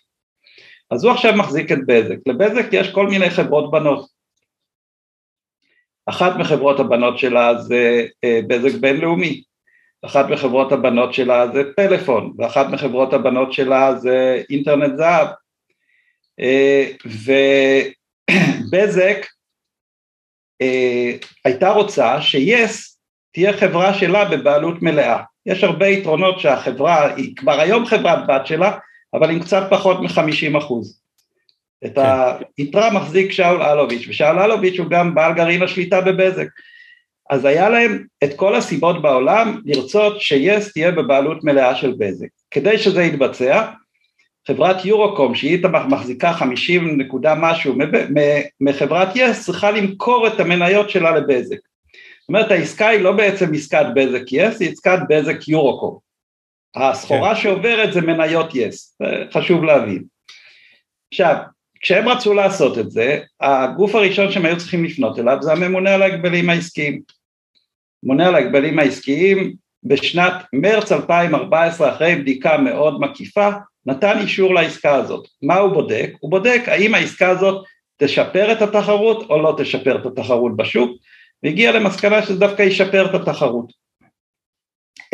אז 0.90 1.04
הוא 1.04 1.12
עכשיו 1.12 1.36
מחזיק 1.36 1.72
את 1.72 1.78
בזק, 1.86 2.16
לבזק 2.26 2.66
יש 2.72 2.92
כל 2.92 3.06
מיני 3.06 3.30
חברות 3.30 3.70
בנות. 3.70 4.06
אחת 6.06 6.36
מחברות 6.36 6.80
הבנות 6.80 7.18
שלה 7.18 7.58
זה 7.58 8.06
אה, 8.24 8.40
בזק 8.46 8.80
בינלאומי, 8.80 9.42
אחת 10.02 10.28
מחברות 10.28 10.72
הבנות 10.72 11.14
שלה 11.14 11.48
זה 11.52 11.62
פלאפון, 11.76 12.32
ואחת 12.38 12.66
מחברות 12.66 13.12
הבנות 13.12 13.52
שלה 13.52 13.94
זה 13.94 14.42
אינטרנט 14.50 14.96
זהב. 14.96 15.28
אה, 16.40 16.86
ובזק 18.66 19.26
אה, 20.62 21.12
הייתה 21.44 21.70
רוצה 21.70 22.22
ש-yes 22.22 22.90
תהיה 23.32 23.52
חברה 23.52 23.94
שלה 23.94 24.24
בבעלות 24.24 24.82
מלאה. 24.82 25.22
יש 25.46 25.64
הרבה 25.64 25.86
יתרונות 25.86 26.40
שהחברה 26.40 27.14
היא 27.14 27.36
כבר 27.36 27.60
היום 27.60 27.86
חברת 27.86 28.26
בת 28.28 28.46
שלה, 28.46 28.78
אבל 29.14 29.30
עם 29.30 29.40
קצת 29.40 29.62
פחות 29.70 30.00
מ-50 30.00 30.58
אחוז. 30.58 31.00
את 31.84 31.94
כן. 31.94 32.44
היתרה 32.58 32.92
מחזיק 32.92 33.32
שאול 33.32 33.62
אלוביץ', 33.62 34.06
ושאול 34.08 34.38
אלוביץ' 34.38 34.78
הוא 34.78 34.90
גם 34.90 35.14
בעל 35.14 35.34
גרעין 35.34 35.62
השליטה 35.62 36.00
בבזק. 36.00 36.46
אז 37.30 37.44
היה 37.44 37.68
להם 37.68 38.04
את 38.24 38.30
כל 38.36 38.54
הסיבות 38.54 39.02
בעולם 39.02 39.60
לרצות 39.64 40.20
שיס 40.20 40.72
תהיה 40.72 40.90
בבעלות 40.90 41.44
מלאה 41.44 41.74
של 41.74 41.94
בזק. 41.98 42.26
כדי 42.50 42.78
שזה 42.78 43.02
יתבצע, 43.02 43.66
חברת 44.46 44.84
יורוקום 44.84 45.34
שהיא 45.34 45.58
מחזיקה 45.88 46.32
50 46.32 47.00
נקודה 47.00 47.34
משהו 47.34 47.74
מחברת 48.60 49.08
יס 49.14 49.44
צריכה 49.44 49.70
למכור 49.70 50.26
את 50.26 50.40
המניות 50.40 50.90
שלה 50.90 51.16
לבזק. 51.16 51.56
זאת 52.20 52.28
אומרת 52.28 52.50
העסקה 52.50 52.88
היא 52.88 53.00
לא 53.00 53.12
בעצם 53.12 53.54
עסקת 53.54 53.86
בזק 53.94 54.32
יס, 54.32 54.60
היא 54.60 54.70
עסקת 54.70 54.98
בזק 55.08 55.48
יורוקום. 55.48 55.98
הסחורה 56.76 57.34
כן. 57.34 57.40
שעוברת 57.40 57.92
זה 57.92 58.00
מניות 58.00 58.54
יס, 58.54 58.98
חשוב 59.32 59.64
להבין. 59.64 60.04
עכשיו, 61.12 61.36
כשהם 61.80 62.08
רצו 62.08 62.34
לעשות 62.34 62.78
את 62.78 62.90
זה, 62.90 63.20
הגוף 63.40 63.94
הראשון 63.94 64.32
שהם 64.32 64.44
היו 64.44 64.58
צריכים 64.58 64.84
לפנות 64.84 65.18
אליו 65.18 65.36
זה 65.40 65.52
הממונה 65.52 65.94
על 65.94 66.02
ההגבלים 66.02 66.50
העסקיים. 66.50 67.19
הממונה 68.02 68.28
על 68.28 68.34
ההגבלים 68.34 68.78
העסקיים 68.78 69.54
בשנת 69.84 70.34
מרץ 70.52 70.92
2014 70.92 71.92
אחרי 71.92 72.16
בדיקה 72.16 72.58
מאוד 72.58 73.00
מקיפה 73.00 73.48
נתן 73.86 74.18
אישור 74.18 74.54
לעסקה 74.54 74.94
הזאת. 74.94 75.28
מה 75.42 75.56
הוא 75.56 75.72
בודק? 75.72 76.10
הוא 76.20 76.30
בודק 76.30 76.62
האם 76.66 76.94
העסקה 76.94 77.28
הזאת 77.28 77.64
תשפר 77.96 78.52
את 78.52 78.62
התחרות 78.62 79.30
או 79.30 79.42
לא 79.42 79.54
תשפר 79.58 80.00
את 80.00 80.06
התחרות 80.06 80.56
בשוק 80.56 80.90
והגיע 81.42 81.72
למסקנה 81.72 82.22
שזה 82.22 82.40
דווקא 82.40 82.62
ישפר 82.62 83.06
את 83.06 83.14
התחרות. 83.14 83.72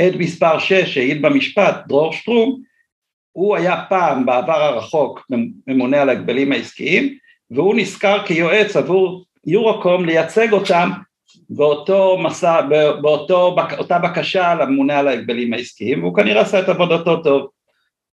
עד 0.00 0.16
מספר 0.16 0.58
6 0.58 0.72
שהעיד 0.94 1.22
במשפט, 1.22 1.74
דרור 1.86 2.12
שטרום, 2.12 2.62
הוא 3.32 3.56
היה 3.56 3.84
פעם 3.88 4.26
בעבר 4.26 4.62
הרחוק 4.62 5.26
ממונה 5.66 6.02
על 6.02 6.08
ההגבלים 6.08 6.52
העסקיים 6.52 7.18
והוא 7.50 7.74
נזכר 7.74 8.26
כיועץ 8.26 8.76
עבור 8.76 9.24
יורוקום 9.46 10.04
לייצג 10.04 10.52
אותם 10.52 10.90
באותו 11.50 12.18
מסע, 12.18 12.60
באותה 13.00 13.98
בקשה 13.98 14.54
לממונה 14.54 14.98
על 14.98 15.08
ההגבלים 15.08 15.52
העסקיים 15.52 16.02
והוא 16.02 16.16
כנראה 16.16 16.40
עשה 16.40 16.60
את 16.60 16.68
עבודתו 16.68 17.22
טוב 17.22 17.48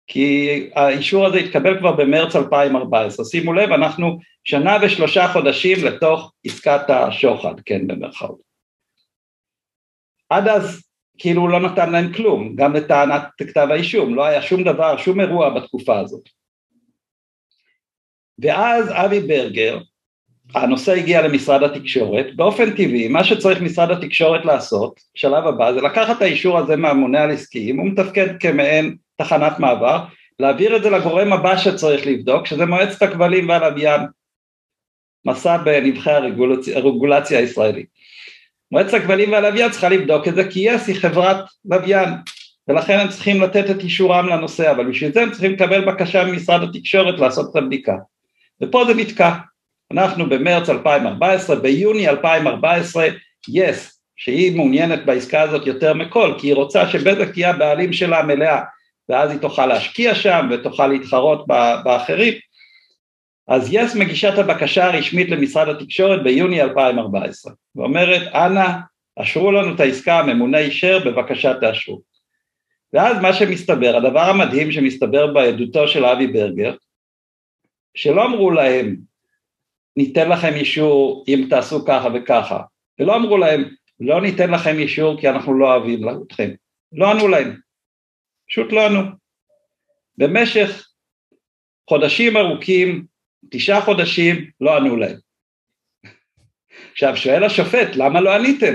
כי 0.06 0.70
האישור 0.74 1.26
הזה 1.26 1.38
התקבל 1.38 1.78
כבר 1.78 1.92
במרץ 1.92 2.36
2014, 2.36 3.24
שימו 3.24 3.52
לב 3.52 3.72
אנחנו 3.72 4.18
שנה 4.44 4.76
ושלושה 4.82 5.28
חודשים 5.32 5.84
לתוך 5.84 6.32
עסקת 6.44 6.90
השוחד, 6.90 7.60
כן 7.64 7.86
במרכאות. 7.86 8.40
עד 10.30 10.48
אז 10.48 10.82
כאילו 11.18 11.48
לא 11.48 11.60
נתן 11.60 11.92
להם 11.92 12.12
כלום, 12.12 12.56
גם 12.56 12.72
לטענת 12.72 13.22
כתב 13.38 13.66
האישום, 13.70 14.14
לא 14.14 14.24
היה 14.24 14.42
שום 14.42 14.64
דבר, 14.64 14.96
שום 14.96 15.20
אירוע 15.20 15.50
בתקופה 15.50 15.98
הזאת. 15.98 16.28
ואז 18.38 18.90
אבי 18.92 19.20
ברגר, 19.20 19.78
הנושא 20.54 20.92
הגיע 20.92 21.22
למשרד 21.22 21.62
התקשורת, 21.62 22.26
באופן 22.36 22.70
טבעי 22.70 23.08
מה 23.08 23.24
שצריך 23.24 23.60
משרד 23.60 23.90
התקשורת 23.90 24.44
לעשות, 24.44 25.00
שלב 25.14 25.46
הבא 25.46 25.72
זה 25.72 25.80
לקחת 25.80 26.16
את 26.16 26.22
האישור 26.22 26.58
הזה 26.58 26.76
מהממונה 26.76 27.22
על 27.22 27.30
עסקיים, 27.30 27.78
הוא 27.78 27.86
מתפקד 27.86 28.40
כמעין 28.40 28.96
תחנת 29.16 29.58
מעבר, 29.58 30.04
להעביר 30.38 30.76
את 30.76 30.82
זה 30.82 30.90
לגורם 30.90 31.32
הבא 31.32 31.56
שצריך 31.56 32.06
לבדוק, 32.06 32.46
שזה 32.46 32.66
מועצת 32.66 33.02
הכבלים 33.02 33.48
והלוויין, 33.48 34.00
מסע 35.24 35.56
בנבחי 35.56 36.10
הרגולציה, 36.10 36.78
הרגולציה 36.78 37.38
הישראלית. 37.38 37.86
מועצת 38.72 38.94
הכבלים 38.94 39.32
והלוויין 39.32 39.70
צריכה 39.70 39.88
לבדוק 39.88 40.28
את 40.28 40.34
זה 40.34 40.48
כי 40.50 40.60
יס 40.60 40.88
היא 40.88 40.96
חברת 40.96 41.44
לוויין 41.64 42.08
ולכן 42.68 42.98
הם 42.98 43.08
צריכים 43.08 43.42
לתת 43.42 43.70
את 43.70 43.80
אישורם 43.80 44.28
לנושא 44.28 44.70
אבל 44.70 44.90
בשביל 44.90 45.12
זה 45.12 45.22
הם 45.22 45.30
צריכים 45.30 45.52
לקבל 45.52 45.84
בקשה 45.84 46.24
ממשרד 46.24 46.62
התקשורת 46.62 47.20
לעשות 47.20 47.50
את 47.50 47.56
הבדיקה. 47.56 47.96
ופה 48.62 48.84
זה 48.84 48.94
נתקע 48.94 49.30
אנחנו 49.92 50.28
במרץ 50.28 50.68
2014 50.68 51.56
ביוני 51.56 52.08
2014 52.08 53.06
יס 53.48 54.02
שהיא 54.16 54.56
מעוניינת 54.56 55.06
בעסקה 55.06 55.42
הזאת 55.42 55.66
יותר 55.66 55.94
מכל 55.94 56.34
כי 56.38 56.46
היא 56.46 56.54
רוצה 56.54 56.88
שבזק 56.88 57.32
תהיה 57.32 57.50
הבעלים 57.50 57.92
שלה 57.92 58.22
מלאה 58.22 58.62
ואז 59.08 59.30
היא 59.30 59.40
תוכל 59.40 59.66
להשקיע 59.66 60.14
שם 60.14 60.48
ותוכל 60.50 60.86
להתחרות 60.86 61.46
באחרים. 61.84 62.34
אז 63.48 63.68
יס 63.72 63.94
מגישה 63.94 64.34
את 64.34 64.38
הבקשה 64.38 64.86
הרשמית 64.86 65.30
למשרד 65.30 65.68
התקשורת 65.68 66.22
ביוני 66.22 66.62
2014 66.62 67.52
ואומרת 67.76 68.34
אנא 68.34 68.68
אשרו 69.16 69.52
לנו 69.52 69.74
את 69.74 69.80
העסקה 69.80 70.18
הממונה 70.18 70.58
אישר 70.58 70.98
בבקשה 71.04 71.54
תאשרו. 71.54 72.00
ואז 72.92 73.22
מה 73.22 73.32
שמסתבר 73.32 73.96
הדבר 73.96 74.20
המדהים 74.20 74.72
שמסתבר 74.72 75.32
בעדותו 75.32 75.88
של 75.88 76.04
אבי 76.04 76.26
ברגר 76.26 76.74
שלא 77.94 78.24
אמרו 78.24 78.50
להם 78.50 79.09
ניתן 79.96 80.28
לכם 80.28 80.52
אישור 80.54 81.24
אם 81.28 81.46
תעשו 81.50 81.84
ככה 81.84 82.08
וככה 82.14 82.62
ולא 82.98 83.16
אמרו 83.16 83.38
להם 83.38 83.64
לא 84.00 84.20
ניתן 84.22 84.50
לכם 84.50 84.78
אישור 84.78 85.20
כי 85.20 85.28
אנחנו 85.28 85.58
לא 85.58 85.74
אוהבים 85.74 86.08
אתכם 86.26 86.50
לא 86.92 87.10
ענו 87.10 87.28
להם 87.28 87.56
פשוט 88.48 88.72
לא 88.72 88.86
ענו 88.86 89.00
במשך 90.16 90.88
חודשים 91.88 92.36
ארוכים 92.36 93.06
תשעה 93.50 93.80
חודשים 93.80 94.50
לא 94.60 94.76
ענו 94.76 94.96
להם. 94.96 95.16
עכשיו 96.92 97.16
שואל 97.16 97.44
השופט 97.44 97.96
למה 97.96 98.20
לא 98.20 98.34
עניתם? 98.34 98.74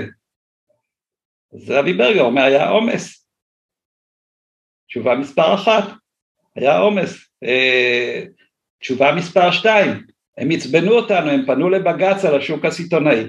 אז 1.54 1.72
אבי 1.80 1.92
ברגר 1.92 2.20
אומר 2.20 2.42
היה 2.42 2.68
עומס. 2.68 3.26
תשובה 4.88 5.14
מספר 5.14 5.54
אחת, 5.54 5.84
היה 6.54 6.78
עומס. 6.78 7.30
אה, 7.44 8.24
תשובה 8.80 9.14
מספר 9.16 9.50
שתיים, 9.50 10.06
הם 10.38 10.50
עצבנו 10.50 10.92
אותנו, 10.92 11.30
הם 11.30 11.46
פנו 11.46 11.70
לבג"ץ 11.70 12.24
על 12.24 12.36
השוק 12.36 12.64
הסיטונאי. 12.64 13.24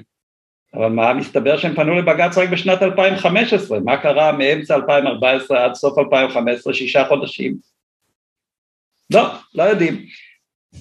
אבל 0.73 0.89
מה, 0.89 1.13
מסתבר 1.13 1.57
שהם 1.57 1.75
פנו 1.75 1.95
לבג"ץ 1.95 2.37
רק 2.37 2.49
בשנת 2.49 2.83
2015, 2.83 3.79
מה 3.79 3.97
קרה 3.97 4.31
מאמצע 4.31 4.75
2014 4.75 5.65
עד 5.65 5.73
סוף 5.73 5.97
2015, 5.97 6.73
שישה 6.73 7.05
חודשים? 7.07 7.55
לא, 9.13 9.29
לא 9.55 9.63
יודעים. 9.63 10.05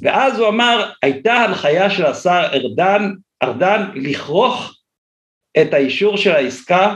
ואז 0.03 0.39
הוא 0.39 0.49
אמר, 0.49 0.91
הייתה 1.03 1.35
הנחיה 1.35 1.91
של 1.91 2.05
השר 2.07 2.49
ארדן, 2.53 3.13
ארדן 3.43 3.91
לכרוך 3.95 4.75
את 5.63 5.75
האישור 5.75 6.17
של 6.17 6.31
העסקה 6.31 6.95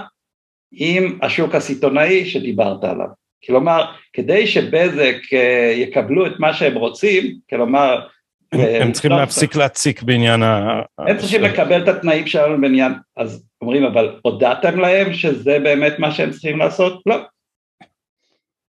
עם 0.73 1.19
השוק 1.23 1.55
הסיטונאי 1.55 2.27
שדיברת 2.27 2.85
עליו. 2.85 3.07
כלומר, 3.47 3.93
כדי 4.13 4.47
שבזק 4.47 5.17
אה, 5.33 5.73
יקבלו 5.77 6.27
את 6.27 6.33
מה 6.39 6.55
שהם 6.55 6.75
רוצים, 6.75 7.37
כלומר... 7.51 8.07
הם 8.53 8.93
צריכים 8.93 9.13
להפסיק 9.13 9.57
להציק 9.57 10.03
בעניין 10.03 10.43
ה... 10.43 10.83
הם 10.99 11.19
צריכים 11.19 11.43
לקבל 11.43 11.83
את 11.83 11.89
התנאים 11.89 12.27
שלנו 12.27 12.61
בעניין, 12.61 12.93
אז 13.17 13.45
אומרים, 13.63 13.85
אבל 13.85 14.19
הודעתם 14.23 14.81
להם 14.81 15.15
שזה 15.15 15.59
באמת 15.59 15.99
מה 15.99 16.13
שהם 16.13 16.31
צריכים 16.31 16.59
לעשות? 16.59 17.03
לא. 17.07 17.17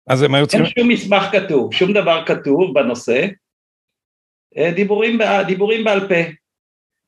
אז 0.08 0.22
הם 0.22 0.36
היו 0.36 0.48
צריכים... 0.48 0.66
אין 0.66 0.74
שום 0.80 0.88
מסמך 0.88 1.24
כתוב, 1.32 1.74
שום 1.74 1.94
דבר 1.94 2.24
כתוב 2.26 2.74
בנושא, 2.74 3.28
אה, 4.58 4.72
דיבורים, 4.72 5.20
דיבורים 5.48 5.84
בעל 5.84 6.08
פה. 6.08 6.32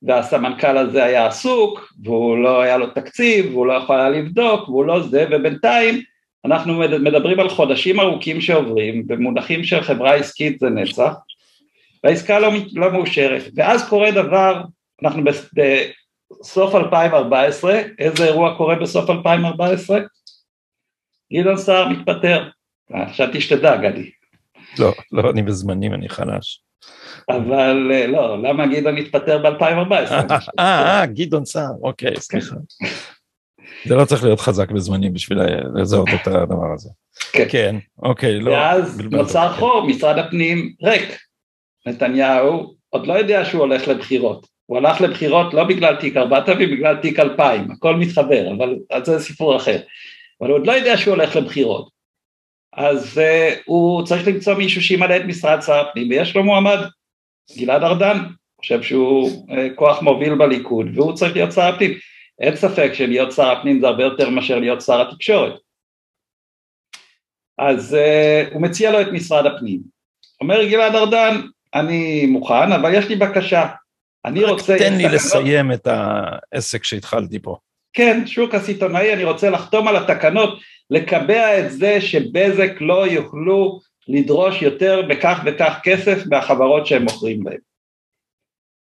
והסמנכ"ל 0.04 0.78
הזה 0.78 1.04
היה 1.04 1.28
עסוק, 1.28 1.94
והוא 2.04 2.38
לא 2.38 2.62
היה 2.62 2.78
לו 2.78 2.88
תקציב, 2.88 3.46
והוא 3.52 3.68
לא 3.68 3.74
יכול 3.74 4.00
היה 4.00 4.10
לבדוק, 4.10 4.70
והוא 4.70 4.86
לא 4.86 5.04
זה, 5.04 5.26
ובינתיים 5.32 6.02
אנחנו 6.46 6.80
מדברים 7.00 7.40
על 7.40 7.50
חודשים 7.50 8.00
ארוכים 8.00 8.42
שעוברים, 8.42 9.08
במונחים 9.08 9.64
של 9.64 9.82
חברה 9.82 10.14
עסקית 10.14 10.60
זה 10.60 10.70
נצח, 10.70 11.14
והעסקה 12.04 12.40
לא, 12.40 12.52
לא 12.74 12.92
מאושרת, 12.92 13.44
ואז 13.56 13.90
קורה 13.90 14.12
דבר, 14.12 14.64
אנחנו 15.04 15.24
בסוף 15.24 16.76
2014, 16.76 17.82
איזה 18.00 18.26
אירוע 18.26 18.58
קורה 18.58 18.76
בסוף 18.76 19.10
2014? 19.10 20.00
גדעון 21.34 21.58
סער 21.58 21.90
מתפטר, 21.90 22.50
חשבתי 23.10 23.42
שתדע 23.42 23.76
גדי. 23.76 24.12
לא, 24.80 24.94
לא, 25.12 25.30
אני 25.30 25.42
בזמנים, 25.42 25.94
אני 25.94 26.10
חלש. 26.10 26.64
אבל 27.30 27.92
אה, 27.94 28.08
לא, 28.08 28.42
למה 28.42 28.68
גדעון 28.68 28.98
התפטר 28.98 29.38
ב-2014? 29.38 29.92
אה, 30.60 31.00
אה, 31.00 31.06
גדעון 31.06 31.46
סער, 31.46 31.72
אוקיי, 31.82 32.16
סליחה. 32.20 32.56
זה 33.88 33.96
לא 33.96 34.06
צריך 34.06 34.24
להיות 34.24 34.40
חזק 34.40 34.72
בזמנים 34.72 35.14
בשביל 35.14 35.40
לזהות 35.76 36.10
את 36.22 36.28
הדבר 36.28 36.74
הזה. 36.74 36.90
כן, 37.32 37.46
כן 37.50 37.76
אוקיי, 38.04 38.40
לא. 38.40 38.52
ואז 38.52 39.02
נוצר 39.12 39.54
חור, 39.54 39.88
משרד 39.88 40.18
הפנים 40.18 40.74
ריק. 40.84 41.18
נתניהו 41.86 42.76
עוד 42.90 43.08
לא 43.08 43.14
יודע 43.14 43.46
שהוא 43.46 43.62
הולך 43.62 43.88
לבחירות. 43.88 44.48
הוא 44.66 44.78
הלך 44.78 45.02
לבחירות 45.02 45.54
לא 45.54 45.64
בגלל 45.64 45.96
תיק 45.96 46.18
4000, 46.18 46.72
בגלל 46.72 46.96
תיק 47.02 47.20
2000, 47.20 47.72
הכל 47.72 47.96
מתחבר, 47.96 48.54
אבל 48.58 48.76
זה 49.04 49.20
סיפור 49.20 49.58
אחר. 49.58 49.82
אבל 50.42 50.50
הוא 50.50 50.60
עוד 50.60 50.68
לא 50.68 50.72
יודע 50.72 50.98
שהוא 50.98 51.16
הולך 51.16 51.36
לבחירות. 51.36 51.90
אז 52.74 53.18
uh, 53.18 53.62
הוא 53.66 54.06
צריך 54.06 54.28
למצוא 54.28 54.54
מישהו 54.54 54.82
שימלא 54.82 55.18
את 55.18 55.22
משרד 55.26 55.62
שר 55.62 55.74
הפנים, 55.74 56.10
ויש 56.10 56.36
לו 56.36 56.44
מועמד, 56.44 56.78
גלעד 57.58 57.84
ארדן, 57.84 58.18
חושב 58.62 58.82
שהוא 58.82 59.46
uh, 59.50 59.76
כוח 59.76 60.02
מוביל 60.02 60.36
בליכוד, 60.36 60.86
והוא 60.96 61.14
צריך 61.14 61.36
להיות 61.36 61.52
שר 61.52 61.62
הפנים. 61.62 61.92
אין 62.42 62.56
ספק 62.56 62.92
שלהיות 62.94 63.32
שר 63.32 63.52
הפנים 63.52 63.80
זה 63.80 63.88
הרבה 63.88 64.04
יותר 64.04 64.30
מאשר 64.30 64.60
להיות 64.60 64.82
שר 64.82 65.02
התקשורת. 65.02 65.54
אז 67.58 67.94
uh, 67.94 68.54
הוא 68.54 68.62
מציע 68.62 68.92
לו 68.92 69.02
את 69.02 69.08
משרד 69.12 69.46
הפנים. 69.46 69.80
אומר 70.42 70.66
גלעד 70.66 70.96
ארדן, 70.96 71.42
אני 71.74 72.26
מוכן, 72.26 72.72
אבל 72.72 72.94
יש 72.94 73.10
לי 73.10 73.16
בקשה. 73.16 73.68
אני 74.26 74.44
רוצה... 74.44 74.76
תן 74.78 74.98
לי 74.98 75.04
לסיים 75.04 75.72
את 75.72 75.88
העסק 75.88 76.84
שהתחלתי 76.84 77.40
פה. 77.40 77.58
כן, 77.94 78.28
שוק 78.28 78.56
הסיטונאי, 78.56 79.14
אני 79.14 79.24
רוצה 79.24 79.50
לחתום 79.50 79.88
על 79.88 79.96
התקנות, 79.96 80.60
לקבע 80.90 81.60
את 81.60 81.72
זה 81.72 82.02
שבזק 82.02 82.72
לא 82.82 83.08
יוכלו 83.08 83.80
לדרוש 84.08 84.62
יותר 84.62 85.02
בכך 85.10 85.40
וכך 85.46 85.80
כסף 85.84 86.24
מהחברות 86.30 86.88
שהם 86.88 87.04
מוכרים 87.04 87.44
בהן. 87.44 87.58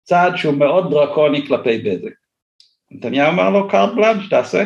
צעד 0.02 0.36
שהוא 0.36 0.54
מאוד 0.54 0.90
דרקוני 0.90 1.46
כלפי 1.46 1.78
בזק. 1.78 2.12
נתניהו 2.90 3.28
אמר 3.28 3.50
לו 3.50 3.68
קארט 3.68 3.94
בלאנש, 3.94 4.28
תעשה. 4.28 4.64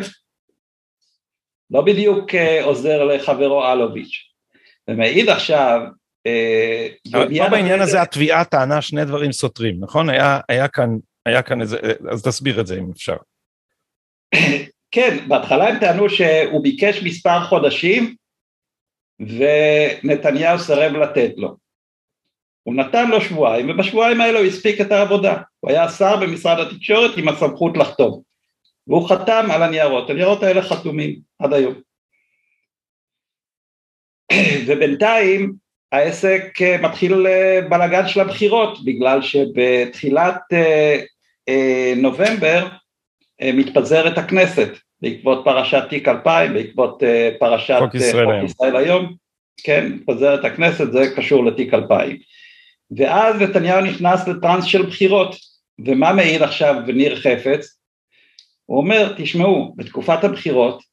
לא 1.71 1.81
בדיוק 1.81 2.35
אה, 2.35 2.63
עוזר 2.63 3.03
לחברו 3.03 3.71
אלוביץ'. 3.71 4.31
ומעיד 4.87 5.29
עכשיו, 5.29 5.81
פה 7.11 7.49
בעניין 7.51 7.81
הזה 7.81 8.01
התביעה 8.01 8.45
טענה 8.45 8.81
שני 8.81 9.05
דברים 9.05 9.31
סותרים, 9.31 9.75
נכון? 9.79 10.09
היה, 10.09 10.39
היה, 10.49 10.67
כאן, 10.67 10.89
היה 11.25 11.41
כאן 11.41 11.61
איזה, 11.61 11.77
אז 12.11 12.23
תסביר 12.23 12.61
את 12.61 12.67
זה 12.67 12.75
אם 12.75 12.91
אפשר. 12.91 13.15
כן, 14.91 15.17
בהתחלה 15.27 15.67
הם 15.67 15.79
טענו 15.79 16.09
שהוא 16.09 16.63
ביקש 16.63 17.03
מספר 17.03 17.43
חודשים 17.49 18.15
ונתניהו 19.19 20.59
סירב 20.59 20.93
לתת 20.93 21.31
לו. 21.37 21.57
הוא 22.63 22.75
נתן 22.75 23.09
לו 23.09 23.21
שבועיים, 23.21 23.69
ובשבועיים 23.69 24.21
האלה 24.21 24.39
הוא 24.39 24.47
הספיק 24.47 24.81
את 24.81 24.91
העבודה. 24.91 25.41
הוא 25.59 25.71
היה 25.71 25.89
שר 25.89 26.19
במשרד 26.21 26.59
התקשורת 26.59 27.17
עם 27.17 27.27
הסמכות 27.27 27.77
לחתום. 27.77 28.21
והוא 28.87 29.09
חתם 29.09 29.47
על 29.51 29.63
הניירות, 29.63 30.09
הניירות 30.09 30.43
האלה 30.43 30.61
חתומים 30.61 31.19
עד 31.39 31.53
היום. 31.53 31.73
ובינתיים 34.67 35.60
העסק 35.91 36.61
אה, 36.61 36.77
מתחיל 36.81 37.27
אה, 37.27 37.59
בלאגן 37.69 38.07
של 38.07 38.19
הבחירות, 38.19 38.85
בגלל 38.85 39.21
שבתחילת 39.21 40.41
אה, 40.53 41.93
נובמבר 41.97 42.67
מתפזרת 43.53 44.17
הכנסת 44.17 44.69
בעקבות 45.01 45.41
פרשת 45.45 45.83
תיק 45.89 46.07
2000, 46.07 46.53
בעקבות 46.53 47.03
פרשת 47.39 47.77
חוק 47.79 47.95
ישראל, 47.95 48.25
חוק 48.25 48.49
ישראל 48.49 48.75
היום, 48.75 49.13
כן, 49.63 49.91
מתפזרת 49.93 50.45
הכנסת, 50.45 50.91
זה 50.91 51.13
קשור 51.15 51.45
לתיק 51.45 51.73
2000. 51.73 52.17
ואז 52.97 53.41
נתניהו 53.41 53.81
נכנס 53.81 54.27
לטראנס 54.27 54.65
של 54.65 54.85
בחירות, 54.85 55.35
ומה 55.85 56.13
מעיד 56.13 56.41
עכשיו 56.41 56.75
ניר 56.87 57.15
חפץ? 57.15 57.77
הוא 58.65 58.77
אומר, 58.77 59.13
תשמעו, 59.17 59.73
בתקופת 59.77 60.23
הבחירות, 60.23 60.83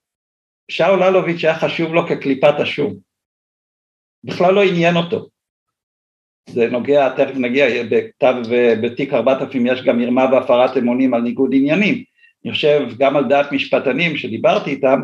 שאול 0.71 1.03
אלוביץ' 1.03 1.45
היה 1.45 1.59
חשוב 1.59 1.95
לו 1.95 2.07
כקליפת 2.07 2.55
השום, 2.61 2.95
בכלל 4.29 4.55
לא 4.55 4.63
עניין 4.63 4.97
אותו. 4.97 5.29
זה 6.49 6.69
נוגע, 6.71 7.09
תכף 7.09 7.37
נגיע, 7.37 7.67
בכתב, 7.91 8.35
בתיק 8.83 9.15
4000 9.15 9.67
יש 9.67 9.83
גם 9.83 9.99
מרמה 9.99 10.27
והפרת 10.33 10.77
אמונים 10.77 11.15
על 11.15 11.21
ניגוד 11.21 11.51
עניינים. 11.55 12.05
אני 12.45 12.53
חושב 12.53 12.89
גם 12.99 13.17
על 13.17 13.29
דעת 13.29 13.53
משפטנים 13.53 14.17
שדיברתי 14.17 14.71
איתם, 14.71 15.01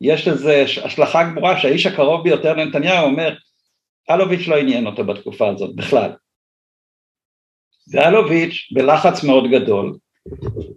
יש 0.00 0.28
לזה 0.28 0.64
השלכה 0.84 1.24
גמורה 1.24 1.60
שהאיש 1.60 1.86
הקרוב 1.86 2.24
ביותר 2.24 2.54
לנתניהו 2.54 3.06
אומר, 3.06 3.34
אלוביץ' 4.10 4.48
לא 4.48 4.56
עניין 4.56 4.86
אותו 4.86 5.04
בתקופה 5.04 5.48
הזאת 5.48 5.76
בכלל. 5.76 6.10
ואלוביץ' 7.92 8.68
בלחץ 8.72 9.24
מאוד 9.24 9.50
גדול, 9.50 9.96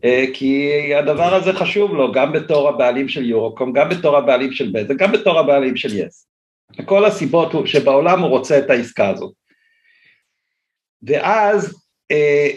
אה, 0.04 0.26
כי 0.34 0.72
הדבר 0.96 1.34
הזה 1.34 1.54
חשוב 1.54 1.94
לו 1.94 2.12
גם 2.12 2.34
בתור 2.34 2.70
הבעלים 2.70 3.10
של 3.10 3.26
יורוקום, 3.26 3.74
גם 3.74 3.90
בתור 3.90 4.18
הבעלים 4.18 4.52
של 4.52 4.72
בזק, 4.74 4.96
גם 4.96 5.12
בתור 5.12 5.40
הבעלים 5.40 5.78
של 5.78 5.98
יס. 5.98 6.28
מכל 6.80 7.06
הסיבות 7.06 7.52
שבעולם 7.66 8.20
הוא 8.20 8.30
רוצה 8.30 8.60
את 8.60 8.70
העסקה 8.70 9.10
הזאת. 9.10 9.34
ואז 11.04 11.82
אה, 12.12 12.48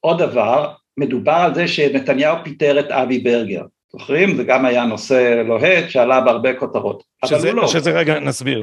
עוד 0.00 0.22
דבר, 0.22 0.72
מדובר 0.96 1.32
על 1.32 1.54
זה 1.54 1.68
שנתניהו 1.68 2.36
פיטר 2.44 2.80
את 2.80 2.90
אבי 2.90 3.18
ברגר, 3.18 3.62
זוכרים? 3.92 4.36
זה 4.36 4.44
גם 4.44 4.64
היה 4.64 4.84
נושא 4.84 5.42
לוהט 5.46 5.90
שעלה 5.90 6.20
בהרבה 6.20 6.54
כותרות, 6.54 7.02
שזה, 7.24 7.36
אבל 7.36 7.48
הוא 7.48 7.56
לא. 7.56 7.68
שזה 7.68 7.90
רגע 7.90 8.18
נסביר 8.18 8.62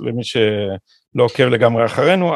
למי 0.00 0.24
שלא 0.24 1.24
עוקב 1.24 1.42
לגמרי 1.42 1.84
אחרינו, 1.84 2.34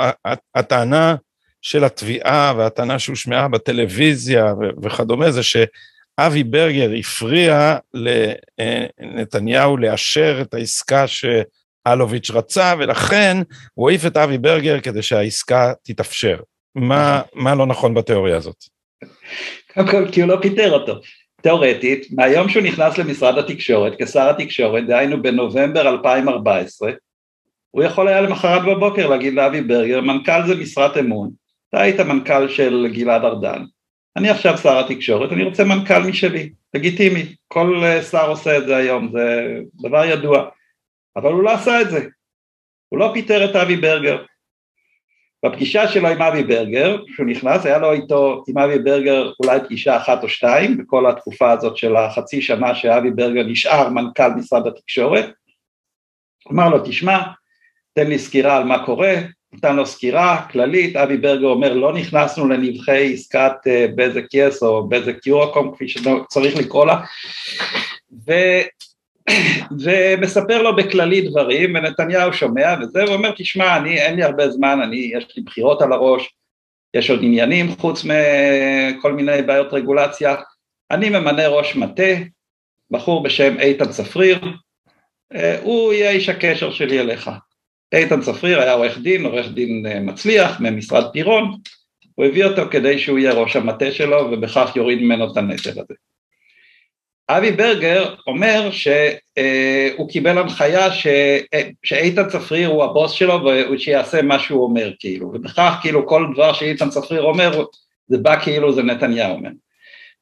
הטענה 0.55 1.17
של 1.63 1.85
התביעה 1.85 2.55
והטענה 2.57 2.99
שהושמעה 2.99 3.49
בטלוויזיה 3.49 4.55
וכדומה 4.83 5.31
זה 5.31 5.43
שאבי 6.21 6.45
ברגר 6.45 6.91
הפריע 6.99 7.77
לנתניהו 9.01 9.77
לאשר 9.77 10.39
את 10.41 10.55
העסקה 10.55 11.05
שאלוביץ' 11.07 12.31
רצה 12.31 12.75
ולכן 12.79 13.37
הוא 13.75 13.91
העיף 13.91 14.07
את 14.07 14.17
אבי 14.17 14.39
ברגר 14.39 14.81
כדי 14.81 15.03
שהעסקה 15.03 15.73
תתאפשר. 15.83 16.37
מה, 16.75 17.23
מה 17.35 17.55
לא 17.55 17.67
נכון 17.67 17.95
בתיאוריה 17.95 18.37
הזאת? 18.37 18.57
קודם 19.75 19.89
כל 19.89 20.11
כי 20.13 20.21
הוא 20.21 20.29
לא 20.29 20.39
פיטר 20.43 20.71
אותו. 20.73 20.95
תאורטית, 21.43 22.07
מהיום 22.11 22.49
שהוא 22.49 22.63
נכנס 22.63 22.99
למשרד 22.99 23.39
התקשורת 23.39 23.93
כשר 24.03 24.31
התקשורת, 24.31 24.87
דהיינו 24.87 25.23
בנובמבר 25.23 25.89
2014, 25.89 26.91
הוא 27.71 27.83
יכול 27.83 28.09
היה 28.09 28.21
למחרת 28.21 28.63
בבוקר 28.65 29.07
להגיד 29.07 29.35
לאבי 29.35 29.61
ברגר, 29.61 30.01
מנכ"ל 30.01 30.47
זה 30.47 30.55
משרת 30.55 30.97
אמון, 30.97 31.31
אתה 31.69 31.81
היית 31.81 32.01
מנכ"ל 32.01 32.49
של 32.49 32.89
גלעד 32.93 33.25
ארדן, 33.25 33.63
אני 34.17 34.31
עכשיו 34.31 34.59
שר 34.59 34.79
התקשורת, 34.79 35.33
אני 35.33 35.43
רוצה 35.43 35.65
מנכ"ל 35.65 36.03
משלי, 36.09 36.53
לגיטימי, 36.75 37.35
כל 37.49 37.81
אה, 37.85 38.03
שר 38.03 38.31
עושה 38.31 38.59
את 38.59 38.67
זה 38.67 38.77
היום, 38.77 39.09
זה 39.13 39.57
דבר 39.75 40.05
ידוע, 40.05 40.49
אבל 41.17 41.33
הוא 41.33 41.43
לא 41.43 41.51
עשה 41.51 41.81
את 41.81 41.91
זה, 41.91 42.09
הוא 42.89 42.99
לא 42.99 43.11
פיטר 43.15 43.51
את 43.51 43.57
אבי 43.57 43.77
ברגר. 43.77 44.25
בפגישה 45.45 45.89
שלו 45.89 46.09
עם 46.09 46.23
אבי 46.23 46.43
ברגר, 46.43 46.97
כשהוא 47.07 47.27
נכנס, 47.27 47.67
היה 47.67 47.79
לו 47.79 47.93
איתו 47.93 48.45
עם 48.49 48.59
אבי 48.59 48.79
ברגר 48.79 49.33
אולי 49.45 49.61
פגישה 49.61 49.97
אחת 49.97 50.23
או 50.23 50.29
שתיים, 50.29 50.77
בכל 50.77 51.11
התקופה 51.11 51.53
הזאת 51.53 51.77
של 51.77 51.97
החצי 51.97 52.43
שנה 52.43 52.75
שאבי 52.75 53.11
ברגר 53.11 53.43
נשאר 53.43 53.89
מנכ"ל 53.89 54.29
משרד 54.37 54.67
התקשורת, 54.67 55.25
אמר 56.53 56.69
לו, 56.69 56.79
תשמע, 56.85 57.23
תן 57.93 58.07
לי 58.07 58.19
סקירה 58.19 58.57
על 58.57 58.65
מה 58.65 58.87
קורה, 58.87 59.15
נתן 59.53 59.77
לו 59.77 59.87
סקירה 59.87 60.47
כללית, 60.53 60.97
אבי 60.97 61.17
ברגר 61.17 61.47
אומר 61.47 61.75
לא 61.75 61.93
נכנסנו 61.93 62.49
לנבחי 62.49 63.13
עסקת 63.15 63.53
אה, 63.67 63.87
בזק 63.95 64.25
יס 64.35 64.63
או 64.63 64.89
בזק 64.89 65.27
יורוקום 65.27 65.75
כפי 65.75 65.89
שצריך 65.89 66.57
לקרוא 66.57 66.87
לה 66.87 67.01
ו... 68.27 68.33
ומספר 69.85 70.63
לו 70.63 70.77
בכללי 70.77 71.21
דברים 71.21 71.75
ונתניהו 71.75 72.33
שומע 72.33 72.75
וזה 72.81 73.05
ואומר 73.05 73.31
תשמע 73.37 73.77
אני 73.77 74.01
אין 74.01 74.17
לי 74.17 74.23
הרבה 74.23 74.51
זמן 74.51 74.81
אני 74.83 75.11
יש 75.15 75.37
לי 75.37 75.43
בחירות 75.43 75.83
על 75.83 75.93
הראש 75.93 76.35
יש 76.95 77.11
עוד 77.11 77.21
עניינים 77.23 77.77
חוץ 77.77 78.05
מכל 78.05 79.13
מיני 79.13 79.43
בעיות 79.43 79.73
רגולציה 79.73 80.37
אני 80.91 81.11
ממנה 81.11 81.49
ראש 81.49 81.77
מטה 81.77 82.13
בחור 82.91 83.23
בשם 83.23 83.61
איתן 83.61 83.89
צפריר 83.89 84.39
הוא 85.63 85.93
יהיה 85.93 86.11
איש 86.11 86.29
הקשר 86.29 86.71
שלי 86.71 87.01
אליך. 87.01 87.31
איתן 87.93 88.21
צפריר 88.21 88.61
היה 88.61 88.73
עורך 88.73 88.99
דין, 88.99 89.25
עורך 89.25 89.47
דין 89.49 89.87
מצליח 90.01 90.61
ממשרד 90.61 91.05
פירון, 91.13 91.57
הוא 92.15 92.27
הביא 92.27 92.45
אותו 92.45 92.63
כדי 92.71 92.99
שהוא 92.99 93.19
יהיה 93.19 93.33
ראש 93.33 93.57
המטה 93.57 93.93
שלו 93.93 94.29
ובכך 94.33 94.73
יוריד 94.77 94.99
ממנו 95.03 95.33
את 95.33 95.37
הנטל 95.37 95.71
הזה. 95.71 95.95
אבי 97.29 97.53
ברגר 97.53 98.15
אומר 98.27 98.71
שהוא 98.71 100.11
קיבל 100.11 100.39
הנחיה 100.39 100.93
ש... 100.93 101.07
שאיתן 101.83 102.29
צפריר 102.29 102.69
הוא 102.69 102.85
הבוס 102.85 103.13
שלו 103.13 103.41
ושיעשה 103.73 104.23
מה 104.23 104.39
שהוא 104.39 104.65
אומר 104.65 104.93
כאילו, 104.99 105.27
ובכך 105.27 105.75
כאילו 105.83 106.07
כל 106.07 106.27
דבר 106.35 106.53
שאיתן 106.53 106.91
צפריר 106.91 107.23
אומר 107.23 107.65
זה 108.09 108.19
בא 108.19 108.41
כאילו 108.41 108.73
זה 108.73 108.83
נתניהו 108.83 109.33
אומר. 109.33 109.51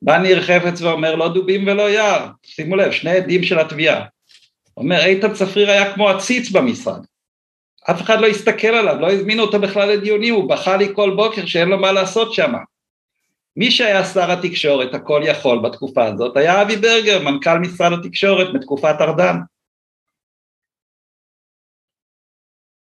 בא 0.02 0.18
ניר 0.18 0.42
חפץ 0.42 0.82
ואומר 0.82 1.14
לא 1.14 1.28
דובים 1.28 1.66
ולא 1.66 1.90
יער, 1.90 2.26
שימו 2.42 2.76
לב, 2.76 2.92
שני 2.92 3.10
עדים 3.10 3.42
של 3.42 3.58
התביעה. 3.58 4.04
אומר 4.76 5.04
איתן 5.04 5.32
צפריר 5.32 5.70
היה 5.70 5.94
כמו 5.94 6.08
עציץ 6.08 6.50
במשרד, 6.50 7.00
אף 7.90 8.02
אחד 8.02 8.20
לא 8.20 8.26
הסתכל 8.26 8.66
עליו, 8.68 9.00
לא 9.00 9.12
הזמינו 9.12 9.42
אותו 9.42 9.60
בכלל 9.60 9.88
לדיונים, 9.88 10.34
הוא 10.34 10.50
בכה 10.50 10.76
לי 10.76 10.88
כל 10.94 11.14
בוקר 11.16 11.46
שאין 11.46 11.68
לו 11.68 11.78
מה 11.78 11.92
לעשות 11.92 12.34
שם. 12.34 12.52
מי 13.56 13.70
שהיה 13.70 14.04
שר 14.04 14.30
התקשורת 14.30 14.94
הכל 14.94 15.22
יכול 15.24 15.58
בתקופה 15.58 16.04
הזאת 16.04 16.36
היה 16.36 16.62
אבי 16.62 16.76
ברגר, 16.76 17.22
מנכ"ל 17.22 17.58
משרד 17.58 17.92
התקשורת 17.92 18.52
בתקופת 18.52 18.96
ארדן. 19.00 19.36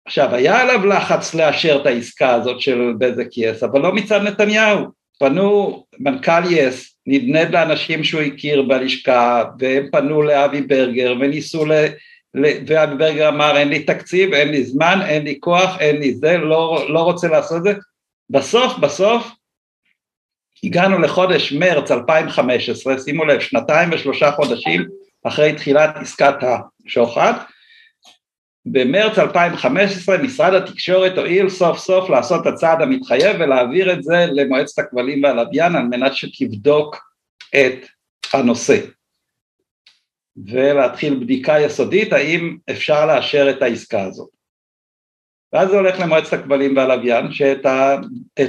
עכשיו, 0.06 0.34
היה 0.34 0.60
עליו 0.60 0.86
לחץ 0.86 1.34
לאשר 1.34 1.78
את 1.80 1.86
העסקה 1.86 2.34
הזאת 2.34 2.60
של 2.60 2.92
בזק 2.98 3.28
יס, 3.36 3.62
אבל 3.62 3.80
לא 3.80 3.92
מצד 3.92 4.20
נתניהו. 4.22 4.86
פנו, 5.18 5.84
מנכ"ל 5.98 6.52
יס 6.52 6.96
נדנד 7.06 7.50
לאנשים 7.50 8.04
שהוא 8.04 8.22
הכיר 8.22 8.62
בלשכה, 8.62 9.44
והם 9.58 9.88
פנו 9.92 10.22
לאבי 10.22 10.62
ברגר 10.62 11.14
וניסו 11.20 11.66
ל... 11.66 11.72
ואבי 12.66 12.96
ברגר 12.96 13.28
אמר 13.28 13.56
אין 13.56 13.68
לי 13.68 13.84
תקציב, 13.84 14.32
אין 14.32 14.48
לי 14.48 14.64
זמן, 14.64 15.00
אין 15.06 15.24
לי 15.24 15.36
כוח, 15.40 15.80
אין 15.80 15.96
לי 15.96 16.14
זה, 16.14 16.38
לא, 16.38 16.86
לא 16.88 17.00
רוצה 17.00 17.28
לעשות 17.28 17.56
את 17.58 17.62
זה. 17.62 17.72
בסוף, 18.30 18.78
בסוף, 18.78 19.30
הגענו 20.64 20.98
לחודש 20.98 21.52
מרץ 21.52 21.90
2015, 21.90 22.98
שימו 22.98 23.24
לב, 23.24 23.40
שנתיים 23.40 23.88
ושלושה 23.92 24.32
חודשים 24.32 24.88
אחרי 25.24 25.52
תחילת 25.52 25.96
עסקת 25.96 26.34
השוחד, 26.86 27.32
במרץ 28.66 29.18
2015 29.18 30.18
משרד 30.18 30.54
התקשורת 30.54 31.18
הואיל 31.18 31.48
סוף 31.48 31.78
סוף 31.78 32.10
לעשות 32.10 32.46
את 32.46 32.52
הצעד 32.52 32.82
המתחייב 32.82 33.36
ולהעביר 33.40 33.92
את 33.92 34.02
זה 34.02 34.26
למועצת 34.32 34.78
הכבלים 34.78 35.24
והלוויין 35.24 35.76
על 35.76 35.82
מנת 35.82 36.14
שתבדוק 36.14 36.96
את 37.54 37.86
הנושא 38.32 38.78
ולהתחיל 40.46 41.14
בדיקה 41.14 41.60
יסודית 41.60 42.12
האם 42.12 42.56
אפשר 42.70 43.06
לאשר 43.06 43.50
את 43.50 43.62
העסקה 43.62 44.02
הזאת. 44.02 44.28
ואז 45.52 45.68
זה 45.68 45.76
הולך 45.76 46.00
למועצת 46.00 46.32
הכבלים 46.32 46.76
והלוויין, 46.76 47.32
שאת 47.32 47.66
ה, 47.66 47.96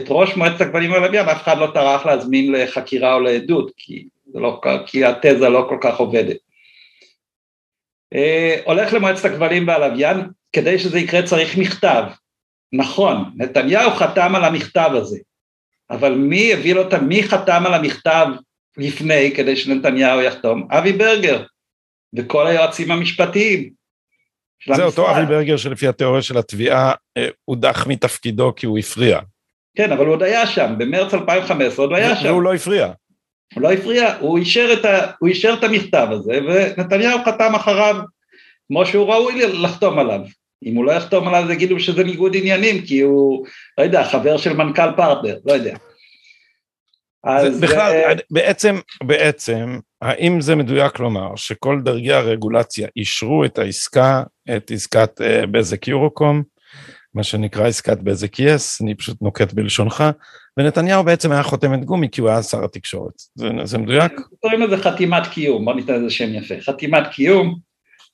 ראש 0.10 0.36
מועצת 0.36 0.62
הכבלים 0.62 0.92
והלוויין 0.92 1.30
אף 1.30 1.42
אחד 1.42 1.58
לא 1.58 1.68
טרח 1.74 2.06
להזמין 2.06 2.52
לחקירה 2.52 3.14
או 3.14 3.20
לעדות, 3.20 3.72
כי, 3.78 4.08
לא, 4.34 4.62
כי 4.86 5.06
התזה 5.06 5.50
לא 5.50 5.66
כל 5.70 5.78
כך 5.82 5.98
עובדת. 5.98 6.38
אה, 8.14 8.60
הולך 8.66 8.94
למועצת 8.94 9.26
הכבלים 9.26 9.68
והלוויין, 9.68 10.18
כדי 10.54 10.80
שזה 10.80 11.00
יקרה 11.00 11.24
צריך 11.24 11.58
מכתב. 11.58 12.04
נכון, 12.74 13.32
נתניהו 13.36 13.92
חתם 13.92 14.36
על 14.36 14.44
המכתב 14.44 14.90
הזה, 14.94 15.20
אבל 15.90 16.16
מי 16.16 16.54
הביא 16.54 16.76
לו, 16.76 16.84
מי 17.02 17.24
חתם 17.24 17.64
על 17.66 17.74
המכתב 17.74 18.28
לפני 18.78 19.32
כדי 19.36 19.56
שנתניהו 19.56 20.22
יחתום? 20.22 20.68
אבי 20.72 20.94
ברגר 20.94 21.44
וכל 22.16 22.48
היועצים 22.48 22.92
המשפטיים. 22.92 23.70
זה 24.76 24.84
אותו 24.84 25.12
אבי 25.12 25.26
ברגר 25.26 25.58
שלפי 25.58 25.88
התיאוריה 25.88 26.22
של 26.22 26.38
התביעה 26.38 26.94
אה, 27.18 27.28
הודח 27.46 27.88
מתפקידו 27.88 28.54
כי 28.56 28.66
הוא 28.66 28.78
הפריע. 28.78 29.20
כן, 29.78 29.92
אבל 29.92 30.06
הוא 30.06 30.14
עוד 30.14 30.24
היה 30.24 30.48
שם, 30.48 30.74
במרץ 30.78 31.14
2015 31.14 31.86
עוד 31.86 31.94
היה 31.94 32.16
שם. 32.16 32.26
והוא 32.26 32.42
לא 32.42 32.54
הפריע. 32.54 32.92
הוא 33.54 33.62
לא 33.62 33.72
הפריע, 33.72 34.18
הוא 34.20 34.38
אישר 34.38 34.70
את, 34.74 34.86
ה, 34.86 35.12
הוא 35.20 35.30
אישר 35.30 35.56
את 35.60 35.64
המכתב 35.64 36.08
הזה, 36.12 36.40
ונתניהו 36.48 37.20
חתם 37.26 37.56
אחריו 37.56 37.96
כמו 38.68 38.86
שהוא 38.86 39.14
ראוי 39.14 39.42
לחתום 39.48 40.00
עליו. 40.00 40.20
אם 40.66 40.76
הוא 40.76 40.86
לא 40.86 40.92
יחתום 40.92 41.28
עליו, 41.28 41.44
זה 41.48 41.54
יגידו 41.54 41.80
שזה 41.80 42.04
ניגוד 42.04 42.36
עניינים, 42.36 42.82
כי 42.82 43.02
הוא, 43.02 43.46
לא 43.78 43.84
יודע, 43.84 44.04
חבר 44.04 44.38
של 44.38 44.54
מנכ"ל 44.54 44.92
פרטנר, 44.98 45.38
לא 45.46 45.54
יודע. 45.54 45.78
אז... 47.24 47.62
בכלל, 47.62 48.12
uh, 48.12 48.22
בעצם, 48.32 48.76
בעצם, 49.04 49.80
האם 50.04 50.42
זה 50.42 50.56
מדויק 50.56 51.00
לומר 51.00 51.36
שכל 51.36 51.80
דרגי 51.84 52.14
הרגולציה 52.14 52.88
אישרו 52.96 53.46
את 53.46 53.60
העסקה, 53.60 54.24
את 54.56 54.72
עסקת 54.72 55.22
uh, 55.22 55.46
בזק 55.46 55.88
יורוקום, 55.88 56.44
מה 57.16 57.24
שנקרא 57.24 57.68
עסקת 57.68 57.98
בזק 57.98 58.40
יס, 58.40 58.82
אני 58.82 58.96
פשוט 58.96 59.22
נוקט 59.22 59.54
בלשונך, 59.54 60.04
ונתניהו 60.58 61.04
בעצם 61.04 61.32
היה 61.32 61.44
חותמת 61.44 61.86
גומי 61.86 62.10
כי 62.12 62.22
הוא 62.22 62.30
היה 62.30 62.44
שר 62.44 62.64
התקשורת. 62.64 63.14
זה, 63.36 63.50
זה 63.64 63.78
מדויק? 63.78 64.22
קוראים 64.40 64.62
לזה 64.62 64.78
חתימת 64.78 65.28
קיום, 65.28 65.66
בוא 65.66 65.74
ניתן 65.74 65.94
לזה 65.94 66.10
שם 66.10 66.34
יפה. 66.34 66.56
חתימת 66.62 67.08
קיום 67.08 67.56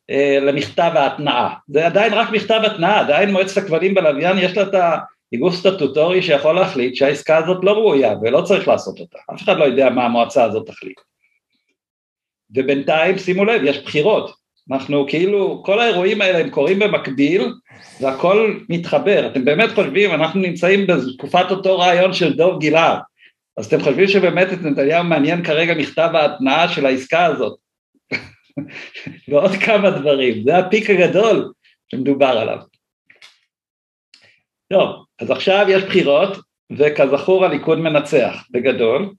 אה, 0.10 0.40
למכתב 0.42 0.92
ההתנעה. 0.96 1.54
זה 1.68 1.86
עדיין 1.86 2.14
רק 2.14 2.30
מכתב 2.32 2.62
התנעה, 2.66 3.00
עדיין 3.00 3.32
מועצת 3.32 3.58
הכבלים 3.58 3.94
בלוויין 3.94 4.38
יש 4.38 4.58
לה 4.58 4.64
את 4.64 4.74
הגוף 5.34 5.56
סטטוטורי 5.56 6.22
שיכול 6.22 6.56
להחליט 6.56 6.96
שהעסקה 6.96 7.38
הזאת 7.38 7.58
לא 7.64 7.72
ראויה 7.72 8.14
ולא 8.22 8.42
צריך 8.42 8.68
לעשות 8.68 9.00
אותה. 9.00 9.18
אף 9.34 9.42
אחד 9.42 9.58
לא 9.58 9.64
יודע 9.64 9.90
מה 9.90 10.06
המועצה 10.06 10.44
הזאת 10.44 10.68
תחליט. 10.68 11.00
ובינתיים, 12.56 13.18
שימו 13.18 13.46
לב, 13.46 13.62
יש 13.64 13.78
בחירות. 13.78 14.40
אנחנו 14.72 15.06
כאילו, 15.10 15.64
כל 15.66 15.80
האירועים 15.80 16.22
האלה 16.22 16.38
הם 16.38 16.50
קורים 16.50 16.80
במקביל 16.80 17.54
והכל 18.02 18.60
מתחבר. 18.70 19.28
אתם 19.32 19.46
באמת 19.46 19.70
חושבים, 19.76 20.14
אנחנו 20.14 20.40
נמצאים 20.40 20.88
בתקופת 20.88 21.52
אותו 21.52 21.80
רעיון 21.80 22.14
של 22.14 22.34
דוב 22.34 22.60
גלעד, 22.62 23.00
אז 23.58 23.66
אתם 23.66 23.80
חושבים 23.80 24.08
שבאמת 24.08 24.54
את 24.54 24.62
נתניהו 24.62 25.04
מעניין 25.04 25.44
כרגע 25.44 25.74
מכתב 25.74 26.10
ההתנעה 26.14 26.70
של 26.70 26.86
העסקה 26.86 27.26
הזאת. 27.26 27.60
ועוד 29.30 29.52
כמה 29.52 29.90
דברים, 29.90 30.44
זה 30.44 30.58
הפיק 30.58 30.90
הגדול 30.90 31.52
שמדובר 31.92 32.26
עליו. 32.26 32.58
טוב, 34.74 35.06
אז 35.22 35.32
עכשיו 35.32 35.66
יש 35.70 35.84
בחירות, 35.84 36.38
וכזכור 36.78 37.46
הליכוד 37.46 37.80
מנצח 37.80 38.46
בגדול, 38.52 39.14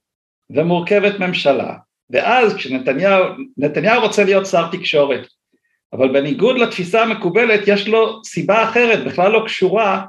ומורכבת 0.49 1.19
ממשלה, 1.19 1.75
ואז 2.11 2.53
כשנתניהו, 2.53 3.23
נתניהו 3.57 4.01
רוצה 4.01 4.23
להיות 4.23 4.45
שר 4.45 4.67
תקשורת, 4.71 5.27
אבל 5.93 6.13
בניגוד 6.13 6.57
לתפיסה 6.57 7.01
המקובלת 7.01 7.61
יש 7.67 7.87
לו 7.87 8.23
סיבה 8.23 8.63
אחרת, 8.63 9.03
בכלל 9.03 9.31
לא 9.31 9.43
קשורה 9.45 10.05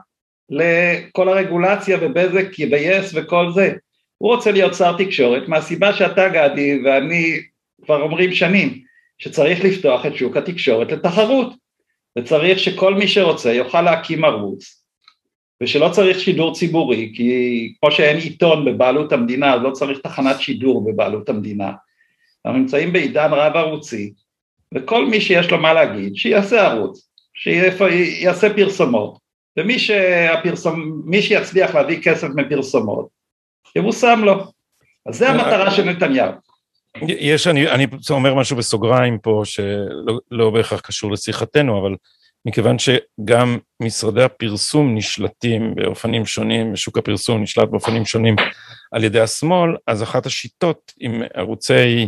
לכל 0.51 1.29
הרגולציה 1.29 1.99
ובזק 2.01 2.47
ויס 2.71 3.13
וכל 3.15 3.53
זה. 3.55 3.73
הוא 4.19 4.35
רוצה 4.35 4.53
להיות 4.53 4.75
שר 4.75 4.97
תקשורת 4.99 5.49
מהסיבה 5.49 5.93
שאתה 5.93 6.29
גדי 6.29 6.81
ואני 6.85 7.41
כבר 7.85 8.03
אומרים 8.03 8.33
שנים, 8.33 8.83
שצריך 9.19 9.65
לפתוח 9.65 10.07
את 10.07 10.17
שוק 10.17 10.37
התקשורת 10.37 10.93
לתחרות, 10.93 11.53
וצריך 12.19 12.59
שכל 12.59 12.95
מי 12.95 13.09
שרוצה 13.09 13.53
יוכל 13.53 13.83
להקים 13.83 14.25
ערוץ, 14.25 14.85
ושלא 15.63 15.89
צריך 15.89 16.21
שידור 16.21 16.55
ציבורי, 16.55 17.13
כי 17.15 17.73
כמו 17.81 17.91
שאין 17.93 18.17
עיתון 18.17 18.65
בבעלות 18.65 19.13
המדינה, 19.13 19.55
אז 19.55 19.63
לא 19.63 19.71
צריך 19.71 19.99
תחנת 19.99 20.41
שידור 20.41 20.85
בבעלות 20.85 21.29
המדינה. 21.29 21.73
אנחנו 22.47 22.61
נמצאים 22.61 22.93
בעידן 22.93 23.31
רב 23.33 23.57
ערוצי, 23.57 24.13
וכל 24.75 25.07
מי 25.07 25.21
שיש 25.21 25.51
לו 25.51 25.59
מה 25.59 25.73
להגיד, 25.73 26.17
שיעשה 26.17 26.67
ערוץ, 26.67 27.09
שיעשה 27.35 28.55
פרסומות, 28.55 29.19
ומי 29.57 29.79
שהפרסום, 29.79 31.03
מי 31.05 31.23
שיצליח 31.23 31.75
להביא 31.75 32.03
כסף 32.03 32.29
מפרסומות, 32.37 33.09
יבושם 33.77 34.21
לו. 34.25 34.45
אז 35.07 35.19
זה 35.19 35.29
המטרה 35.29 35.71
של 35.71 35.85
נתניהו. 35.85 36.33
יש, 37.09 37.47
אני, 37.47 37.71
אני 37.71 37.87
אומר 38.11 38.35
משהו 38.35 38.57
בסוגריים 38.57 39.19
פה 39.19 39.43
שלא 39.45 40.19
לא 40.31 40.51
בהכרח 40.51 40.81
קשור 40.81 41.13
לשיחתנו, 41.13 41.81
אבל 41.81 41.95
מכיוון 42.45 42.77
שגם 42.79 43.59
משרדי 43.83 44.23
הפרסום 44.23 44.95
נשלטים 44.95 45.75
באופנים 45.75 46.27
שונים, 46.27 46.73
ושוק 46.73 46.99
הפרסום 46.99 47.43
נשלט 47.43 47.69
באופנים 47.69 48.05
שונים 48.05 48.37
על 48.93 49.05
ידי 49.05 49.21
השמאל, 49.21 49.77
אז 49.87 50.03
אחת 50.03 50.27
השיטות 50.27 50.93
עם 51.01 51.23
ערוצי 51.35 51.75
אה, 51.75 52.05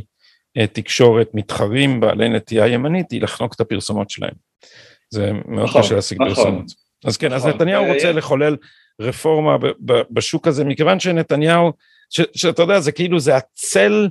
תקשורת 0.73 1.29
מתחרים 1.35 2.01
בעלי 2.01 2.29
נטייה 2.29 2.67
ימנית 2.67 3.11
היא 3.11 3.23
לחנוק 3.23 3.55
את 3.55 3.61
הפרסומות 3.61 4.11
שלהם. 4.11 4.35
זה 5.11 5.33
מאוד 5.49 5.69
נכון, 5.69 5.83
קשה 5.83 5.95
להשיג 5.95 6.23
נכון, 6.23 6.35
פרסומות. 6.35 6.67
אז 7.05 7.17
כן, 7.17 7.33
אז 7.33 7.47
נכון. 7.47 7.55
נתניהו 7.55 7.85
רוצה 7.95 8.13
לחולל 8.13 8.57
רפורמה 9.01 9.57
בשוק 10.11 10.49
הזה, 10.49 10.65
מכיוון 10.65 11.01
שנתניהו, 11.01 11.73
שאתה 12.11 12.63
יודע, 12.63 12.81
זה 12.81 12.93
כאילו 12.93 13.21
זה 13.21 13.37
הצל 13.37 14.09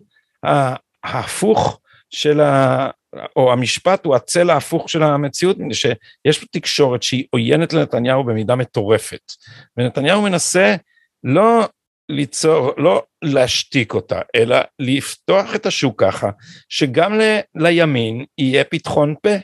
ההפוך 1.04 1.80
של 2.10 2.42
ה... 2.42 2.90
או 3.36 3.52
המשפט 3.52 4.06
הוא 4.06 4.16
הצל 4.16 4.50
ההפוך 4.50 4.90
של 4.90 5.04
המציאות, 5.04 5.58
שיש 5.72 6.46
תקשורת 6.52 7.04
שהיא 7.04 7.26
עוינת 7.30 7.74
לנתניהו 7.74 8.24
במידה 8.24 8.56
מטורפת. 8.56 9.32
ונתניהו 9.78 10.22
מנסה 10.22 10.76
לא 11.24 11.68
ליצור, 12.10 12.72
לא 12.78 13.04
להשתיק 13.22 13.94
אותה, 13.94 14.20
אלא 14.36 14.58
לפתוח 14.80 15.56
את 15.56 15.66
השוק 15.66 16.04
ככה, 16.04 16.30
שגם 16.70 17.20
ל, 17.20 17.40
לימין 17.56 18.26
יהיה 18.38 18.64
פתחון 18.64 19.16
פה, 19.22 19.36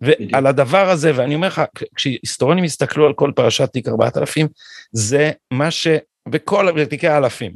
ועל 0.00 0.46
הדבר 0.46 0.90
הזה, 0.90 1.12
ואני 1.14 1.34
אומר 1.34 1.46
לך, 1.46 1.62
כשהיסטוריונים 1.94 2.64
יסתכלו 2.64 3.06
על 3.06 3.12
כל 3.12 3.32
פרשת 3.36 3.72
תיק 3.72 3.88
4000, 3.88 4.48
זה 4.92 5.30
מה 5.52 5.70
ש... 5.70 5.86
וכל 6.32 6.84
תיקי 6.84 7.08
האלפים, 7.08 7.52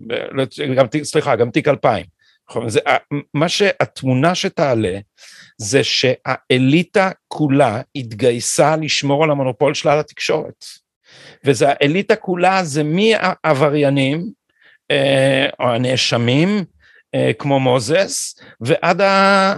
גם, 0.77 0.87
סליחה, 1.03 1.37
גם 1.37 1.51
תיק 1.51 1.69
2000. 1.69 2.07
נכון, 2.51 2.69
זה, 2.69 2.81
מה 3.35 3.49
שהתמונה 3.49 4.35
שתעלה 4.35 4.99
זה 5.57 5.85
שהאליטה 5.85 7.11
כולה 7.29 7.81
התגייסה 7.97 8.77
לשמור 8.77 9.25
על 9.25 9.31
המונופול 9.31 9.75
שלה 9.75 9.93
על 9.93 9.99
התקשורת. 9.99 10.65
וזה 11.45 11.67
האליטה 11.69 12.17
כולה 12.17 12.65
זה 12.65 12.83
מהעבריינים 12.83 14.31
או 15.61 15.69
הנאשמים 15.69 16.65
אה, 17.15 17.31
כמו 17.39 17.61
מוזס 17.61 18.41
ועד, 18.61 19.01
ה, 19.01 19.55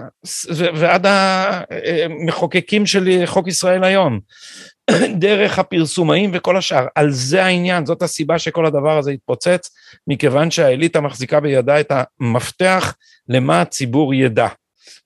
ועד 0.52 1.06
המחוקקים 1.06 2.86
של 2.86 3.22
חוק 3.26 3.48
ישראל 3.48 3.84
היום. 3.84 4.20
דרך 5.18 5.58
הפרסומאים 5.58 6.30
וכל 6.34 6.56
השאר, 6.56 6.86
על 6.94 7.10
זה 7.10 7.44
העניין, 7.44 7.86
זאת 7.86 8.02
הסיבה 8.02 8.38
שכל 8.38 8.66
הדבר 8.66 8.98
הזה 8.98 9.10
התפוצץ, 9.10 9.70
מכיוון 10.06 10.50
שהאליטה 10.50 11.00
מחזיקה 11.00 11.40
בידה 11.40 11.80
את 11.80 11.92
המפתח 12.20 12.94
למה 13.28 13.60
הציבור 13.60 14.14
ידע. 14.14 14.48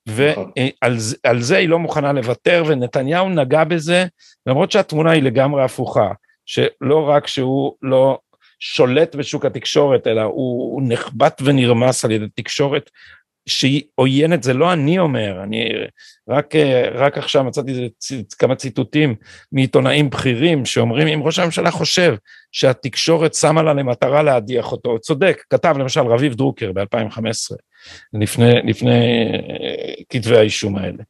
ועל 0.07 0.95
נכון. 1.24 1.41
זה 1.41 1.57
היא 1.57 1.68
לא 1.68 1.79
מוכנה 1.79 2.12
לוותר, 2.12 2.64
ונתניהו 2.66 3.29
נגע 3.29 3.64
בזה, 3.64 4.07
למרות 4.47 4.72
שהתמונה 4.72 5.11
היא 5.11 5.22
לגמרי 5.22 5.64
הפוכה, 5.64 6.11
שלא 6.47 7.09
רק 7.09 7.26
שהוא 7.26 7.74
לא 7.83 8.18
שולט 8.59 9.14
בשוק 9.14 9.44
התקשורת, 9.44 10.06
אלא 10.06 10.22
הוא 10.22 10.82
נחבט 10.84 11.42
ונרמס 11.44 12.04
על 12.04 12.11
ידי 12.11 12.26
תקשורת 12.34 12.90
שהיא 13.48 13.82
עוינת, 13.94 14.42
זה 14.42 14.54
לא 14.54 14.72
אני 14.72 14.98
אומר, 14.98 15.42
אני 15.42 15.68
רק, 16.28 16.54
רק 16.94 17.18
עכשיו 17.18 17.44
מצאתי 17.44 17.88
כמה 18.38 18.54
ציטוטים 18.54 19.14
מעיתונאים 19.52 20.11
בכירים 20.11 20.64
שאומרים 20.64 21.09
אם 21.09 21.22
ראש 21.22 21.38
הממשלה 21.38 21.70
חושב 21.70 22.14
שהתקשורת 22.52 23.34
שמה 23.34 23.62
לה 23.62 23.74
למטרה 23.74 24.22
להדיח 24.22 24.72
אותו, 24.72 24.98
צודק, 24.98 25.44
כתב 25.50 25.74
למשל 25.78 26.00
רביב 26.00 26.34
דרוקר 26.34 26.72
ב-2015, 26.72 27.56
לפני, 28.12 28.54
לפני 28.64 29.28
כתבי 30.09 30.36
האישום 30.36 30.76
האלה. 30.76 31.02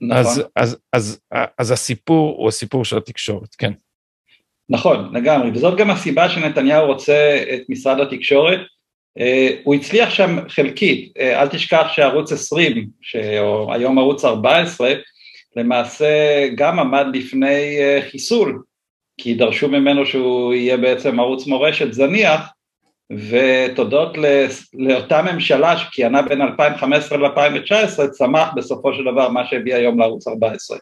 נכון. 0.00 0.16
אז, 0.16 0.42
אז, 0.56 0.78
אז, 0.92 1.20
אז 1.58 1.70
הסיפור 1.70 2.36
הוא 2.38 2.48
הסיפור 2.48 2.84
של 2.84 2.96
התקשורת, 2.96 3.54
כן. 3.54 3.72
נכון, 4.70 5.10
לגמרי, 5.16 5.50
וזאת 5.50 5.78
גם 5.78 5.90
הסיבה 5.90 6.28
שנתניהו 6.28 6.86
רוצה 6.86 7.44
את 7.54 7.60
משרד 7.68 8.00
התקשורת, 8.00 8.60
אה, 9.18 9.48
הוא 9.64 9.74
הצליח 9.74 10.10
שם 10.10 10.48
חלקית, 10.48 11.12
אה, 11.18 11.42
אל 11.42 11.48
תשכח 11.48 11.86
שערוץ 11.92 12.32
20, 12.32 12.86
שהיום 13.00 13.98
ערוץ 13.98 14.24
14, 14.24 14.92
למעשה 15.56 16.46
גם 16.54 16.78
עמד 16.78 17.06
לפני 17.14 17.78
אה, 17.78 18.00
חיסול, 18.10 18.62
כי 19.20 19.34
דרשו 19.34 19.68
ממנו 19.68 20.06
שהוא 20.06 20.54
יהיה 20.54 20.76
בעצם 20.76 21.20
ערוץ 21.20 21.46
מורשת 21.46 21.92
זניח, 21.92 22.40
ותודות 23.30 24.16
לאותה 24.74 25.22
ממשלה 25.22 25.78
שכיהנה 25.78 26.22
בין 26.22 26.42
2015 26.42 27.18
ל-2019, 27.18 28.08
צמח 28.10 28.48
בסופו 28.56 28.94
של 28.94 29.02
דבר 29.12 29.28
מה 29.28 29.46
שהביא 29.46 29.74
היום 29.74 29.98
לערוץ 29.98 30.28
14. 30.28 30.78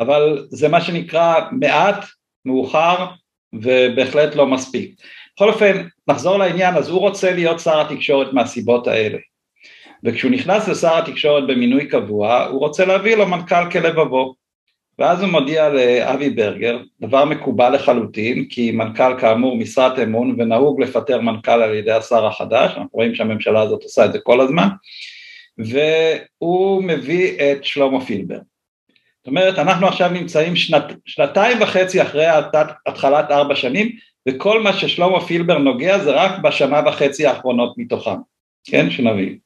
אבל 0.00 0.46
זה 0.50 0.68
מה 0.68 0.80
שנקרא 0.80 1.34
מעט, 1.50 2.04
מאוחר, 2.46 3.06
ובהחלט 3.52 4.34
לא 4.34 4.46
מספיק. 4.46 4.94
בכל 5.36 5.48
אופן, 5.48 5.86
נחזור 6.08 6.38
לעניין, 6.38 6.74
אז 6.74 6.88
הוא 6.88 7.00
רוצה 7.00 7.32
להיות 7.32 7.60
שר 7.60 7.80
התקשורת 7.80 8.32
מהסיבות 8.32 8.86
האלה. 8.86 9.18
וכשהוא 10.04 10.30
נכנס 10.30 10.68
לשר 10.68 10.98
התקשורת 10.98 11.46
במינוי 11.46 11.86
קבוע, 11.88 12.44
הוא 12.44 12.60
רוצה 12.60 12.84
להביא 12.84 13.16
לו 13.16 13.26
מנכ"ל 13.28 13.70
כלבבו. 13.70 14.34
ואז 14.98 15.22
הוא 15.22 15.30
מודיע 15.30 15.68
לאבי 15.68 16.30
ברגר, 16.30 16.78
דבר 17.00 17.24
מקובל 17.24 17.74
לחלוטין, 17.74 18.44
כי 18.48 18.70
מנכ"ל 18.70 19.18
כאמור 19.20 19.56
משרת 19.56 19.98
אמון 19.98 20.40
ונהוג 20.40 20.80
לפטר 20.80 21.20
מנכ"ל 21.20 21.62
על 21.62 21.74
ידי 21.74 21.92
השר 21.92 22.26
החדש, 22.26 22.70
אנחנו 22.70 22.88
רואים 22.92 23.14
שהממשלה 23.14 23.60
הזאת 23.60 23.82
עושה 23.82 24.04
את 24.04 24.12
זה 24.12 24.18
כל 24.18 24.40
הזמן, 24.40 24.68
והוא 25.58 26.82
מביא 26.82 27.32
את 27.38 27.64
שלמה 27.64 28.06
פילבר. 28.06 28.38
זאת 29.22 29.26
אומרת, 29.26 29.58
אנחנו 29.58 29.86
עכשיו 29.88 30.10
נמצאים 30.10 30.56
שנת, 30.56 30.84
שנתיים 31.06 31.62
וחצי 31.62 32.02
אחרי 32.02 32.26
התחלת 32.86 33.30
ארבע 33.30 33.56
שנים, 33.56 33.96
וכל 34.28 34.62
מה 34.62 34.72
ששלמה 34.72 35.26
פילבר 35.26 35.58
נוגע 35.58 35.98
זה 35.98 36.10
רק 36.10 36.38
בשנה 36.38 36.80
וחצי 36.86 37.26
האחרונות 37.26 37.74
מתוכם, 37.78 38.16
כן? 38.64 38.90
שנבין. 38.90 39.38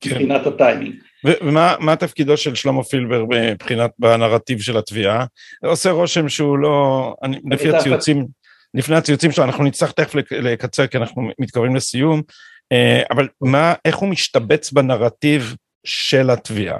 כן. 0.00 0.10
מבחינת 0.10 0.46
הטיימינג. 0.46 0.94
ומה 1.24 1.96
תפקידו 1.96 2.36
של 2.36 2.54
שלמה 2.54 2.82
פילבר 2.84 3.24
מבחינת 3.30 3.90
בנרטיב 3.98 4.60
של 4.60 4.76
התביעה? 4.76 5.24
עושה 5.64 5.90
רושם 5.90 6.28
שהוא 6.28 6.58
לא, 6.58 7.14
אני, 7.22 7.40
לפי 7.50 7.70
הציוצים, 7.76 8.26
לפני 8.74 8.96
הציוצים 8.96 9.32
שלו, 9.32 9.44
אנחנו 9.44 9.64
נצטרך 9.64 9.92
תכף 9.92 10.14
לקצר 10.30 10.86
כי 10.86 10.96
אנחנו 10.96 11.30
מתקרבים 11.38 11.76
לסיום, 11.76 12.22
אה, 12.72 13.02
אבל 13.10 13.28
מה, 13.40 13.74
איך 13.84 13.96
הוא 13.96 14.08
משתבץ 14.08 14.72
בנרטיב 14.72 15.54
של 15.84 16.30
התביעה? 16.30 16.78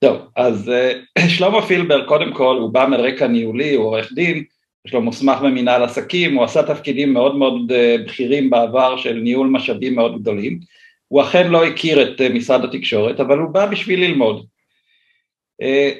טוב, 0.00 0.18
אז 0.36 0.70
אה, 0.70 0.92
שלמה 1.36 1.62
פילבר, 1.62 2.06
קודם 2.06 2.34
כל, 2.34 2.56
הוא 2.60 2.70
בא 2.70 2.86
מרקע 2.86 3.26
ניהולי, 3.26 3.74
הוא 3.74 3.84
עורך 3.84 4.12
דין, 4.12 4.44
יש 4.86 4.94
לו 4.94 5.02
מוסמך 5.02 5.38
במנהל 5.38 5.82
עסקים, 5.82 6.34
הוא 6.34 6.44
עשה 6.44 6.62
תפקידים 6.62 7.12
מאוד 7.12 7.36
מאוד 7.36 7.72
אה, 7.72 7.96
בכירים 8.06 8.50
בעבר 8.50 8.96
של 8.96 9.12
ניהול 9.12 9.48
משאבים 9.48 9.94
מאוד 9.94 10.20
גדולים, 10.20 10.60
הוא 11.08 11.22
אכן 11.22 11.50
לא 11.50 11.64
הכיר 11.64 12.02
את 12.02 12.20
אה, 12.20 12.28
משרד 12.28 12.64
התקשורת, 12.64 13.20
אבל 13.20 13.38
הוא 13.38 13.50
בא 13.50 13.66
בשביל 13.66 14.00
ללמוד. 14.00 14.46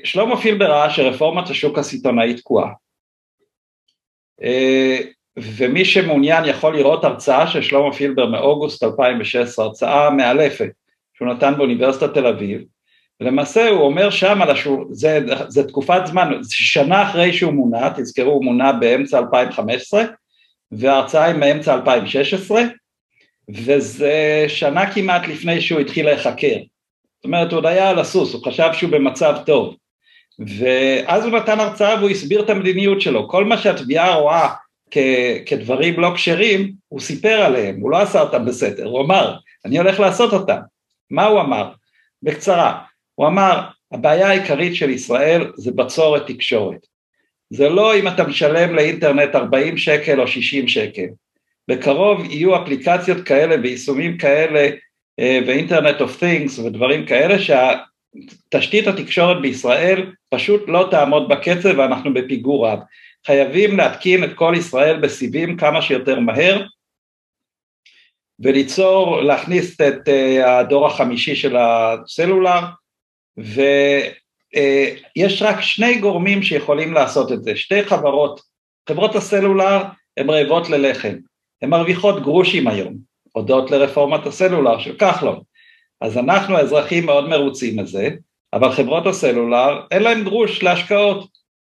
שלמה 0.05 0.37
פילבר 0.37 0.71
ראה 0.71 0.91
שרפורמת 0.91 1.51
השוק 1.51 1.79
הסיטונאי 1.79 2.35
תקועה. 2.35 2.73
ומי 5.37 5.85
שמעוניין 5.85 6.45
יכול 6.45 6.77
לראות 6.77 7.05
הרצאה 7.05 7.47
של 7.47 7.63
שלמה 7.63 7.93
פילבר 7.93 8.27
מאוגוסט 8.27 8.83
2016, 8.83 9.65
הרצאה 9.65 10.11
מאלפת 10.11 10.71
שהוא 11.15 11.29
נתן 11.29 11.55
באוניברסיטת 11.57 12.15
תל 12.15 12.27
אביב, 12.27 12.63
ולמעשה 13.21 13.69
הוא 13.69 13.81
אומר 13.81 14.11
שם 14.11 14.43
על 14.43 14.57
זה, 14.91 15.19
זה 15.49 15.69
תקופת 15.69 16.01
זמן, 16.07 16.33
שנה 16.51 17.03
אחרי 17.03 17.33
שהוא 17.33 17.53
מונה, 17.53 17.91
תזכרו 17.97 18.31
הוא 18.31 18.45
מונה 18.45 18.73
באמצע 18.73 19.19
2015 19.19 20.03
וההרצאה 20.73 21.25
היא 21.25 21.35
מאמצע 21.35 21.75
2016 21.75 22.63
וזה 23.49 24.45
שנה 24.49 24.93
כמעט 24.93 25.29
לפני 25.29 25.61
שהוא 25.61 25.81
התחיל 25.81 26.07
להיחקר, 26.07 26.57
זאת 27.17 27.25
אומרת 27.25 27.51
הוא 27.53 27.59
עוד 27.59 27.67
היה 27.67 27.91
על 27.91 27.99
הסוס, 27.99 28.35
הוא 28.35 28.45
חשב 28.45 28.71
שהוא 28.73 28.91
במצב 28.91 29.37
טוב 29.47 29.77
ואז 30.59 31.25
הוא 31.25 31.33
נתן 31.33 31.61
הרצאה 31.61 31.99
והוא 31.99 32.11
הסביר 32.11 32.43
את 32.43 32.51
המדיניות 32.51 33.01
שלו, 33.01 33.29
כל 33.29 33.45
מה 33.45 33.59
שהתביעה 33.59 34.15
רואה 34.15 34.49
כ- 34.91 35.47
כדברים 35.47 36.01
לא 36.01 36.13
כשרים, 36.15 36.73
הוא 36.89 37.01
סיפר 37.01 37.41
עליהם, 37.41 37.81
הוא 37.81 37.91
לא 37.91 37.97
עשה 37.97 38.21
אותם 38.21 38.45
בסתר, 38.45 38.87
הוא 38.87 39.01
אמר, 39.01 39.37
אני 39.65 39.79
הולך 39.79 40.01
לעשות 40.01 40.33
אותם. 40.33 40.59
מה 41.11 41.27
הוא 41.27 41.41
אמר? 41.41 41.73
בקצרה, 42.23 42.83
הוא 43.15 43.27
אמר, 43.27 43.61
הבעיה 43.93 44.29
העיקרית 44.29 44.75
של 44.75 44.91
ישראל 44.91 45.53
זה 45.57 45.71
בצורת 45.73 46.27
תקשורת. 46.27 46.87
זה 47.51 47.69
לא 47.69 47.97
אם 47.97 48.09
אתה 48.09 48.25
משלם 48.25 48.75
לאינטרנט 48.75 49.35
40 49.35 49.77
שקל 49.77 50.21
או 50.21 50.27
60 50.27 50.69
שקל. 50.69 51.07
בקרוב 51.69 52.25
יהיו 52.25 52.63
אפליקציות 52.63 53.25
כאלה 53.25 53.57
ויישומים 53.63 54.19
כאלה 54.19 54.69
אה, 55.21 55.41
ואינטרנט 55.47 56.01
אוף 56.01 56.19
תינגס 56.19 56.59
ודברים 56.59 57.07
כאלה 57.07 57.37
שהתשתית 57.39 58.87
התקשורת 58.87 59.41
בישראל 59.43 60.13
פשוט 60.29 60.69
לא 60.69 60.89
תעמוד 60.91 61.29
בקצב 61.29 61.79
ואנחנו 61.79 62.15
בפיגור 62.15 62.69
רב. 62.69 62.79
חייבים 63.27 63.77
להתקין 63.77 64.25
את 64.25 64.31
כל 64.35 64.55
ישראל 64.57 65.01
בסיבים 65.01 65.57
כמה 65.57 65.83
שיותר 65.83 66.21
מהר 66.21 66.67
וליצור, 68.41 69.23
להכניס 69.23 69.81
את 69.81 70.09
אה, 70.09 70.59
הדור 70.59 70.87
החמישי 70.87 71.37
של 71.37 71.57
הסלולר 71.57 72.61
ויש 74.55 75.43
רק 75.43 75.61
שני 75.61 75.99
גורמים 75.99 76.43
שיכולים 76.43 76.93
לעשות 76.93 77.33
את 77.33 77.43
זה, 77.43 77.57
שתי 77.57 77.85
חברות, 77.85 78.41
חברות 78.89 79.15
הסלולר 79.15 79.83
הן 80.17 80.31
רעבות 80.31 80.71
ללחם, 80.71 81.17
הן 81.63 81.71
מרוויחות 81.71 82.23
גרושים 82.23 82.69
היום, 82.69 82.97
הודות 83.33 83.71
לרפורמת 83.71 84.27
הסלולר 84.27 84.79
של 84.79 84.97
כחלון, 84.97 85.41
אז 86.01 86.19
אנחנו 86.19 86.57
האזרחים 86.57 87.07
מאוד 87.07 87.29
מרוצים 87.29 87.79
מזה, 87.79 88.09
אבל 88.53 88.73
חברות 88.73 89.07
הסלולר 89.07 89.81
אין 89.91 90.03
להן 90.03 90.25
גרוש 90.25 90.63
להשקעות, 90.63 91.29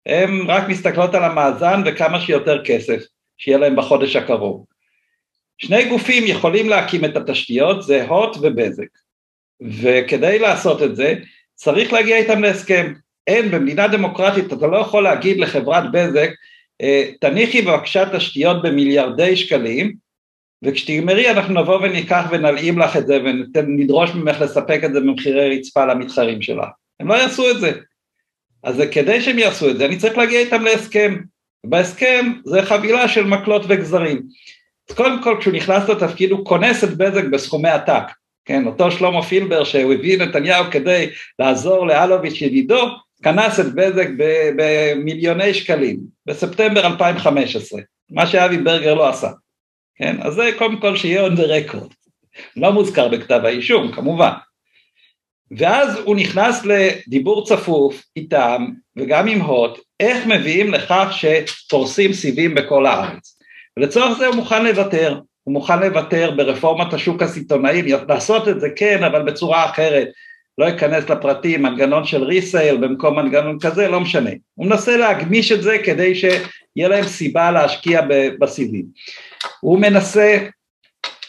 הן 0.07 0.41
רק 0.47 0.69
מסתכלות 0.69 1.15
על 1.15 1.25
המאזן 1.25 1.83
וכמה 1.87 2.21
שיותר 2.21 2.65
כסף 2.65 3.03
שיהיה 3.39 3.59
להם 3.59 3.77
בחודש 3.77 4.17
הקרוב. 4.17 4.65
שני 5.59 5.85
גופים 5.85 6.25
יכולים 6.27 6.69
להקים 6.69 7.05
את 7.05 7.17
התשתיות, 7.17 7.83
זה 7.83 8.05
הוט 8.05 8.37
ובזק, 8.43 8.87
וכדי 9.83 10.39
לעשות 10.39 10.83
את 10.83 10.97
זה 10.97 11.15
צריך 11.55 11.93
להגיע 11.93 12.17
איתם 12.17 12.43
להסכם. 12.43 12.93
אין, 13.27 13.51
במדינה 13.51 13.89
דמוקרטית 13.89 14.53
אתה 14.53 14.67
לא 14.67 14.77
יכול 14.77 15.03
להגיד 15.03 15.41
לחברת 15.41 15.93
בזק, 15.93 16.31
אה, 16.81 17.11
תניחי 17.21 17.63
בבקשה 17.63 18.17
תשתיות 18.17 18.63
במיליארדי 18.63 19.37
שקלים, 19.37 19.95
וכשתגמרי 20.65 21.31
אנחנו 21.31 21.63
נבוא 21.63 21.77
וניקח 21.77 22.25
ונלאים 22.31 22.79
לך 22.79 22.97
את 22.97 23.07
זה 23.07 23.19
ונדרוש 23.55 24.11
ממך 24.11 24.41
לספק 24.41 24.81
את 24.85 24.93
זה 24.93 25.01
במחירי 25.01 25.59
רצפה 25.59 25.87
למתחרים 25.87 26.43
שלה. 26.43 26.67
הם 27.01 27.09
לא 27.09 27.15
יעשו 27.15 27.51
את 27.51 27.61
זה. 27.61 27.73
אז 28.63 28.83
כדי 28.93 29.21
שהם 29.21 29.39
יעשו 29.39 29.71
את 29.71 29.79
זה, 29.79 29.87
אני 29.87 29.97
צריך 29.97 30.19
להגיע 30.19 30.41
איתם 30.41 30.63
להסכם. 30.63 31.17
בהסכם 31.67 32.33
זה 32.45 32.63
חבילה 32.63 33.09
של 33.09 33.25
מקלות 33.25 33.63
וגזרים. 33.69 34.23
אז 34.91 34.97
קודם 34.97 35.23
כל 35.23 35.37
כשהוא 35.41 35.55
נכנס 35.55 35.89
לתפקיד 35.89 36.31
הוא 36.31 36.47
כונס 36.47 36.85
את 36.85 36.97
בזק 36.97 37.25
בסכומי 37.25 37.69
עתק, 37.69 38.05
כן, 38.45 38.67
אותו 38.67 38.91
שלמה 38.91 39.23
פילבר 39.23 39.65
שהוא 39.65 39.93
הביא 39.93 40.19
נתניהו 40.19 40.65
כדי 40.71 41.11
לעזור 41.39 41.87
לאלוביץ' 41.87 42.41
ידידו, 42.41 42.87
כנס 43.23 43.61
את 43.61 43.75
בזק 43.75 44.09
במיליוני 44.57 45.55
שקלים, 45.55 46.01
בספטמבר 46.27 46.87
2015, 46.87 47.81
מה 48.11 48.27
שאבי 48.27 48.59
ברגר 48.59 48.95
לא 48.95 49.09
עשה, 49.09 49.31
כן, 49.97 50.17
אז 50.21 50.35
זה 50.35 50.51
קודם 50.59 50.81
כל 50.81 50.97
שיהיה 50.97 51.27
on 51.27 51.31
the 51.31 51.73
record, 51.73 51.95
לא 52.57 52.73
מוזכר 52.73 53.09
בכתב 53.09 53.41
האישום 53.45 53.93
כמובן, 53.93 54.33
ואז 55.51 55.99
הוא 56.05 56.17
נכנס 56.17 56.63
לדיבור 56.65 57.47
צפוף 57.47 58.03
איתם 58.17 58.67
וגם 58.97 59.29
עם 59.29 59.41
הוט, 59.41 59.79
איך 60.01 60.27
מביאים 60.27 60.73
לכך 60.73 61.09
שפורסים 61.11 62.13
סיבים 62.13 62.55
בכל 62.55 62.87
הארץ. 62.87 63.39
ולצורך 63.77 64.19
זה 64.19 64.27
הוא 64.27 64.37
מוכן 64.37 64.65
לוותר, 64.65 65.21
הוא 65.45 65.53
מוכן 65.53 65.81
לוותר 65.81 66.31
ברפורמת 66.31 66.93
השוק 66.93 67.23
הסיטונאי, 67.23 67.83
לעשות 68.09 68.49
את 68.49 68.61
זה 68.61 68.69
כן, 68.77 69.05
אבל 69.05 69.23
בצורה 69.23 69.65
אחרת, 69.65 70.09
לא 70.59 70.69
אכנס 70.69 71.11
לפרטים, 71.11 71.63
מנגנון 71.63 72.05
של 72.05 72.23
ריסייל 72.25 72.77
במקום 72.77 73.17
מנגנון 73.17 73.59
כזה, 73.61 73.89
לא 73.89 74.01
משנה. 74.01 74.31
הוא 74.55 74.67
מנסה 74.67 74.97
להגמיש 74.97 75.53
את 75.53 75.63
זה 75.63 75.77
כדי 75.85 76.15
שיהיה 76.15 76.89
להם 76.89 77.05
סיבה 77.05 77.51
להשקיע 77.51 78.01
בסיבים. 78.39 78.85
הוא 79.61 79.79
מנסה 79.79 80.39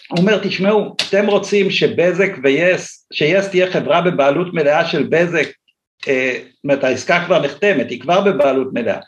הוא 0.09 0.19
אומר, 0.19 0.39
תשמעו, 0.43 0.95
אתם 1.09 1.27
רוצים 1.27 1.71
שבזק 1.71 2.31
ויס, 2.43 3.07
שיס 3.13 3.49
תהיה 3.49 3.71
חברה 3.71 4.01
בבעלות 4.01 4.53
מלאה 4.53 4.85
של 4.85 5.03
בזק, 5.03 5.47
אה, 6.07 6.37
זאת 6.43 6.63
אומרת, 6.63 6.83
העסקה 6.83 7.23
כבר 7.25 7.41
נחתמת, 7.41 7.89
היא 7.89 8.01
כבר 8.01 8.21
בבעלות 8.21 8.67
מלאה, 8.73 8.99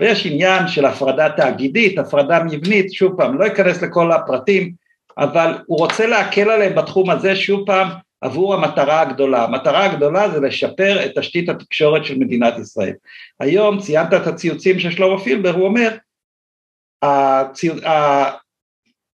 ויש 0.00 0.26
עניין 0.26 0.68
של 0.68 0.84
הפרדה 0.84 1.28
תאגידית, 1.30 1.98
הפרדה 1.98 2.44
מבנית, 2.44 2.92
שוב 2.92 3.16
פעם, 3.16 3.38
לא 3.38 3.46
אכנס 3.46 3.82
לכל 3.82 4.12
הפרטים, 4.12 4.72
אבל 5.18 5.58
הוא 5.66 5.78
רוצה 5.78 6.06
להקל 6.06 6.50
עליהם 6.50 6.74
בתחום 6.74 7.10
הזה, 7.10 7.36
שוב 7.36 7.66
פעם, 7.66 7.88
עבור 8.20 8.54
המטרה 8.54 9.00
הגדולה. 9.00 9.44
המטרה 9.44 9.84
הגדולה 9.84 10.30
זה 10.30 10.40
לשפר 10.40 11.04
את 11.04 11.18
תשתית 11.18 11.48
התקשורת 11.48 12.04
של 12.04 12.18
מדינת 12.18 12.58
ישראל. 12.58 12.92
היום 13.40 13.80
ציינת 13.80 14.14
את 14.14 14.26
הציוצים 14.26 14.78
של 14.78 14.90
שלמה 14.90 15.18
פילבר, 15.18 15.54
הוא 15.54 15.66
אומר, 15.66 15.96
הציוצ... 17.02 17.82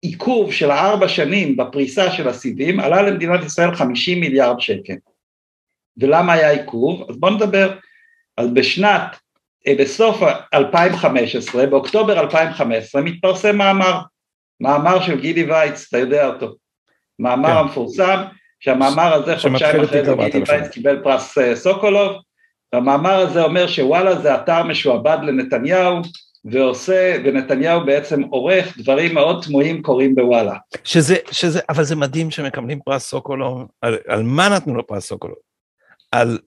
עיכוב 0.03 0.53
של 0.53 0.71
ארבע 0.71 1.09
שנים 1.09 1.57
בפריסה 1.57 2.13
של 2.13 2.29
הסיבים 2.29 2.81
עלה 2.81 3.03
למדינת 3.03 3.45
ישראל 3.45 3.75
50 3.75 4.21
מיליארד 4.21 4.61
שקל. 4.61 4.95
ולמה 5.97 6.33
היה 6.33 6.51
עיכוב? 6.51 7.11
אז 7.11 7.17
בואו 7.17 7.35
נדבר. 7.35 7.77
אז 8.37 8.51
בשנת, 8.51 9.17
בסוף 9.69 10.23
2015, 10.55 11.67
באוקטובר 11.67 12.21
2015, 12.21 13.03
מתפרסם 13.03 13.57
מאמר, 13.57 14.01
מאמר 14.61 15.01
של 15.01 15.21
גידי 15.21 15.45
וייץ, 15.45 15.87
אתה 15.89 15.99
יודע 15.99 16.27
אותו, 16.27 16.55
מאמר 17.19 17.49
כן. 17.49 17.57
המפורסם, 17.57 18.23
שהמאמר 18.61 19.15
הזה 19.15 19.39
חודשיים 19.39 19.85
אחרי 19.85 20.05
זה 20.05 20.15
גידי 20.15 20.43
וייץ 20.49 20.69
קיבל 20.69 21.01
פרס 21.03 21.39
אה, 21.39 21.57
סוקולוב, 21.57 22.13
והמאמר 22.73 23.15
הזה 23.15 23.43
אומר 23.43 23.67
שוואלה 23.67 24.21
זה 24.21 24.35
אתר 24.35 24.63
משועבד 24.63 25.19
לנתניהו, 25.23 26.01
ועושה, 26.45 27.17
ונתניהו 27.25 27.87
בעצם 27.87 28.23
עורך 28.23 28.79
דברים 28.79 29.15
מאוד 29.15 29.45
תמוהים 29.45 29.83
קורים 29.83 30.15
בוואלה. 30.15 30.57
שזה, 30.85 31.17
שזה, 31.31 31.61
אבל 31.69 31.85
זה 31.85 31.97
מדהים 31.97 32.31
שמקבלים 32.31 32.81
פרס 32.85 33.07
סוקולוב, 33.09 33.67
על, 33.81 33.99
על 34.09 34.23
מה 34.23 34.49
נתנו 34.49 34.75
לו 34.75 34.87
פרס 34.87 35.09
סוקולוב? 35.09 35.39
על, 36.13 36.39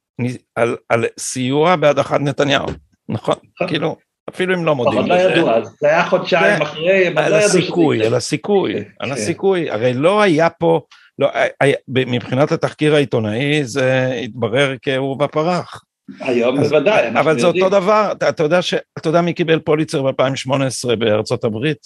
על, 0.56 0.78
על 0.90 1.06
סיוע 1.20 1.76
בהדחת 1.76 2.20
נתניהו, 2.20 2.66
נכון? 3.10 3.36
כאילו, 3.68 3.96
אפילו 4.30 4.56
אם 4.56 4.66
לא 4.66 4.76
מודים 4.76 5.00
לזה. 5.00 5.14
אבל 5.14 5.28
לא 5.28 5.32
ידעו 5.32 5.50
אז, 5.50 5.76
זה 5.80 5.88
היה 5.88 6.06
חודשיים 6.06 6.62
אחרי, 6.62 7.08
על 7.08 7.32
לא 7.32 7.36
הסיכוי, 7.36 8.06
על 8.06 8.14
הסיכוי, 8.14 8.74
כן, 8.74 8.84
על 9.00 9.08
כן. 9.10 9.14
הסיכוי, 9.14 9.70
הרי 9.70 9.94
לא 9.94 10.22
היה 10.22 10.50
פה, 10.50 10.82
לא, 11.20 11.30
היה, 11.62 11.76
מבחינת 11.88 12.52
התחקיר 12.52 12.96
העיתונאי 12.96 13.64
זה 13.64 14.20
התברר 14.24 14.76
כעורבא 14.82 15.28
פרח. 15.28 15.84
היום 16.20 16.60
אז, 16.60 16.70
בוודאי, 16.70 17.08
אנחנו 17.08 17.20
אבל 17.20 17.32
יודעים. 17.32 17.48
אבל 17.48 17.60
זה 17.60 17.66
אותו 17.66 17.70
דבר, 17.70 18.10
אתה, 18.12 18.30
אתה, 18.30 18.44
יודע 18.44 18.62
ש, 18.62 18.74
אתה 18.98 19.10
יודע 19.10 19.22
מי 19.22 19.34
קיבל 19.34 19.60
פוליצר 19.60 20.02
ב-2018 20.02 20.96
בארצות 20.96 21.44
הברית? 21.44 21.78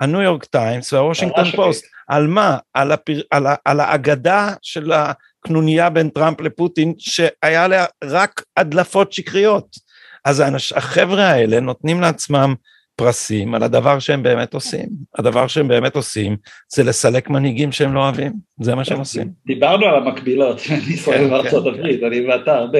הניו 0.00 0.22
יורק 0.22 0.44
טיימס 0.44 0.92
והוושינגטון 0.92 1.50
פוסט. 1.50 1.84
על 2.08 2.26
מה? 2.26 2.58
על, 2.74 2.92
הפר, 2.92 3.20
על, 3.30 3.46
על 3.64 3.80
האגדה 3.80 4.54
של 4.62 4.92
הקנוניה 4.92 5.90
בין 5.90 6.08
טראמפ 6.08 6.40
לפוטין, 6.40 6.94
שהיה 6.98 7.64
עליה 7.64 7.84
רק 8.04 8.42
הדלפות 8.56 9.12
שקריות. 9.12 9.85
אז 10.26 10.40
האנש, 10.40 10.72
החבר'ה 10.72 11.24
האלה 11.24 11.60
נותנים 11.60 12.00
לעצמם 12.00 12.54
פרסים 12.96 13.54
על 13.54 13.62
הדבר 13.62 13.98
שהם 13.98 14.22
באמת 14.22 14.54
עושים. 14.54 14.88
הדבר 15.18 15.46
שהם 15.46 15.68
באמת 15.68 15.96
עושים 15.96 16.36
זה 16.68 16.84
לסלק 16.84 17.30
מנהיגים 17.30 17.72
שהם 17.72 17.94
לא 17.94 18.00
אוהבים, 18.00 18.32
זה 18.60 18.74
מה 18.74 18.84
שהם 18.84 18.98
עושים. 18.98 19.30
דיברנו 19.46 19.86
על 19.86 19.94
המקבילות 19.94 20.60
בין 20.60 20.80
ישראל 20.94 21.32
וארצות 21.32 21.64
כן, 21.64 21.70
הברית, 21.70 22.00
כן. 22.00 22.06
אני 22.06 22.26
ואתה 22.26 22.56
הרבה. 22.56 22.78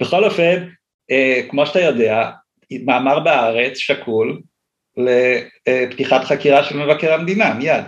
בכל 0.00 0.24
אופן, 0.24 0.68
אה, 1.10 1.40
כמו 1.48 1.66
שאתה 1.66 1.80
יודע, 1.80 2.30
מאמר 2.84 3.20
בארץ 3.20 3.76
שקול 3.76 4.40
לפתיחת 4.96 6.24
חקירה 6.24 6.64
של 6.64 6.76
מבקר 6.76 7.14
המדינה, 7.14 7.54
מיד. 7.54 7.84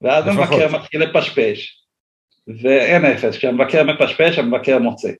ואז 0.00 0.26
המבקר 0.26 0.78
מתחיל 0.78 1.02
לפשפש, 1.02 1.84
ואין 2.62 3.04
אפס, 3.04 3.36
כשהמבקר 3.36 3.84
מפשפש 3.84 4.38
המבקר 4.38 4.78
מוצא. 4.78 5.10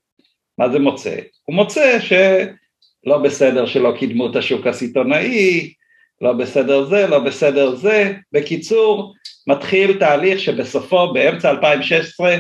מה 0.63 0.69
זה 0.69 0.79
מוצא? 0.79 1.17
הוא 1.45 1.57
מוצא 1.57 1.99
שלא 2.01 3.19
בסדר 3.19 3.67
שלא 3.67 3.95
קידמו 3.99 4.31
את 4.31 4.37
השוק 4.37 4.67
הסיטונאי, 4.67 5.73
לא 6.21 6.33
בסדר 6.33 6.85
זה, 6.85 7.07
לא 7.07 7.19
בסדר 7.19 7.75
זה, 7.75 8.13
בקיצור, 8.33 9.15
מתחיל 9.47 9.99
תהליך 9.99 10.41
שבסופו, 10.41 11.13
באמצע 11.13 11.51
2016, 11.51 12.37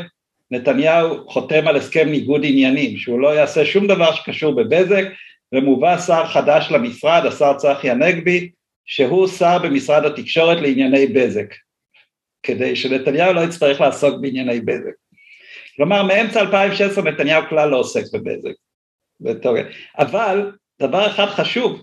נתניהו 0.50 1.28
חותם 1.28 1.68
על 1.68 1.76
הסכם 1.76 2.08
ניגוד 2.08 2.40
עניינים, 2.44 2.96
שהוא 2.96 3.20
לא 3.20 3.28
יעשה 3.28 3.64
שום 3.64 3.86
דבר 3.86 4.14
שקשור 4.14 4.54
בבזק, 4.54 5.04
ומובא 5.52 5.98
שר 5.98 6.26
חדש 6.26 6.68
למשרד, 6.70 7.26
השר 7.26 7.54
צחי 7.56 7.90
הנגבי, 7.90 8.50
שהוא 8.84 9.28
שר 9.28 9.58
במשרד 9.58 10.04
התקשורת 10.04 10.60
לענייני 10.60 11.06
בזק, 11.06 11.54
כדי 12.42 12.76
שנתניהו 12.76 13.32
לא 13.32 13.40
יצטרך 13.40 13.80
לעסוק 13.80 14.20
בענייני 14.20 14.60
בזק. 14.60 15.01
כלומר, 15.76 16.02
מאמצע 16.02 16.40
2016 16.40 17.04
נתניהו 17.04 17.42
כלל 17.48 17.68
לא 17.68 17.76
עוסק 17.76 18.02
בבזק. 18.12 18.50
אבל 19.98 20.52
דבר 20.80 21.06
אחד 21.06 21.26
חשוב, 21.26 21.82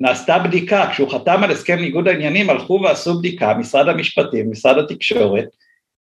נעשתה 0.00 0.38
בדיקה, 0.38 0.90
כשהוא 0.92 1.12
חתם 1.12 1.44
על 1.44 1.50
הסכם 1.50 1.76
ניגוד 1.76 2.08
העניינים 2.08 2.50
הלכו 2.50 2.80
ועשו 2.82 3.18
בדיקה, 3.18 3.54
משרד 3.54 3.88
המשפטים, 3.88 4.50
משרד 4.50 4.78
התקשורת, 4.78 5.48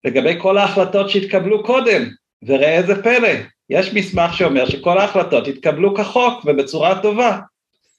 לגבי 0.05 0.35
כל 0.39 0.59
ההחלטות 0.59 1.11
שהתקבלו 1.11 1.64
קודם, 1.64 2.09
וראה 2.43 2.77
איזה 2.77 3.03
פלא, 3.03 3.29
יש 3.71 3.95
מסמך 3.95 4.35
שאומר 4.35 4.67
שכל 4.67 4.99
ההחלטות 4.99 5.49
התקבלו 5.49 5.95
כחוק 5.95 6.45
ובצורה 6.45 7.03
טובה, 7.03 7.39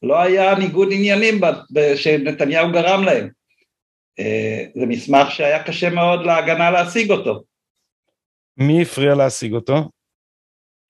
לא 0.03 0.21
היה 0.21 0.55
ניגוד 0.55 0.87
עניינים 0.91 1.41
שנתניהו 1.95 2.71
גרם 2.71 3.03
להם. 3.03 3.29
אה, 4.19 4.65
זה 4.75 4.85
מסמך 4.85 5.31
שהיה 5.31 5.63
קשה 5.63 5.89
מאוד 5.89 6.25
להגנה 6.25 6.71
להשיג 6.71 7.11
אותו. 7.11 7.43
מי 8.57 8.81
הפריע 8.81 9.15
להשיג 9.15 9.53
אותו? 9.53 9.89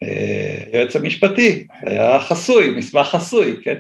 היועץ 0.01 0.95
אה, 0.95 1.01
המשפטי, 1.01 1.67
היה 1.81 2.19
חסוי, 2.19 2.69
מסמך 2.69 3.07
חסוי, 3.07 3.55
כן. 3.63 3.77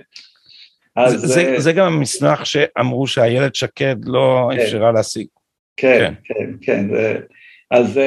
אז, 0.95 1.11
זה, 1.11 1.27
זה, 1.27 1.59
זה 1.59 1.73
גם 1.73 1.93
המסמך 1.93 2.45
שאמרו 2.45 3.07
שאיילת 3.07 3.55
שקד 3.55 3.95
לא 4.05 4.49
כן. 4.51 4.59
אפשרה 4.59 4.91
להשיג. 4.91 5.27
כן, 5.77 6.13
כן, 6.23 6.51
כן, 6.61 6.87
כן. 6.95 7.21
אז, 7.71 7.99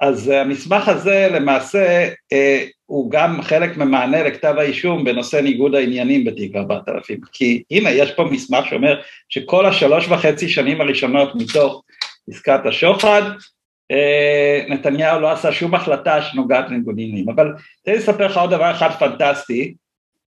אז 0.00 0.28
המסמך 0.28 0.88
הזה 0.88 1.28
למעשה 1.32 2.08
אה, 2.32 2.64
הוא 2.86 3.10
גם 3.10 3.42
חלק 3.42 3.76
ממענה 3.76 4.22
לכתב 4.22 4.54
האישום 4.58 5.04
בנושא 5.04 5.36
ניגוד 5.36 5.74
העניינים 5.74 6.24
בתיק 6.24 6.56
4000, 6.56 7.20
כי 7.32 7.62
הנה 7.70 7.90
יש 7.90 8.12
פה 8.12 8.24
מסמך 8.24 8.66
שאומר 8.68 9.00
שכל 9.28 9.66
השלוש 9.66 10.08
וחצי 10.08 10.48
שנים 10.48 10.80
הראשונות 10.80 11.34
מתוך 11.34 11.82
עסקת 12.30 12.60
השוחד, 12.66 13.22
אה, 13.22 13.34
נתניהו 14.68 15.20
לא 15.20 15.30
עשה 15.30 15.52
שום 15.52 15.74
החלטה 15.74 16.22
שנוגעת 16.22 16.70
לניגוד 16.70 16.94
עניינים, 16.98 17.28
אבל 17.28 17.52
תן 17.84 17.92
לי 17.92 17.98
לספר 17.98 18.26
לך 18.26 18.36
עוד 18.36 18.50
דבר 18.50 18.70
אחד 18.70 18.90
פנטסטי, 18.90 19.74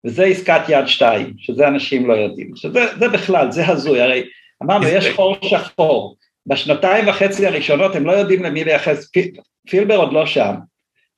וזה 0.06 0.26
עסקת 0.26 0.62
יד 0.70 0.88
שתיים, 0.88 1.34
שזה 1.38 1.68
אנשים 1.68 2.08
לא 2.08 2.14
יודעים, 2.14 2.56
שזה 2.56 3.08
בכלל, 3.14 3.52
זה 3.52 3.68
הזוי, 3.68 4.02
הרי 4.02 4.24
אמרנו 4.64 4.88
יש 4.88 5.10
חור 5.10 5.38
שחור, 5.42 6.16
בשנתיים 6.46 7.08
וחצי 7.08 7.48
הראשונות 7.48 7.96
הם 7.96 8.06
לא 8.06 8.12
יודעים 8.12 8.44
למי 8.44 8.64
לייחס, 8.64 9.12
פילבר 9.70 9.96
עוד 9.96 10.14
לא 10.14 10.26
שם. 10.26 10.54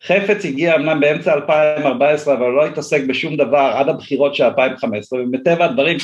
חפץ 0.04 0.46
הגיע 0.46 0.76
אמנם 0.76 1.00
באמצע 1.00 1.34
2014 1.34 2.34
אבל 2.34 2.50
לא 2.50 2.66
התעסק 2.66 3.02
בשום 3.08 3.36
דבר 3.36 3.72
עד 3.76 3.90
הבחירות 3.90 4.36
של 4.36 4.44
2015 4.44 5.20
ומטבע 5.20 5.66
הדברים 5.66 5.98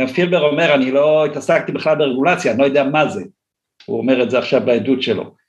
גם 0.00 0.06
פילבר 0.06 0.40
אומר 0.40 0.74
אני 0.74 0.90
לא 0.90 1.24
התעסקתי 1.24 1.72
בכלל 1.72 1.96
ברגולציה, 1.96 2.52
אני 2.52 2.60
לא 2.60 2.64
יודע 2.64 2.84
מה 2.84 3.08
זה, 3.08 3.24
הוא 3.84 3.98
אומר 3.98 4.22
את 4.22 4.30
זה 4.30 4.38
עכשיו 4.38 4.60
בעדות 4.60 5.02
שלו. 5.02 5.43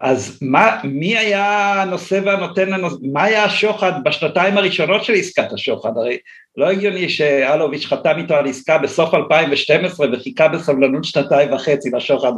אז 0.00 0.38
מה, 0.42 0.80
מי 0.84 1.18
היה 1.18 1.82
הנושא 1.82 2.20
והנותן 2.24 2.68
לנושא, 2.68 2.96
מה 3.12 3.24
היה 3.24 3.44
השוחד 3.44 3.92
בשנתיים 4.04 4.58
הראשונות 4.58 5.04
של 5.04 5.12
עסקת 5.12 5.52
השוחד? 5.52 5.90
הרי 5.96 6.18
לא 6.56 6.70
הגיוני 6.70 7.08
שאלוביץ' 7.08 7.86
חתם 7.86 8.18
איתו 8.18 8.34
על 8.34 8.48
עסקה 8.48 8.78
בסוף 8.78 9.14
2012 9.14 10.06
וחיכה 10.12 10.48
בסבלנות 10.48 11.04
שנתיים 11.04 11.52
וחצי 11.52 11.90
לשוחד, 11.90 12.32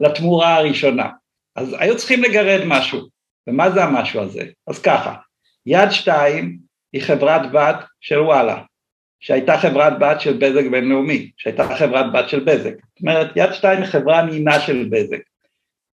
לתמורה 0.00 0.56
הראשונה. 0.56 1.08
אז 1.56 1.76
היו 1.78 1.96
צריכים 1.96 2.22
לגרד 2.22 2.60
משהו, 2.66 3.00
ומה 3.48 3.70
זה 3.70 3.84
המשהו 3.84 4.20
הזה? 4.20 4.44
אז 4.66 4.78
ככה, 4.78 5.14
יד 5.66 5.90
שתיים 5.90 6.58
היא 6.92 7.02
חברת 7.02 7.52
בת 7.52 7.76
של 8.00 8.20
וואלה, 8.20 8.62
שהייתה 9.20 9.58
חברת 9.58 9.98
בת 9.98 10.20
של 10.20 10.32
בזק 10.32 10.70
בינלאומי, 10.70 11.30
שהייתה 11.36 11.76
חברת 11.76 12.12
בת 12.12 12.28
של 12.28 12.40
בזק. 12.40 12.74
זאת 12.74 13.00
אומרת, 13.00 13.30
יד 13.36 13.52
שתיים 13.52 13.82
היא 13.82 13.88
חברה 13.88 14.22
נינה 14.22 14.60
של 14.60 14.88
בזק. 14.90 15.18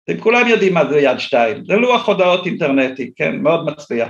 אתם 0.04 0.20
כולם 0.20 0.48
יודעים 0.48 0.74
מה 0.74 0.86
זה 0.86 1.00
יד 1.00 1.18
שתיים, 1.18 1.64
זה 1.64 1.74
לוח 1.74 2.08
הודעות 2.08 2.46
אינטרנטי, 2.46 3.10
כן, 3.16 3.36
מאוד 3.36 3.66
מצליח. 3.66 4.08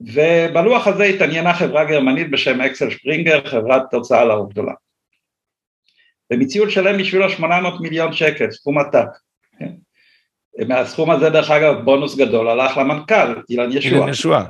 ובלוח 0.00 0.86
הזה 0.86 1.04
התעניינה 1.04 1.54
חברה 1.54 1.84
גרמנית 1.84 2.30
בשם 2.30 2.60
אקסל 2.60 2.90
שפרינגר, 2.90 3.46
חברת 3.46 3.82
תוצאה 3.90 4.24
לאור 4.24 4.50
גדולה. 4.50 4.72
והם 6.30 6.40
הציעו 6.40 6.66
לשלם 6.66 6.98
בשבילו 6.98 7.30
800 7.30 7.80
מיליון 7.80 8.12
שקל, 8.12 8.50
סכום 8.50 8.78
עתק. 8.78 9.08
כן? 9.58 9.70
מהסכום 10.68 11.10
הזה 11.10 11.30
דרך 11.30 11.50
אגב 11.50 11.84
בונוס 11.84 12.16
גדול 12.16 12.48
הלך 12.48 12.76
למנכ"ל, 12.76 13.42
אילן 13.50 13.72
ישועה. 13.72 13.94
אילן 13.94 14.08
ישועה. 14.08 14.44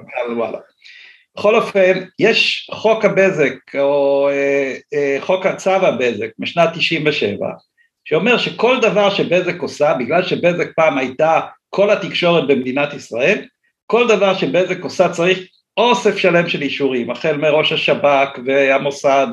בכל 1.37 1.55
אופן, 1.55 2.05
יש 2.19 2.71
חוק 2.75 3.05
הבזק, 3.05 3.75
או 3.75 4.29
אה, 4.29 4.77
אה, 4.95 5.17
חוק 5.21 5.47
הצו 5.47 5.71
הבזק 5.71 6.29
משנת 6.39 6.69
97, 6.75 7.49
שאומר 8.09 8.39
שכל 8.39 8.81
דבר 8.83 9.11
שבזק 9.11 9.61
עושה, 9.61 9.95
בגלל 9.95 10.23
שבזק 10.23 10.69
פעם 10.77 10.99
הייתה 10.99 11.41
כל 11.71 11.91
התקשורת 11.91 12.47
במדינת 12.47 12.95
ישראל, 12.95 13.45
כל 13.87 14.09
דבר 14.09 14.35
שבזק 14.35 14.83
עושה 14.83 15.09
צריך 15.09 15.39
אוסף 15.77 16.17
שלם 16.17 16.49
של 16.49 16.63
אישורים, 16.63 17.11
החל 17.11 17.37
מראש 17.37 17.73
השב"כ 17.73 18.39
והמוסד 18.47 19.27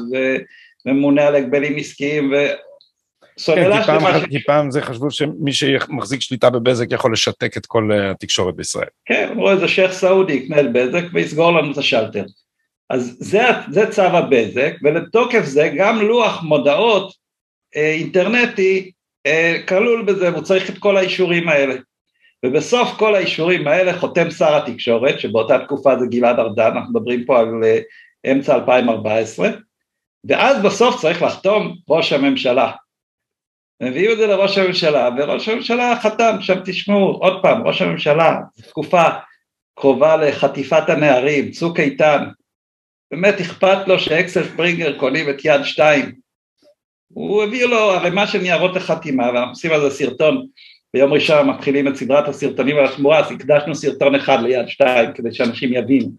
וממונה 0.86 1.28
על 1.28 1.36
הגבלים 1.36 1.76
עסקיים 1.78 2.34
סוללה 3.40 3.78
כן, 3.78 3.84
שלמה. 3.84 4.28
כי 4.30 4.44
פעם 4.44 4.72
זה 4.72 4.82
חשבו 4.82 5.12
שמי 5.12 5.54
שמחזיק 5.54 6.22
שליטה 6.22 6.50
בבזק 6.50 6.86
יכול 6.92 7.14
לשתק 7.14 7.58
את 7.58 7.66
כל 7.66 7.90
אה, 7.92 8.12
התקשורת 8.12 8.56
בישראל. 8.56 8.88
כן, 9.06 9.30
אמרו 9.32 9.52
איזה 9.52 9.68
שייח' 9.68 9.92
סעודי 9.92 10.34
יקנה 10.34 10.62
את 10.62 10.74
בזק 10.74 11.04
ויסגור 11.14 11.52
לנו 11.52 11.72
את 11.72 11.78
השלטר. 11.78 12.24
אז 12.90 13.18
זה, 13.20 13.42
זה 13.72 13.92
צו 13.92 14.02
הבזק, 14.02 14.74
ולתוקף 14.84 15.44
זה 15.44 15.70
גם 15.78 16.02
לוח 16.02 16.44
מודעות 16.44 17.25
אינטרנטי 17.76 18.92
אה, 19.26 19.58
כלול 19.68 20.06
בזה, 20.06 20.32
והוא 20.32 20.44
צריך 20.44 20.70
את 20.70 20.78
כל 20.78 20.98
האישורים 20.98 21.50
האלה. 21.50 21.76
ובסוף 22.46 22.90
כל 22.98 23.16
האישורים 23.16 23.68
האלה 23.68 24.00
חותם 24.00 24.32
שר 24.32 24.56
התקשורת, 24.56 25.20
שבאותה 25.20 25.60
תקופה 25.60 26.00
זה 26.00 26.06
גלעד 26.06 26.40
ארדן, 26.40 26.72
אנחנו 26.76 26.92
מדברים 26.92 27.26
פה 27.26 27.40
על 27.40 27.64
אה, 27.64 27.80
אמצע 28.32 28.56
2014, 28.56 29.50
ואז 30.28 30.64
בסוף 30.64 31.02
צריך 31.02 31.22
לחתום 31.22 31.76
ראש 31.90 32.14
הממשלה. 32.14 32.72
מביאים 33.84 34.12
את 34.12 34.18
זה 34.18 34.28
לראש 34.28 34.58
הממשלה, 34.58 35.10
וראש 35.18 35.50
הממשלה 35.50 36.00
חתם, 36.02 36.36
עכשיו 36.40 36.56
תשמעו, 36.66 37.12
עוד 37.12 37.42
פעם, 37.42 37.68
ראש 37.68 37.82
הממשלה, 37.82 38.38
תקופה 38.68 39.04
קרובה 39.80 40.18
לחטיפת 40.18 40.90
הנערים, 40.90 41.52
צוק 41.52 41.80
איתן, 41.80 42.24
באמת 43.12 43.42
אכפת 43.42 43.88
לו 43.88 44.00
שאקסל 44.00 44.44
פרינגר 44.44 45.00
קונים 45.00 45.30
את 45.30 45.46
יד 45.46 45.64
שתיים. 45.64 46.25
הוא 47.08 47.44
הביא 47.44 47.66
לו 47.66 47.92
ערימה 47.92 48.28
של 48.28 48.42
ניירות 48.42 48.76
לחתימה, 48.76 49.28
ואנחנו 49.28 49.50
עושים 49.50 49.72
על 49.72 49.82
זה 49.82 49.90
סרטון, 49.90 50.46
ביום 50.94 51.14
ראשון 51.14 51.50
מתחילים 51.50 51.88
את 51.88 51.96
סדרת 51.96 52.28
הסרטונים 52.28 52.78
על 52.78 52.86
התמורה, 52.86 53.20
אז 53.20 53.32
הקדשנו 53.32 53.76
סרטון 53.76 54.16
אחד 54.16 54.42
ליד 54.42 54.68
שתיים, 54.68 55.14
כדי 55.14 55.34
שאנשים 55.34 55.74
יבינו. 55.74 56.10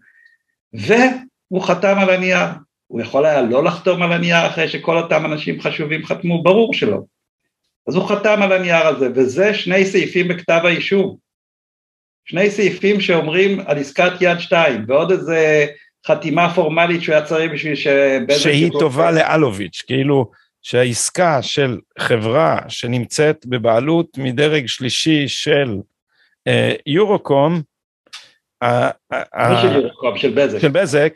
והוא 0.73 1.61
חתם 1.61 1.97
על 1.97 2.09
הנייר. 2.09 2.45
הוא 2.87 3.01
יכול 3.01 3.25
היה 3.25 3.41
לא 3.41 3.63
לחתום 3.63 4.01
על 4.01 4.11
הנייר 4.11 4.47
אחרי 4.47 4.67
שכל 4.67 4.97
אותם 4.97 5.25
אנשים 5.25 5.61
חשובים 5.61 6.05
חתמו, 6.05 6.43
ברור 6.43 6.73
שלא. 6.73 6.99
אז 7.87 7.95
הוא 7.95 8.07
חתם 8.07 8.41
על 8.41 8.51
הנייר 8.51 8.87
הזה, 8.87 9.09
וזה 9.15 9.53
שני 9.53 9.85
סעיפים 9.85 10.27
בכתב 10.27 10.61
האישום. 10.63 11.17
שני 12.25 12.51
סעיפים 12.51 13.01
שאומרים 13.01 13.59
על 13.65 13.77
עסקת 13.77 14.11
יד 14.21 14.39
שתיים, 14.39 14.85
ועוד 14.87 15.11
איזה 15.11 15.65
חתימה 16.07 16.53
פורמלית 16.53 17.01
שהוא 17.01 17.15
היה 17.15 17.25
צריך 17.25 17.51
בשביל 17.51 17.75
ש... 17.75 17.87
שהיא 18.37 18.71
טובה 18.79 19.11
לאלוביץ', 19.11 19.83
כאילו 19.87 20.31
שהעסקה 20.67 21.41
של 21.41 21.79
חברה 21.99 22.59
שנמצאת 22.67 23.45
בבעלות 23.45 24.17
מדרג 24.17 24.65
שלישי 24.65 25.27
של 25.27 25.77
אה, 26.47 26.73
יורוקום, 26.85 27.61
של 30.15 30.33
בזק. 30.35 30.59
של 30.59 30.67
בזק, 30.67 31.13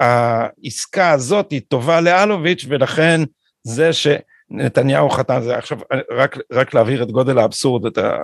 העסקה 0.00 1.10
הזאת 1.10 1.50
היא 1.50 1.60
טובה 1.68 2.00
לאלוביץ' 2.00 2.64
ולכן 2.68 3.20
זה 3.62 3.92
ש... 3.92 4.06
נתניהו 4.50 5.10
חתם 5.10 5.40
זה 5.42 5.56
עכשיו 5.56 5.78
רק 6.10 6.38
רק 6.52 6.74
להבהיר 6.74 7.02
את 7.02 7.10
גודל 7.10 7.38
האבסורד 7.38 7.86
את 7.86 7.98
ה, 7.98 8.16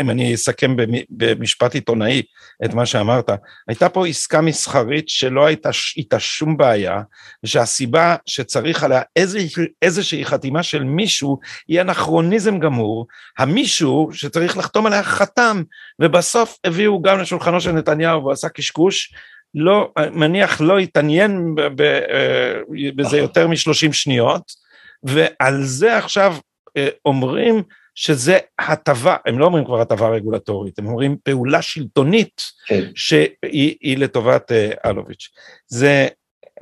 אם 0.00 0.10
אני 0.10 0.34
אסכם 0.34 0.76
במשפט 1.10 1.74
עיתונאי 1.74 2.22
את 2.64 2.74
מה 2.74 2.86
שאמרת 2.86 3.30
הייתה 3.68 3.88
פה 3.88 4.06
עסקה 4.06 4.40
מסחרית 4.40 5.08
שלא 5.08 5.46
הייתה 5.46 5.70
איתה 5.96 6.20
שום 6.20 6.56
בעיה 6.56 7.00
ושהסיבה 7.44 8.16
שצריך 8.26 8.84
עליה 8.84 9.02
איזושהי, 9.16 9.66
איזושהי 9.82 10.24
חתימה 10.24 10.62
של 10.62 10.84
מישהו 10.84 11.38
היא 11.68 11.80
אנכרוניזם 11.80 12.58
גמור 12.58 13.06
הממישהו 13.38 14.08
שצריך 14.12 14.58
לחתום 14.58 14.86
עליה 14.86 15.02
חתם 15.02 15.62
ובסוף 15.98 16.58
הביאו 16.64 17.02
גם 17.02 17.18
לשולחנו 17.18 17.60
של 17.60 17.72
נתניהו 17.72 18.20
והוא 18.20 18.32
עשה 18.32 18.48
קשקוש 18.48 19.14
לא 19.54 19.92
מניח 20.12 20.60
לא 20.60 20.78
התעניין 20.78 21.54
אה, 21.58 22.54
בזה 22.96 23.18
יותר 23.18 23.48
משלושים 23.48 23.92
שניות 23.92 24.61
ועל 25.02 25.62
זה 25.62 25.98
עכשיו 25.98 26.36
אה, 26.76 26.88
אומרים 27.04 27.62
שזה 27.94 28.38
הטבה, 28.58 29.16
הם 29.26 29.38
לא 29.38 29.44
אומרים 29.44 29.64
כבר 29.64 29.80
הטבה 29.80 30.08
רגולטורית, 30.08 30.78
הם 30.78 30.86
אומרים 30.86 31.16
פעולה 31.22 31.62
שלטונית 31.62 32.42
כן. 32.66 32.82
שהיא 32.94 33.98
לטובת 33.98 34.52
אה, 34.52 34.70
אלוביץ'. 34.86 35.28
זה 35.66 36.08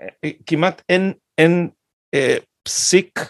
אה, 0.01 0.31
כמעט 0.47 0.83
אין, 0.89 1.13
אין 1.39 1.69
אה, 2.15 2.37
פסיק 2.63 3.21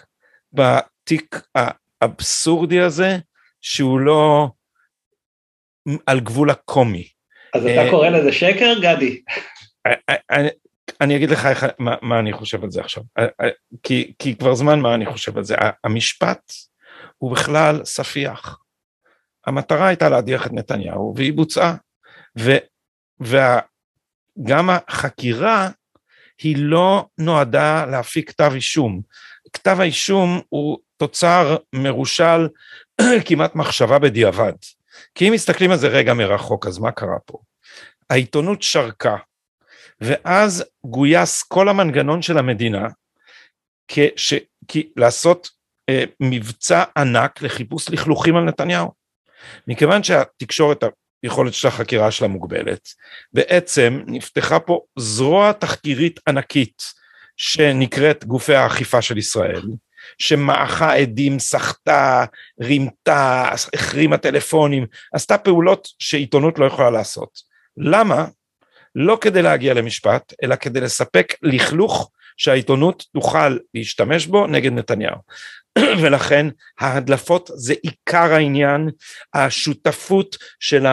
בתיק 0.53 1.41
האבסורדי 1.55 2.79
הזה 2.79 3.17
שהוא 3.61 3.99
לא 3.99 4.47
על 6.05 6.19
גבול 6.19 6.49
הקומי. 6.49 7.07
אז 7.53 7.65
אתה 7.65 7.91
קורא 7.91 8.09
לזה 8.09 8.31
שקר, 8.31 8.73
גדי? 8.81 9.21
אני 11.01 11.15
אגיד 11.15 11.29
לך 11.29 11.45
איך, 11.45 11.65
מה, 11.79 11.95
מה 12.01 12.19
אני 12.19 12.33
חושב 12.33 12.63
על 12.63 12.71
זה 12.71 12.81
עכשיו, 12.81 13.03
אה, 13.17 13.25
אה, 13.41 13.49
כי, 13.83 14.13
כי 14.19 14.35
כבר 14.35 14.55
זמן 14.55 14.79
מה 14.79 14.95
אני 14.95 15.05
חושב 15.05 15.37
על 15.37 15.43
זה, 15.43 15.55
המשפט 15.83 16.53
הוא 17.17 17.31
בכלל 17.31 17.85
ספיח. 17.85 18.57
המטרה 19.45 19.87
הייתה 19.87 20.09
להדיח 20.09 20.47
את 20.47 20.53
נתניהו 20.53 21.13
והיא 21.17 21.33
בוצעה, 21.33 21.75
וגם 23.19 24.69
החקירה 24.69 25.69
היא 26.41 26.55
לא 26.59 27.05
נועדה 27.17 27.85
להפיק 27.85 28.29
כתב 28.29 28.51
אישום, 28.55 29.01
כתב 29.53 29.77
האישום 29.79 30.41
הוא 30.49 30.77
תוצר 30.97 31.57
מרושל 31.73 32.47
כמעט 33.25 33.55
מחשבה 33.55 33.99
בדיעבד, 33.99 34.53
כי 35.15 35.27
אם 35.27 35.33
מסתכלים 35.33 35.71
על 35.71 35.77
זה 35.77 35.87
רגע 35.87 36.13
מרחוק 36.13 36.67
אז 36.67 36.79
מה 36.79 36.91
קרה 36.91 37.19
פה? 37.25 37.37
העיתונות 38.09 38.61
שרקה 38.61 39.15
ואז 40.01 40.63
גויס 40.85 41.43
כל 41.43 41.69
המנגנון 41.69 42.21
של 42.21 42.37
המדינה 42.37 42.87
כש, 43.87 44.33
כי, 44.67 44.89
לעשות 44.95 45.49
אה, 45.89 46.03
מבצע 46.19 46.83
ענק 46.97 47.41
לחיפוש 47.41 47.89
לכלוכים 47.89 48.35
על 48.35 48.43
נתניהו. 48.43 48.91
מכיוון 49.67 50.03
שהתקשורת, 50.03 50.83
היכולת 51.23 51.53
של 51.53 51.67
החקירה 51.67 52.11
שלה 52.11 52.27
מוגבלת, 52.27 52.87
בעצם 53.33 54.03
נפתחה 54.07 54.59
פה 54.59 54.81
זרוע 54.99 55.51
תחקירית 55.51 56.19
ענקית 56.27 56.81
שנקראת 57.37 58.25
גופי 58.25 58.55
האכיפה 58.55 59.01
של 59.01 59.17
ישראל, 59.17 59.61
שמעכה 60.17 60.93
עדים, 60.93 61.39
סחטה, 61.39 62.25
רימתה, 62.61 63.49
החרימה 63.73 64.17
טלפונים, 64.17 64.85
עשתה 65.13 65.37
פעולות 65.37 65.87
שעיתונות 65.99 66.59
לא 66.59 66.65
יכולה 66.65 66.89
לעשות. 66.89 67.39
למה? 67.77 68.25
לא 68.95 69.17
כדי 69.21 69.41
להגיע 69.41 69.73
למשפט, 69.73 70.33
אלא 70.43 70.55
כדי 70.55 70.81
לספק 70.81 71.33
לכלוך 71.41 72.11
שהעיתונות 72.37 73.05
תוכל 73.13 73.57
להשתמש 73.73 74.25
בו 74.25 74.47
נגד 74.47 74.71
נתניהו. 74.71 75.17
ולכן 76.01 76.47
ההדלפות 76.79 77.49
זה 77.53 77.73
עיקר 77.83 78.33
העניין, 78.33 78.89
השותפות 79.33 80.37
של 80.59 80.85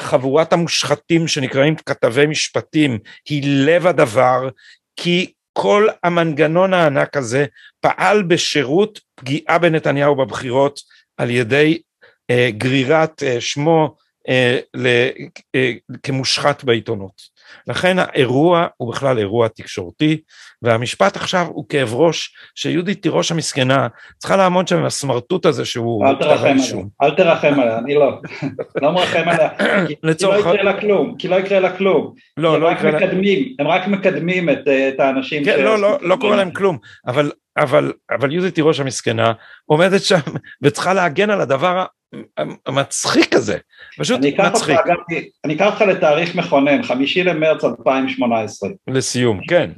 חבורת 0.00 0.52
המושחתים 0.52 1.28
שנקראים 1.28 1.76
כתבי 1.76 2.26
משפטים 2.26 2.98
היא 3.28 3.42
לב 3.66 3.86
הדבר, 3.86 4.48
כי 4.96 5.32
כל 5.52 5.88
המנגנון 6.04 6.74
הענק 6.74 7.16
הזה 7.16 7.46
פעל 7.80 8.22
בשירות 8.22 9.00
פגיעה 9.14 9.58
בנתניהו 9.58 10.16
בבחירות 10.16 10.80
על 11.16 11.30
ידי 11.30 11.80
גרירת 12.50 13.22
שמו 13.40 13.96
כמושחת 16.02 16.64
בעיתונות. 16.64 17.38
לכן 17.66 17.96
האירוע 17.98 18.66
הוא 18.76 18.92
בכלל 18.92 19.18
אירוע 19.18 19.48
תקשורתי, 19.48 20.20
והמשפט 20.62 21.16
עכשיו 21.16 21.46
הוא 21.46 21.68
כאב 21.68 21.94
ראש, 21.94 22.34
שיהודית 22.54 23.02
תירוש 23.02 23.30
המסכנה 23.30 23.88
צריכה 24.18 24.36
לעמוד 24.36 24.68
שם 24.68 24.76
עם 24.76 24.84
הסמרטוט 24.84 25.46
הזה 25.46 25.64
שהוא... 25.64 26.06
אל 26.06 26.14
תרחם 26.14 26.44
עליה, 26.44 26.84
אל 27.02 27.10
תרחם 27.10 27.60
עליה, 27.60 27.78
אני 27.78 27.94
לא, 27.94 28.20
לא 28.82 28.92
מרחם 28.92 29.24
עליה, 29.26 29.48
כי 29.88 29.94
לא 30.04 30.38
יקרה 30.38 30.62
לה 30.62 30.80
כלום, 30.80 31.14
כי 31.18 31.28
לא 31.28 31.36
יקרה 31.36 31.60
לה 31.60 31.76
כלום. 31.76 32.14
לא, 32.36 32.60
לא 32.60 32.72
יקרה 32.72 32.90
לה... 32.90 32.98
הם 33.58 33.68
רק 33.68 33.86
מקדמים 33.86 34.50
את, 34.50 34.68
את 34.94 35.00
האנשים 35.00 35.44
כן, 35.44 35.56
ש... 35.58 35.60
לא, 35.60 35.78
לא, 35.78 35.98
לא 36.02 36.16
קורה 36.20 36.36
להם 36.36 36.50
כלום, 36.50 36.78
אבל, 37.06 37.32
אבל, 37.58 37.92
אבל 38.10 38.32
יהודית 38.32 38.54
תירוש 38.54 38.80
המסכנה 38.80 39.32
עומדת 39.66 40.02
שם 40.02 40.18
וצריכה 40.62 40.94
להגן 40.94 41.30
על 41.30 41.40
הדבר 41.40 41.84
המצחיק 42.66 43.34
הזה, 43.34 43.58
פשוט 43.98 44.20
אני 44.20 44.34
מצחיק. 44.48 44.78
אותך, 44.78 45.12
אני 45.44 45.54
אקח 45.54 45.66
אותך 45.66 45.80
לתאריך 45.80 46.34
מכונן, 46.34 46.82
חמישי 46.82 47.22
למרץ 47.22 47.64
2018. 47.64 48.70
לסיום, 48.88 49.40
כן. 49.48 49.70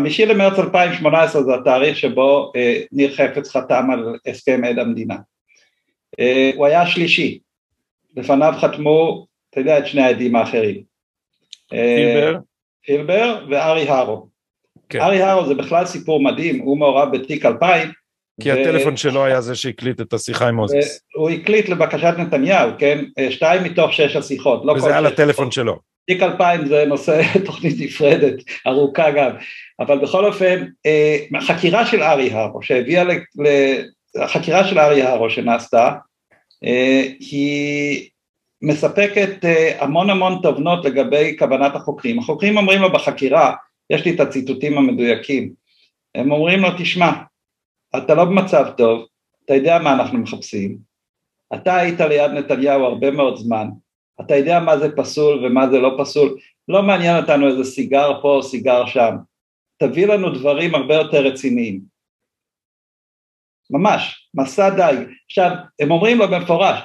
חמישי 0.00 0.26
למרץ 0.26 0.58
2018 0.58 1.42
זה 1.42 1.54
התאריך 1.54 1.96
שבו 1.96 2.52
אה, 2.56 2.80
ניר 2.92 3.14
חפץ 3.14 3.50
חתם 3.56 3.90
על 3.92 4.16
הסכם 4.26 4.64
עד 4.64 4.78
המדינה. 4.78 5.16
אה, 6.20 6.50
הוא 6.54 6.66
היה 6.66 6.82
השלישי, 6.82 7.38
לפניו 8.16 8.54
חתמו, 8.56 9.26
אתה 9.50 9.60
יודע 9.60 9.78
את 9.78 9.86
שני 9.86 10.02
העדים 10.02 10.36
האחרים. 10.36 10.82
אה, 11.72 11.96
פילבר. 11.96 12.38
פילבר 12.84 13.46
וארי 13.50 13.88
הרו. 13.88 14.28
כן. 14.88 15.00
ארי 15.00 15.22
הרו 15.22 15.46
זה 15.46 15.54
בכלל 15.54 15.86
סיפור 15.86 16.22
מדהים, 16.22 16.58
הוא 16.58 16.78
מעורב 16.78 17.16
בתיק 17.16 17.44
2000, 17.46 17.92
כי 18.40 18.52
ו... 18.52 18.54
הטלפון 18.54 18.96
שלו 18.96 19.24
היה 19.24 19.40
זה 19.40 19.54
שהקליט 19.54 20.00
את 20.00 20.12
השיחה 20.12 20.48
עם 20.48 20.54
מוזס. 20.54 21.00
הוא 21.14 21.30
הקליט 21.30 21.68
לבקשת 21.68 22.14
נתניהו, 22.18 22.70
כן? 22.78 23.04
שתיים 23.30 23.64
מתוך 23.64 23.92
שש 23.92 24.16
השיחות. 24.16 24.64
לא 24.64 24.72
וזה 24.72 24.90
היה 24.90 25.00
לטלפון 25.00 25.50
שלו. 25.50 25.78
תיק 26.06 26.22
2000 26.22 26.66
זה 26.66 26.84
נושא 26.86 27.22
תוכנית 27.46 27.76
נפרדת, 27.78 28.34
ארוכה 28.66 29.10
גם. 29.10 29.30
אבל 29.80 29.98
בכל 29.98 30.24
אופן, 30.24 30.64
החקירה 31.34 31.86
של 31.86 32.02
ארי 32.02 32.32
הרו, 32.32 32.62
שהביאה 32.62 33.04
ל... 33.04 33.10
החקירה 34.16 34.64
של 34.64 34.78
ארי 34.78 35.02
הרו 35.02 35.30
שנעשתה, 35.30 35.92
היא 37.20 38.08
מספקת 38.62 39.44
המון 39.78 40.10
המון 40.10 40.38
תובנות 40.42 40.84
לגבי 40.84 41.36
כוונת 41.38 41.74
החוקרים. 41.74 42.18
החוקרים 42.18 42.56
אומרים 42.56 42.82
לו 42.82 42.92
בחקירה, 42.92 43.54
יש 43.90 44.04
לי 44.04 44.14
את 44.14 44.20
הציטוטים 44.20 44.78
המדויקים, 44.78 45.52
הם 46.14 46.32
אומרים 46.32 46.60
לו, 46.60 46.68
תשמע, 46.78 47.12
אתה 47.96 48.14
לא 48.14 48.24
במצב 48.24 48.64
טוב, 48.76 49.06
אתה 49.44 49.54
יודע 49.54 49.78
מה 49.78 49.92
אנחנו 49.92 50.18
מחפשים, 50.18 50.78
אתה 51.54 51.76
היית 51.76 52.00
ליד 52.00 52.30
נתניהו 52.30 52.84
הרבה 52.84 53.10
מאוד 53.10 53.36
זמן, 53.36 53.68
אתה 54.20 54.36
יודע 54.36 54.60
מה 54.60 54.78
זה 54.78 54.96
פסול 54.96 55.46
ומה 55.46 55.70
זה 55.70 55.78
לא 55.78 55.96
פסול, 55.98 56.38
לא 56.68 56.82
מעניין 56.82 57.22
אותנו 57.22 57.48
איזה 57.48 57.64
סיגר 57.64 58.22
פה 58.22 58.28
או 58.28 58.42
סיגר 58.42 58.86
שם, 58.86 59.14
תביא 59.78 60.06
לנו 60.06 60.30
דברים 60.34 60.74
הרבה 60.74 60.94
יותר 60.94 61.18
רציניים. 61.18 61.80
ממש, 63.70 64.30
מסע 64.34 64.70
דייג. 64.70 65.08
עכשיו, 65.26 65.50
הם 65.80 65.90
אומרים 65.90 66.18
לו 66.18 66.28
במפורש, 66.28 66.80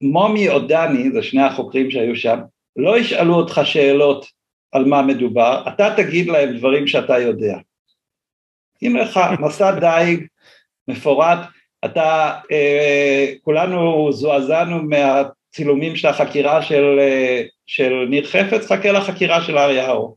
מומי 0.00 0.48
או 0.48 0.58
דני, 0.58 1.10
זה 1.12 1.22
שני 1.22 1.42
החוקרים 1.42 1.90
שהיו 1.90 2.16
שם, 2.16 2.38
לא 2.76 2.98
ישאלו 2.98 3.34
אותך 3.34 3.60
שאלות 3.64 4.26
על 4.72 4.84
מה 4.84 5.02
מדובר, 5.02 5.64
אתה 5.74 5.94
תגיד 5.96 6.26
להם 6.26 6.56
דברים 6.56 6.86
שאתה 6.86 7.18
יודע. 7.18 7.58
הנה 8.82 9.02
לך 9.02 9.20
מסע 9.40 9.70
דייג 9.70 10.26
מפורט, 10.88 11.38
אתה, 11.84 12.34
אה, 12.52 13.32
כולנו 13.42 14.12
זועזענו 14.12 14.82
מהצילומים 14.82 15.96
של 15.96 16.08
החקירה 16.08 16.62
של, 16.62 16.98
אה, 17.00 17.42
של 17.66 18.06
ניר 18.10 18.26
חפץ, 18.26 18.66
חכה 18.66 18.92
לחקירה 18.92 19.42
של 19.42 19.58
אריהו, 19.58 20.16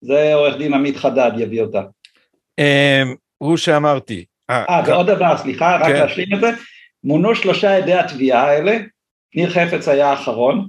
זה 0.00 0.34
עורך 0.34 0.56
דין 0.56 0.74
עמית 0.74 0.96
חדד 0.96 1.30
יביא 1.38 1.62
אותה. 1.62 1.82
אה, 2.58 3.02
הוא 3.38 3.56
שאמרתי. 3.56 4.24
אה, 4.50 4.64
אה 4.68 4.82
ועוד 4.86 5.06
דבר, 5.06 5.36
סליחה, 5.36 5.76
רק 5.76 5.86
כן. 5.86 5.92
להשלים 5.92 6.34
את 6.34 6.40
זה, 6.40 6.50
מונו 7.04 7.34
שלושה 7.34 7.76
עדי 7.76 7.94
התביעה 7.94 8.46
האלה, 8.46 8.78
ניר 9.34 9.50
חפץ 9.50 9.88
היה 9.88 10.10
האחרון, 10.10 10.68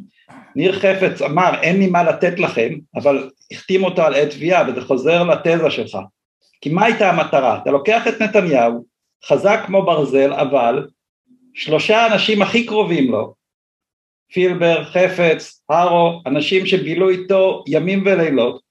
ניר 0.56 0.80
חפץ 0.80 1.22
אמר 1.22 1.62
אין 1.62 1.80
לי 1.80 1.88
מה 1.88 2.04
לתת 2.04 2.40
לכם, 2.40 2.70
אבל 2.96 3.30
החתים 3.52 3.84
אותו 3.84 4.02
על 4.02 4.14
עד 4.14 4.30
תביעה 4.30 4.70
וזה 4.70 4.82
חוזר 4.82 5.24
לתזה 5.24 5.70
שלך. 5.70 5.98
כי 6.62 6.70
מה 6.70 6.86
הייתה 6.86 7.10
המטרה? 7.10 7.60
אתה 7.62 7.72
לוקח 7.72 8.08
את 8.08 8.22
נתניהו, 8.22 8.86
חזק 9.26 9.60
כמו 9.66 9.86
ברזל, 9.86 10.34
אבל 10.34 10.88
שלושה 11.54 12.08
אנשים 12.14 12.42
הכי 12.42 12.66
קרובים 12.66 13.12
לו, 13.12 13.34
פילבר, 14.34 14.84
חפץ, 14.84 15.64
הרו, 15.70 16.22
אנשים 16.26 16.66
שבילו 16.66 17.10
איתו 17.10 17.64
ימים 17.68 18.04
ולילות, 18.06 18.62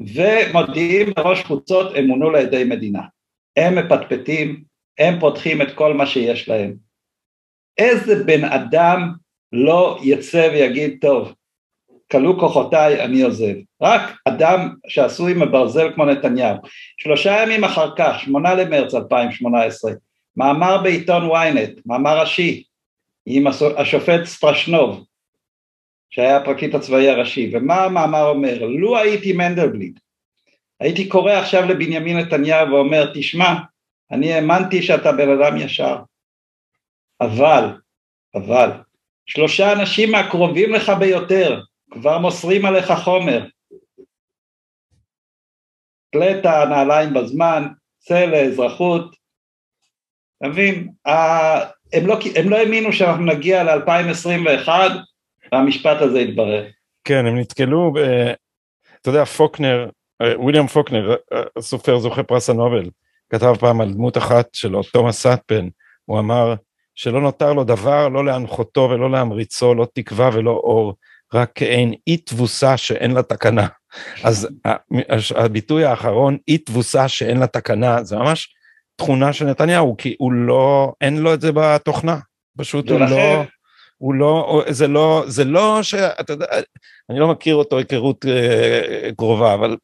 ומודיעים 0.00 1.12
בראש 1.16 1.42
חוצות 1.42 1.92
הם 1.96 2.06
מונו 2.06 2.30
לעדי 2.30 2.64
מדינה. 2.64 3.02
הם 3.56 3.78
מפטפטים, 3.78 4.64
הם 4.98 5.20
פותחים 5.20 5.62
את 5.62 5.74
כל 5.74 5.94
מה 5.94 6.06
שיש 6.06 6.48
להם. 6.48 6.76
איזה 7.78 8.24
בן 8.24 8.44
אדם 8.44 9.12
לא 9.52 9.98
יצא 10.02 10.48
ויגיד, 10.52 10.98
טוב, 11.00 11.34
כלו 12.14 12.38
כוחותיי, 12.38 13.04
אני 13.04 13.22
עוזב. 13.22 13.54
רק 13.82 14.02
אדם 14.28 14.74
שעשוי 14.88 15.34
מברזל 15.34 15.92
כמו 15.94 16.04
נתניהו. 16.04 16.56
שלושה 16.98 17.42
ימים 17.42 17.64
אחר 17.64 17.96
כך, 17.96 18.20
שמונה 18.20 18.54
למרץ 18.54 18.94
2018, 18.94 19.92
מאמר 20.36 20.82
בעיתון 20.82 21.30
ynet, 21.30 21.80
מאמר 21.86 22.20
ראשי, 22.20 22.64
עם 23.26 23.46
השופט 23.76 24.24
סטרשנוב, 24.24 25.04
שהיה 26.10 26.36
הפרקליט 26.36 26.74
הצבאי 26.74 27.08
הראשי, 27.08 27.50
ומה 27.52 27.84
המאמר 27.84 28.26
אומר? 28.26 28.58
לו 28.62 28.98
הייתי 28.98 29.32
מנדלבליט, 29.32 30.00
הייתי 30.80 31.08
קורא 31.08 31.32
עכשיו 31.32 31.68
לבנימין 31.68 32.18
נתניהו 32.18 32.70
ואומר, 32.70 33.10
תשמע, 33.14 33.54
אני 34.10 34.32
האמנתי 34.32 34.82
שאתה 34.82 35.12
בן 35.12 35.28
אדם 35.30 35.56
ישר, 35.56 35.96
אבל, 37.20 37.64
אבל, 38.34 38.70
שלושה 39.26 39.72
אנשים 39.72 40.12
מהקרובים 40.12 40.72
לך 40.72 40.92
ביותר, 40.98 41.60
כבר 41.90 42.18
מוסרים 42.18 42.64
עליך 42.64 42.92
חומר. 43.04 43.46
תלה 46.12 46.38
את 46.38 46.46
הנעליים 46.46 47.14
בזמן, 47.14 47.66
צא 47.98 48.24
לאזרחות, 48.24 49.16
אתה 50.38 50.48
מבין? 50.48 50.92
הם 51.92 52.06
לא, 52.06 52.18
הם 52.36 52.50
לא 52.50 52.56
האמינו 52.56 52.92
שאנחנו 52.92 53.24
נגיע 53.24 53.64
ל-2021 53.64 54.68
והמשפט 55.52 56.00
הזה 56.00 56.20
יתברר. 56.20 56.66
כן, 57.04 57.26
הם 57.26 57.38
נתקלו, 57.38 57.92
ב... 57.92 57.98
אתה 59.00 59.08
יודע, 59.10 59.24
פוקנר, 59.24 59.88
וויליאם 60.22 60.66
פוקנר, 60.66 61.16
הסופר 61.56 61.98
זוכה 61.98 62.22
פרס 62.22 62.50
הנובל, 62.50 62.90
כתב 63.30 63.54
פעם 63.60 63.80
על 63.80 63.92
דמות 63.92 64.16
אחת 64.16 64.54
שלו, 64.54 64.82
תומאס 64.92 65.22
סאטפן, 65.22 65.68
הוא 66.04 66.18
אמר 66.18 66.54
שלא 66.94 67.20
נותר 67.20 67.52
לו 67.52 67.64
דבר, 67.64 68.08
לא 68.08 68.24
להנחותו 68.24 68.80
ולא 68.80 69.10
להמריצו, 69.10 69.74
לא 69.74 69.86
תקווה 69.94 70.30
ולא 70.32 70.50
אור, 70.50 70.94
רק 71.34 71.50
כאין 71.54 71.94
אי 72.06 72.16
תבוסה 72.16 72.76
שאין 72.76 73.10
לה 73.10 73.22
תקנה. 73.22 73.66
אז 74.22 74.48
הביטוי 75.36 75.84
האחרון, 75.84 76.36
אי 76.48 76.58
תבוסה 76.58 77.08
שאין 77.08 77.38
לה 77.38 77.46
תקנה, 77.46 78.02
זה 78.02 78.16
ממש 78.16 78.54
תכונה 78.96 79.32
של 79.32 79.44
נתניהו, 79.44 79.96
כי 79.98 80.14
הוא 80.18 80.32
לא, 80.32 80.92
אין 81.00 81.18
לו 81.18 81.34
את 81.34 81.40
זה 81.40 81.50
בתוכנה. 81.54 82.18
פשוט 82.58 82.90
הוא 82.90 83.00
לא, 83.00 83.44
הוא 83.98 84.14
לא, 84.14 84.64
זה 84.68 84.88
לא, 84.88 85.24
זה 85.26 85.44
לא 85.44 85.82
ש... 85.82 85.94
אתה 85.94 86.32
יודע, 86.32 86.46
אני 87.10 87.18
לא 87.18 87.28
מכיר 87.28 87.54
אותו 87.54 87.78
היכרות 87.78 88.26
אה, 88.28 89.10
קרובה, 89.16 89.54
אבל 89.54 89.76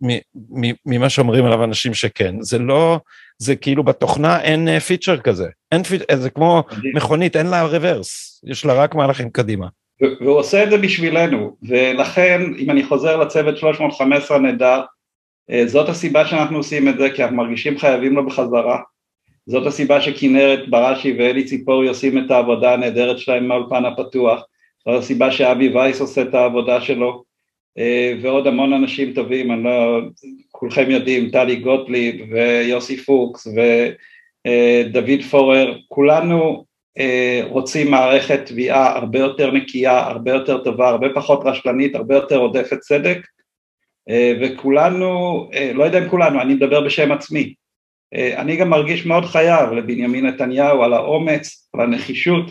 ממה 0.86 1.09
שאומרים 1.09 1.44
עליו 1.44 1.64
אנשים 1.64 1.94
שכן, 1.94 2.35
זה 2.40 2.59
לא, 2.59 3.01
זה 3.39 3.56
כאילו 3.56 3.85
בתוכנה 3.85 4.40
אין 4.40 4.81
פיצ'ר 4.81 5.14
אה, 5.14 5.20
כזה, 5.20 5.48
אין 5.72 5.82
פיצ'ר, 5.82 6.16
זה 6.16 6.31
כמו 6.31 6.64
מכונית, 6.94 7.36
אין 7.36 7.47
לה 7.47 7.62
רוורס, 7.62 8.40
יש 8.47 8.64
לה 8.64 8.74
רק 8.74 8.94
מהלכים 8.94 9.31
קדימה. 9.31 9.66
והוא 10.01 10.39
עושה 10.39 10.64
את 10.64 10.70
זה 10.70 10.78
בשבילנו, 10.78 11.56
ולכן 11.62 12.43
אם 12.59 12.70
אני 12.70 12.82
חוזר 12.82 13.16
לצוות 13.16 13.56
315 13.56 14.39
נהדר, 14.39 14.81
אה, 15.51 15.66
זאת 15.66 15.89
הסיבה 15.89 16.27
שאנחנו 16.27 16.56
עושים 16.56 16.89
את 16.89 16.98
זה, 16.98 17.10
כי 17.10 17.22
אנחנו 17.22 17.36
מרגישים 17.36 17.78
חייבים 17.78 18.16
לו 18.16 18.27
בחזרה, 18.27 18.81
זאת 19.47 19.66
הסיבה 19.66 20.01
שכנרת 20.01 20.68
בראשי 20.68 21.16
ואלי 21.18 21.44
ציפורי 21.44 21.89
עושים 21.89 22.18
את 22.18 22.31
העבודה 22.31 22.74
הנהדרת 22.74 23.18
שלהם 23.18 23.48
מהאולפן 23.48 23.85
הפתוח, 23.85 24.43
זאת 24.85 24.98
הסיבה 24.98 25.31
שאבי 25.31 25.68
וייס 25.68 26.01
עושה 26.01 26.22
את 26.22 26.35
העבודה 26.35 26.81
שלו, 26.81 27.24
אה, 27.78 28.14
ועוד 28.22 28.47
המון 28.47 28.72
אנשים 28.72 29.12
טובים, 29.12 29.52
אני 29.52 29.64
לא, 29.64 30.01
כולכם 30.51 30.90
יודעים, 30.90 31.31
טלי 31.31 31.56
גוטליב 31.56 32.32
ויוסי 32.32 32.97
פוקס 32.97 33.47
ודוד 33.47 35.20
אה, 35.20 35.28
פורר, 35.31 35.78
כולנו 35.89 36.64
רוצים 37.49 37.91
מערכת 37.91 38.47
תביעה 38.47 38.97
הרבה 38.97 39.19
יותר 39.19 39.51
נקייה, 39.51 39.99
הרבה 39.99 40.31
יותר 40.31 40.65
טובה, 40.65 40.89
הרבה 40.89 41.07
פחות 41.15 41.41
רשלנית, 41.45 41.95
הרבה 41.95 42.15
יותר 42.15 42.37
עודפת 42.37 42.79
צדק, 42.79 43.19
אה, 44.09 44.33
וכולנו, 44.43 45.49
אה, 45.55 45.73
לא 45.75 45.85
יודע 45.85 45.99
אם 45.99 46.09
כולנו, 46.09 46.41
אני 46.41 46.55
מדבר 46.55 46.81
בשם 46.81 47.12
עצמי, 47.12 47.55
אני 48.37 48.57
גם 48.57 48.71
מרגיש 48.71 49.07
מאוד 49.07 49.25
חייב 49.25 49.73
לבנימין 49.73 50.27
נתניהו 50.27 50.83
על 50.83 50.93
האומץ, 50.93 51.69
על 51.75 51.81
הנחישות, 51.81 52.45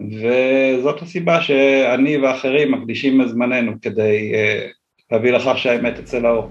וזאת 0.00 1.02
הסיבה 1.02 1.42
שאני 1.42 2.18
ואחרים 2.18 2.72
מקדישים 2.72 3.18
מזמננו 3.18 3.72
כדי 3.82 4.32
להביא 5.12 5.32
לכך 5.32 5.58
שהאמת 5.58 5.94
תצא 6.00 6.18
לאור. 6.18 6.50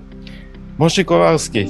מושי 0.79 1.03
קוברסקי, 1.03 1.65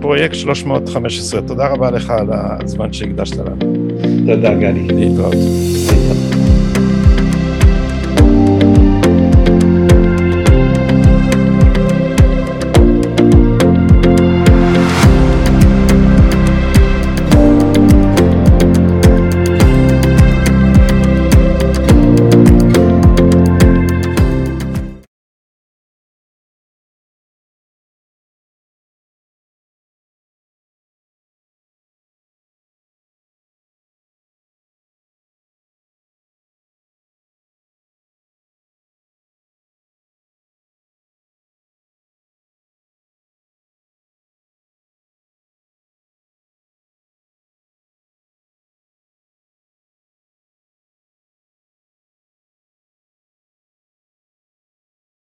פרויקט 0.00 0.34
315, 0.34 1.40
תודה 1.42 1.68
רבה 1.68 1.90
לך 1.90 2.10
על 2.10 2.28
הזמן 2.32 2.92
שהקדשת 2.92 3.36
לנו. 3.36 3.81
תודה 4.26 4.54
גדי. 4.54 4.80
להתראות. 4.80 5.34
להתראות. 5.34 5.91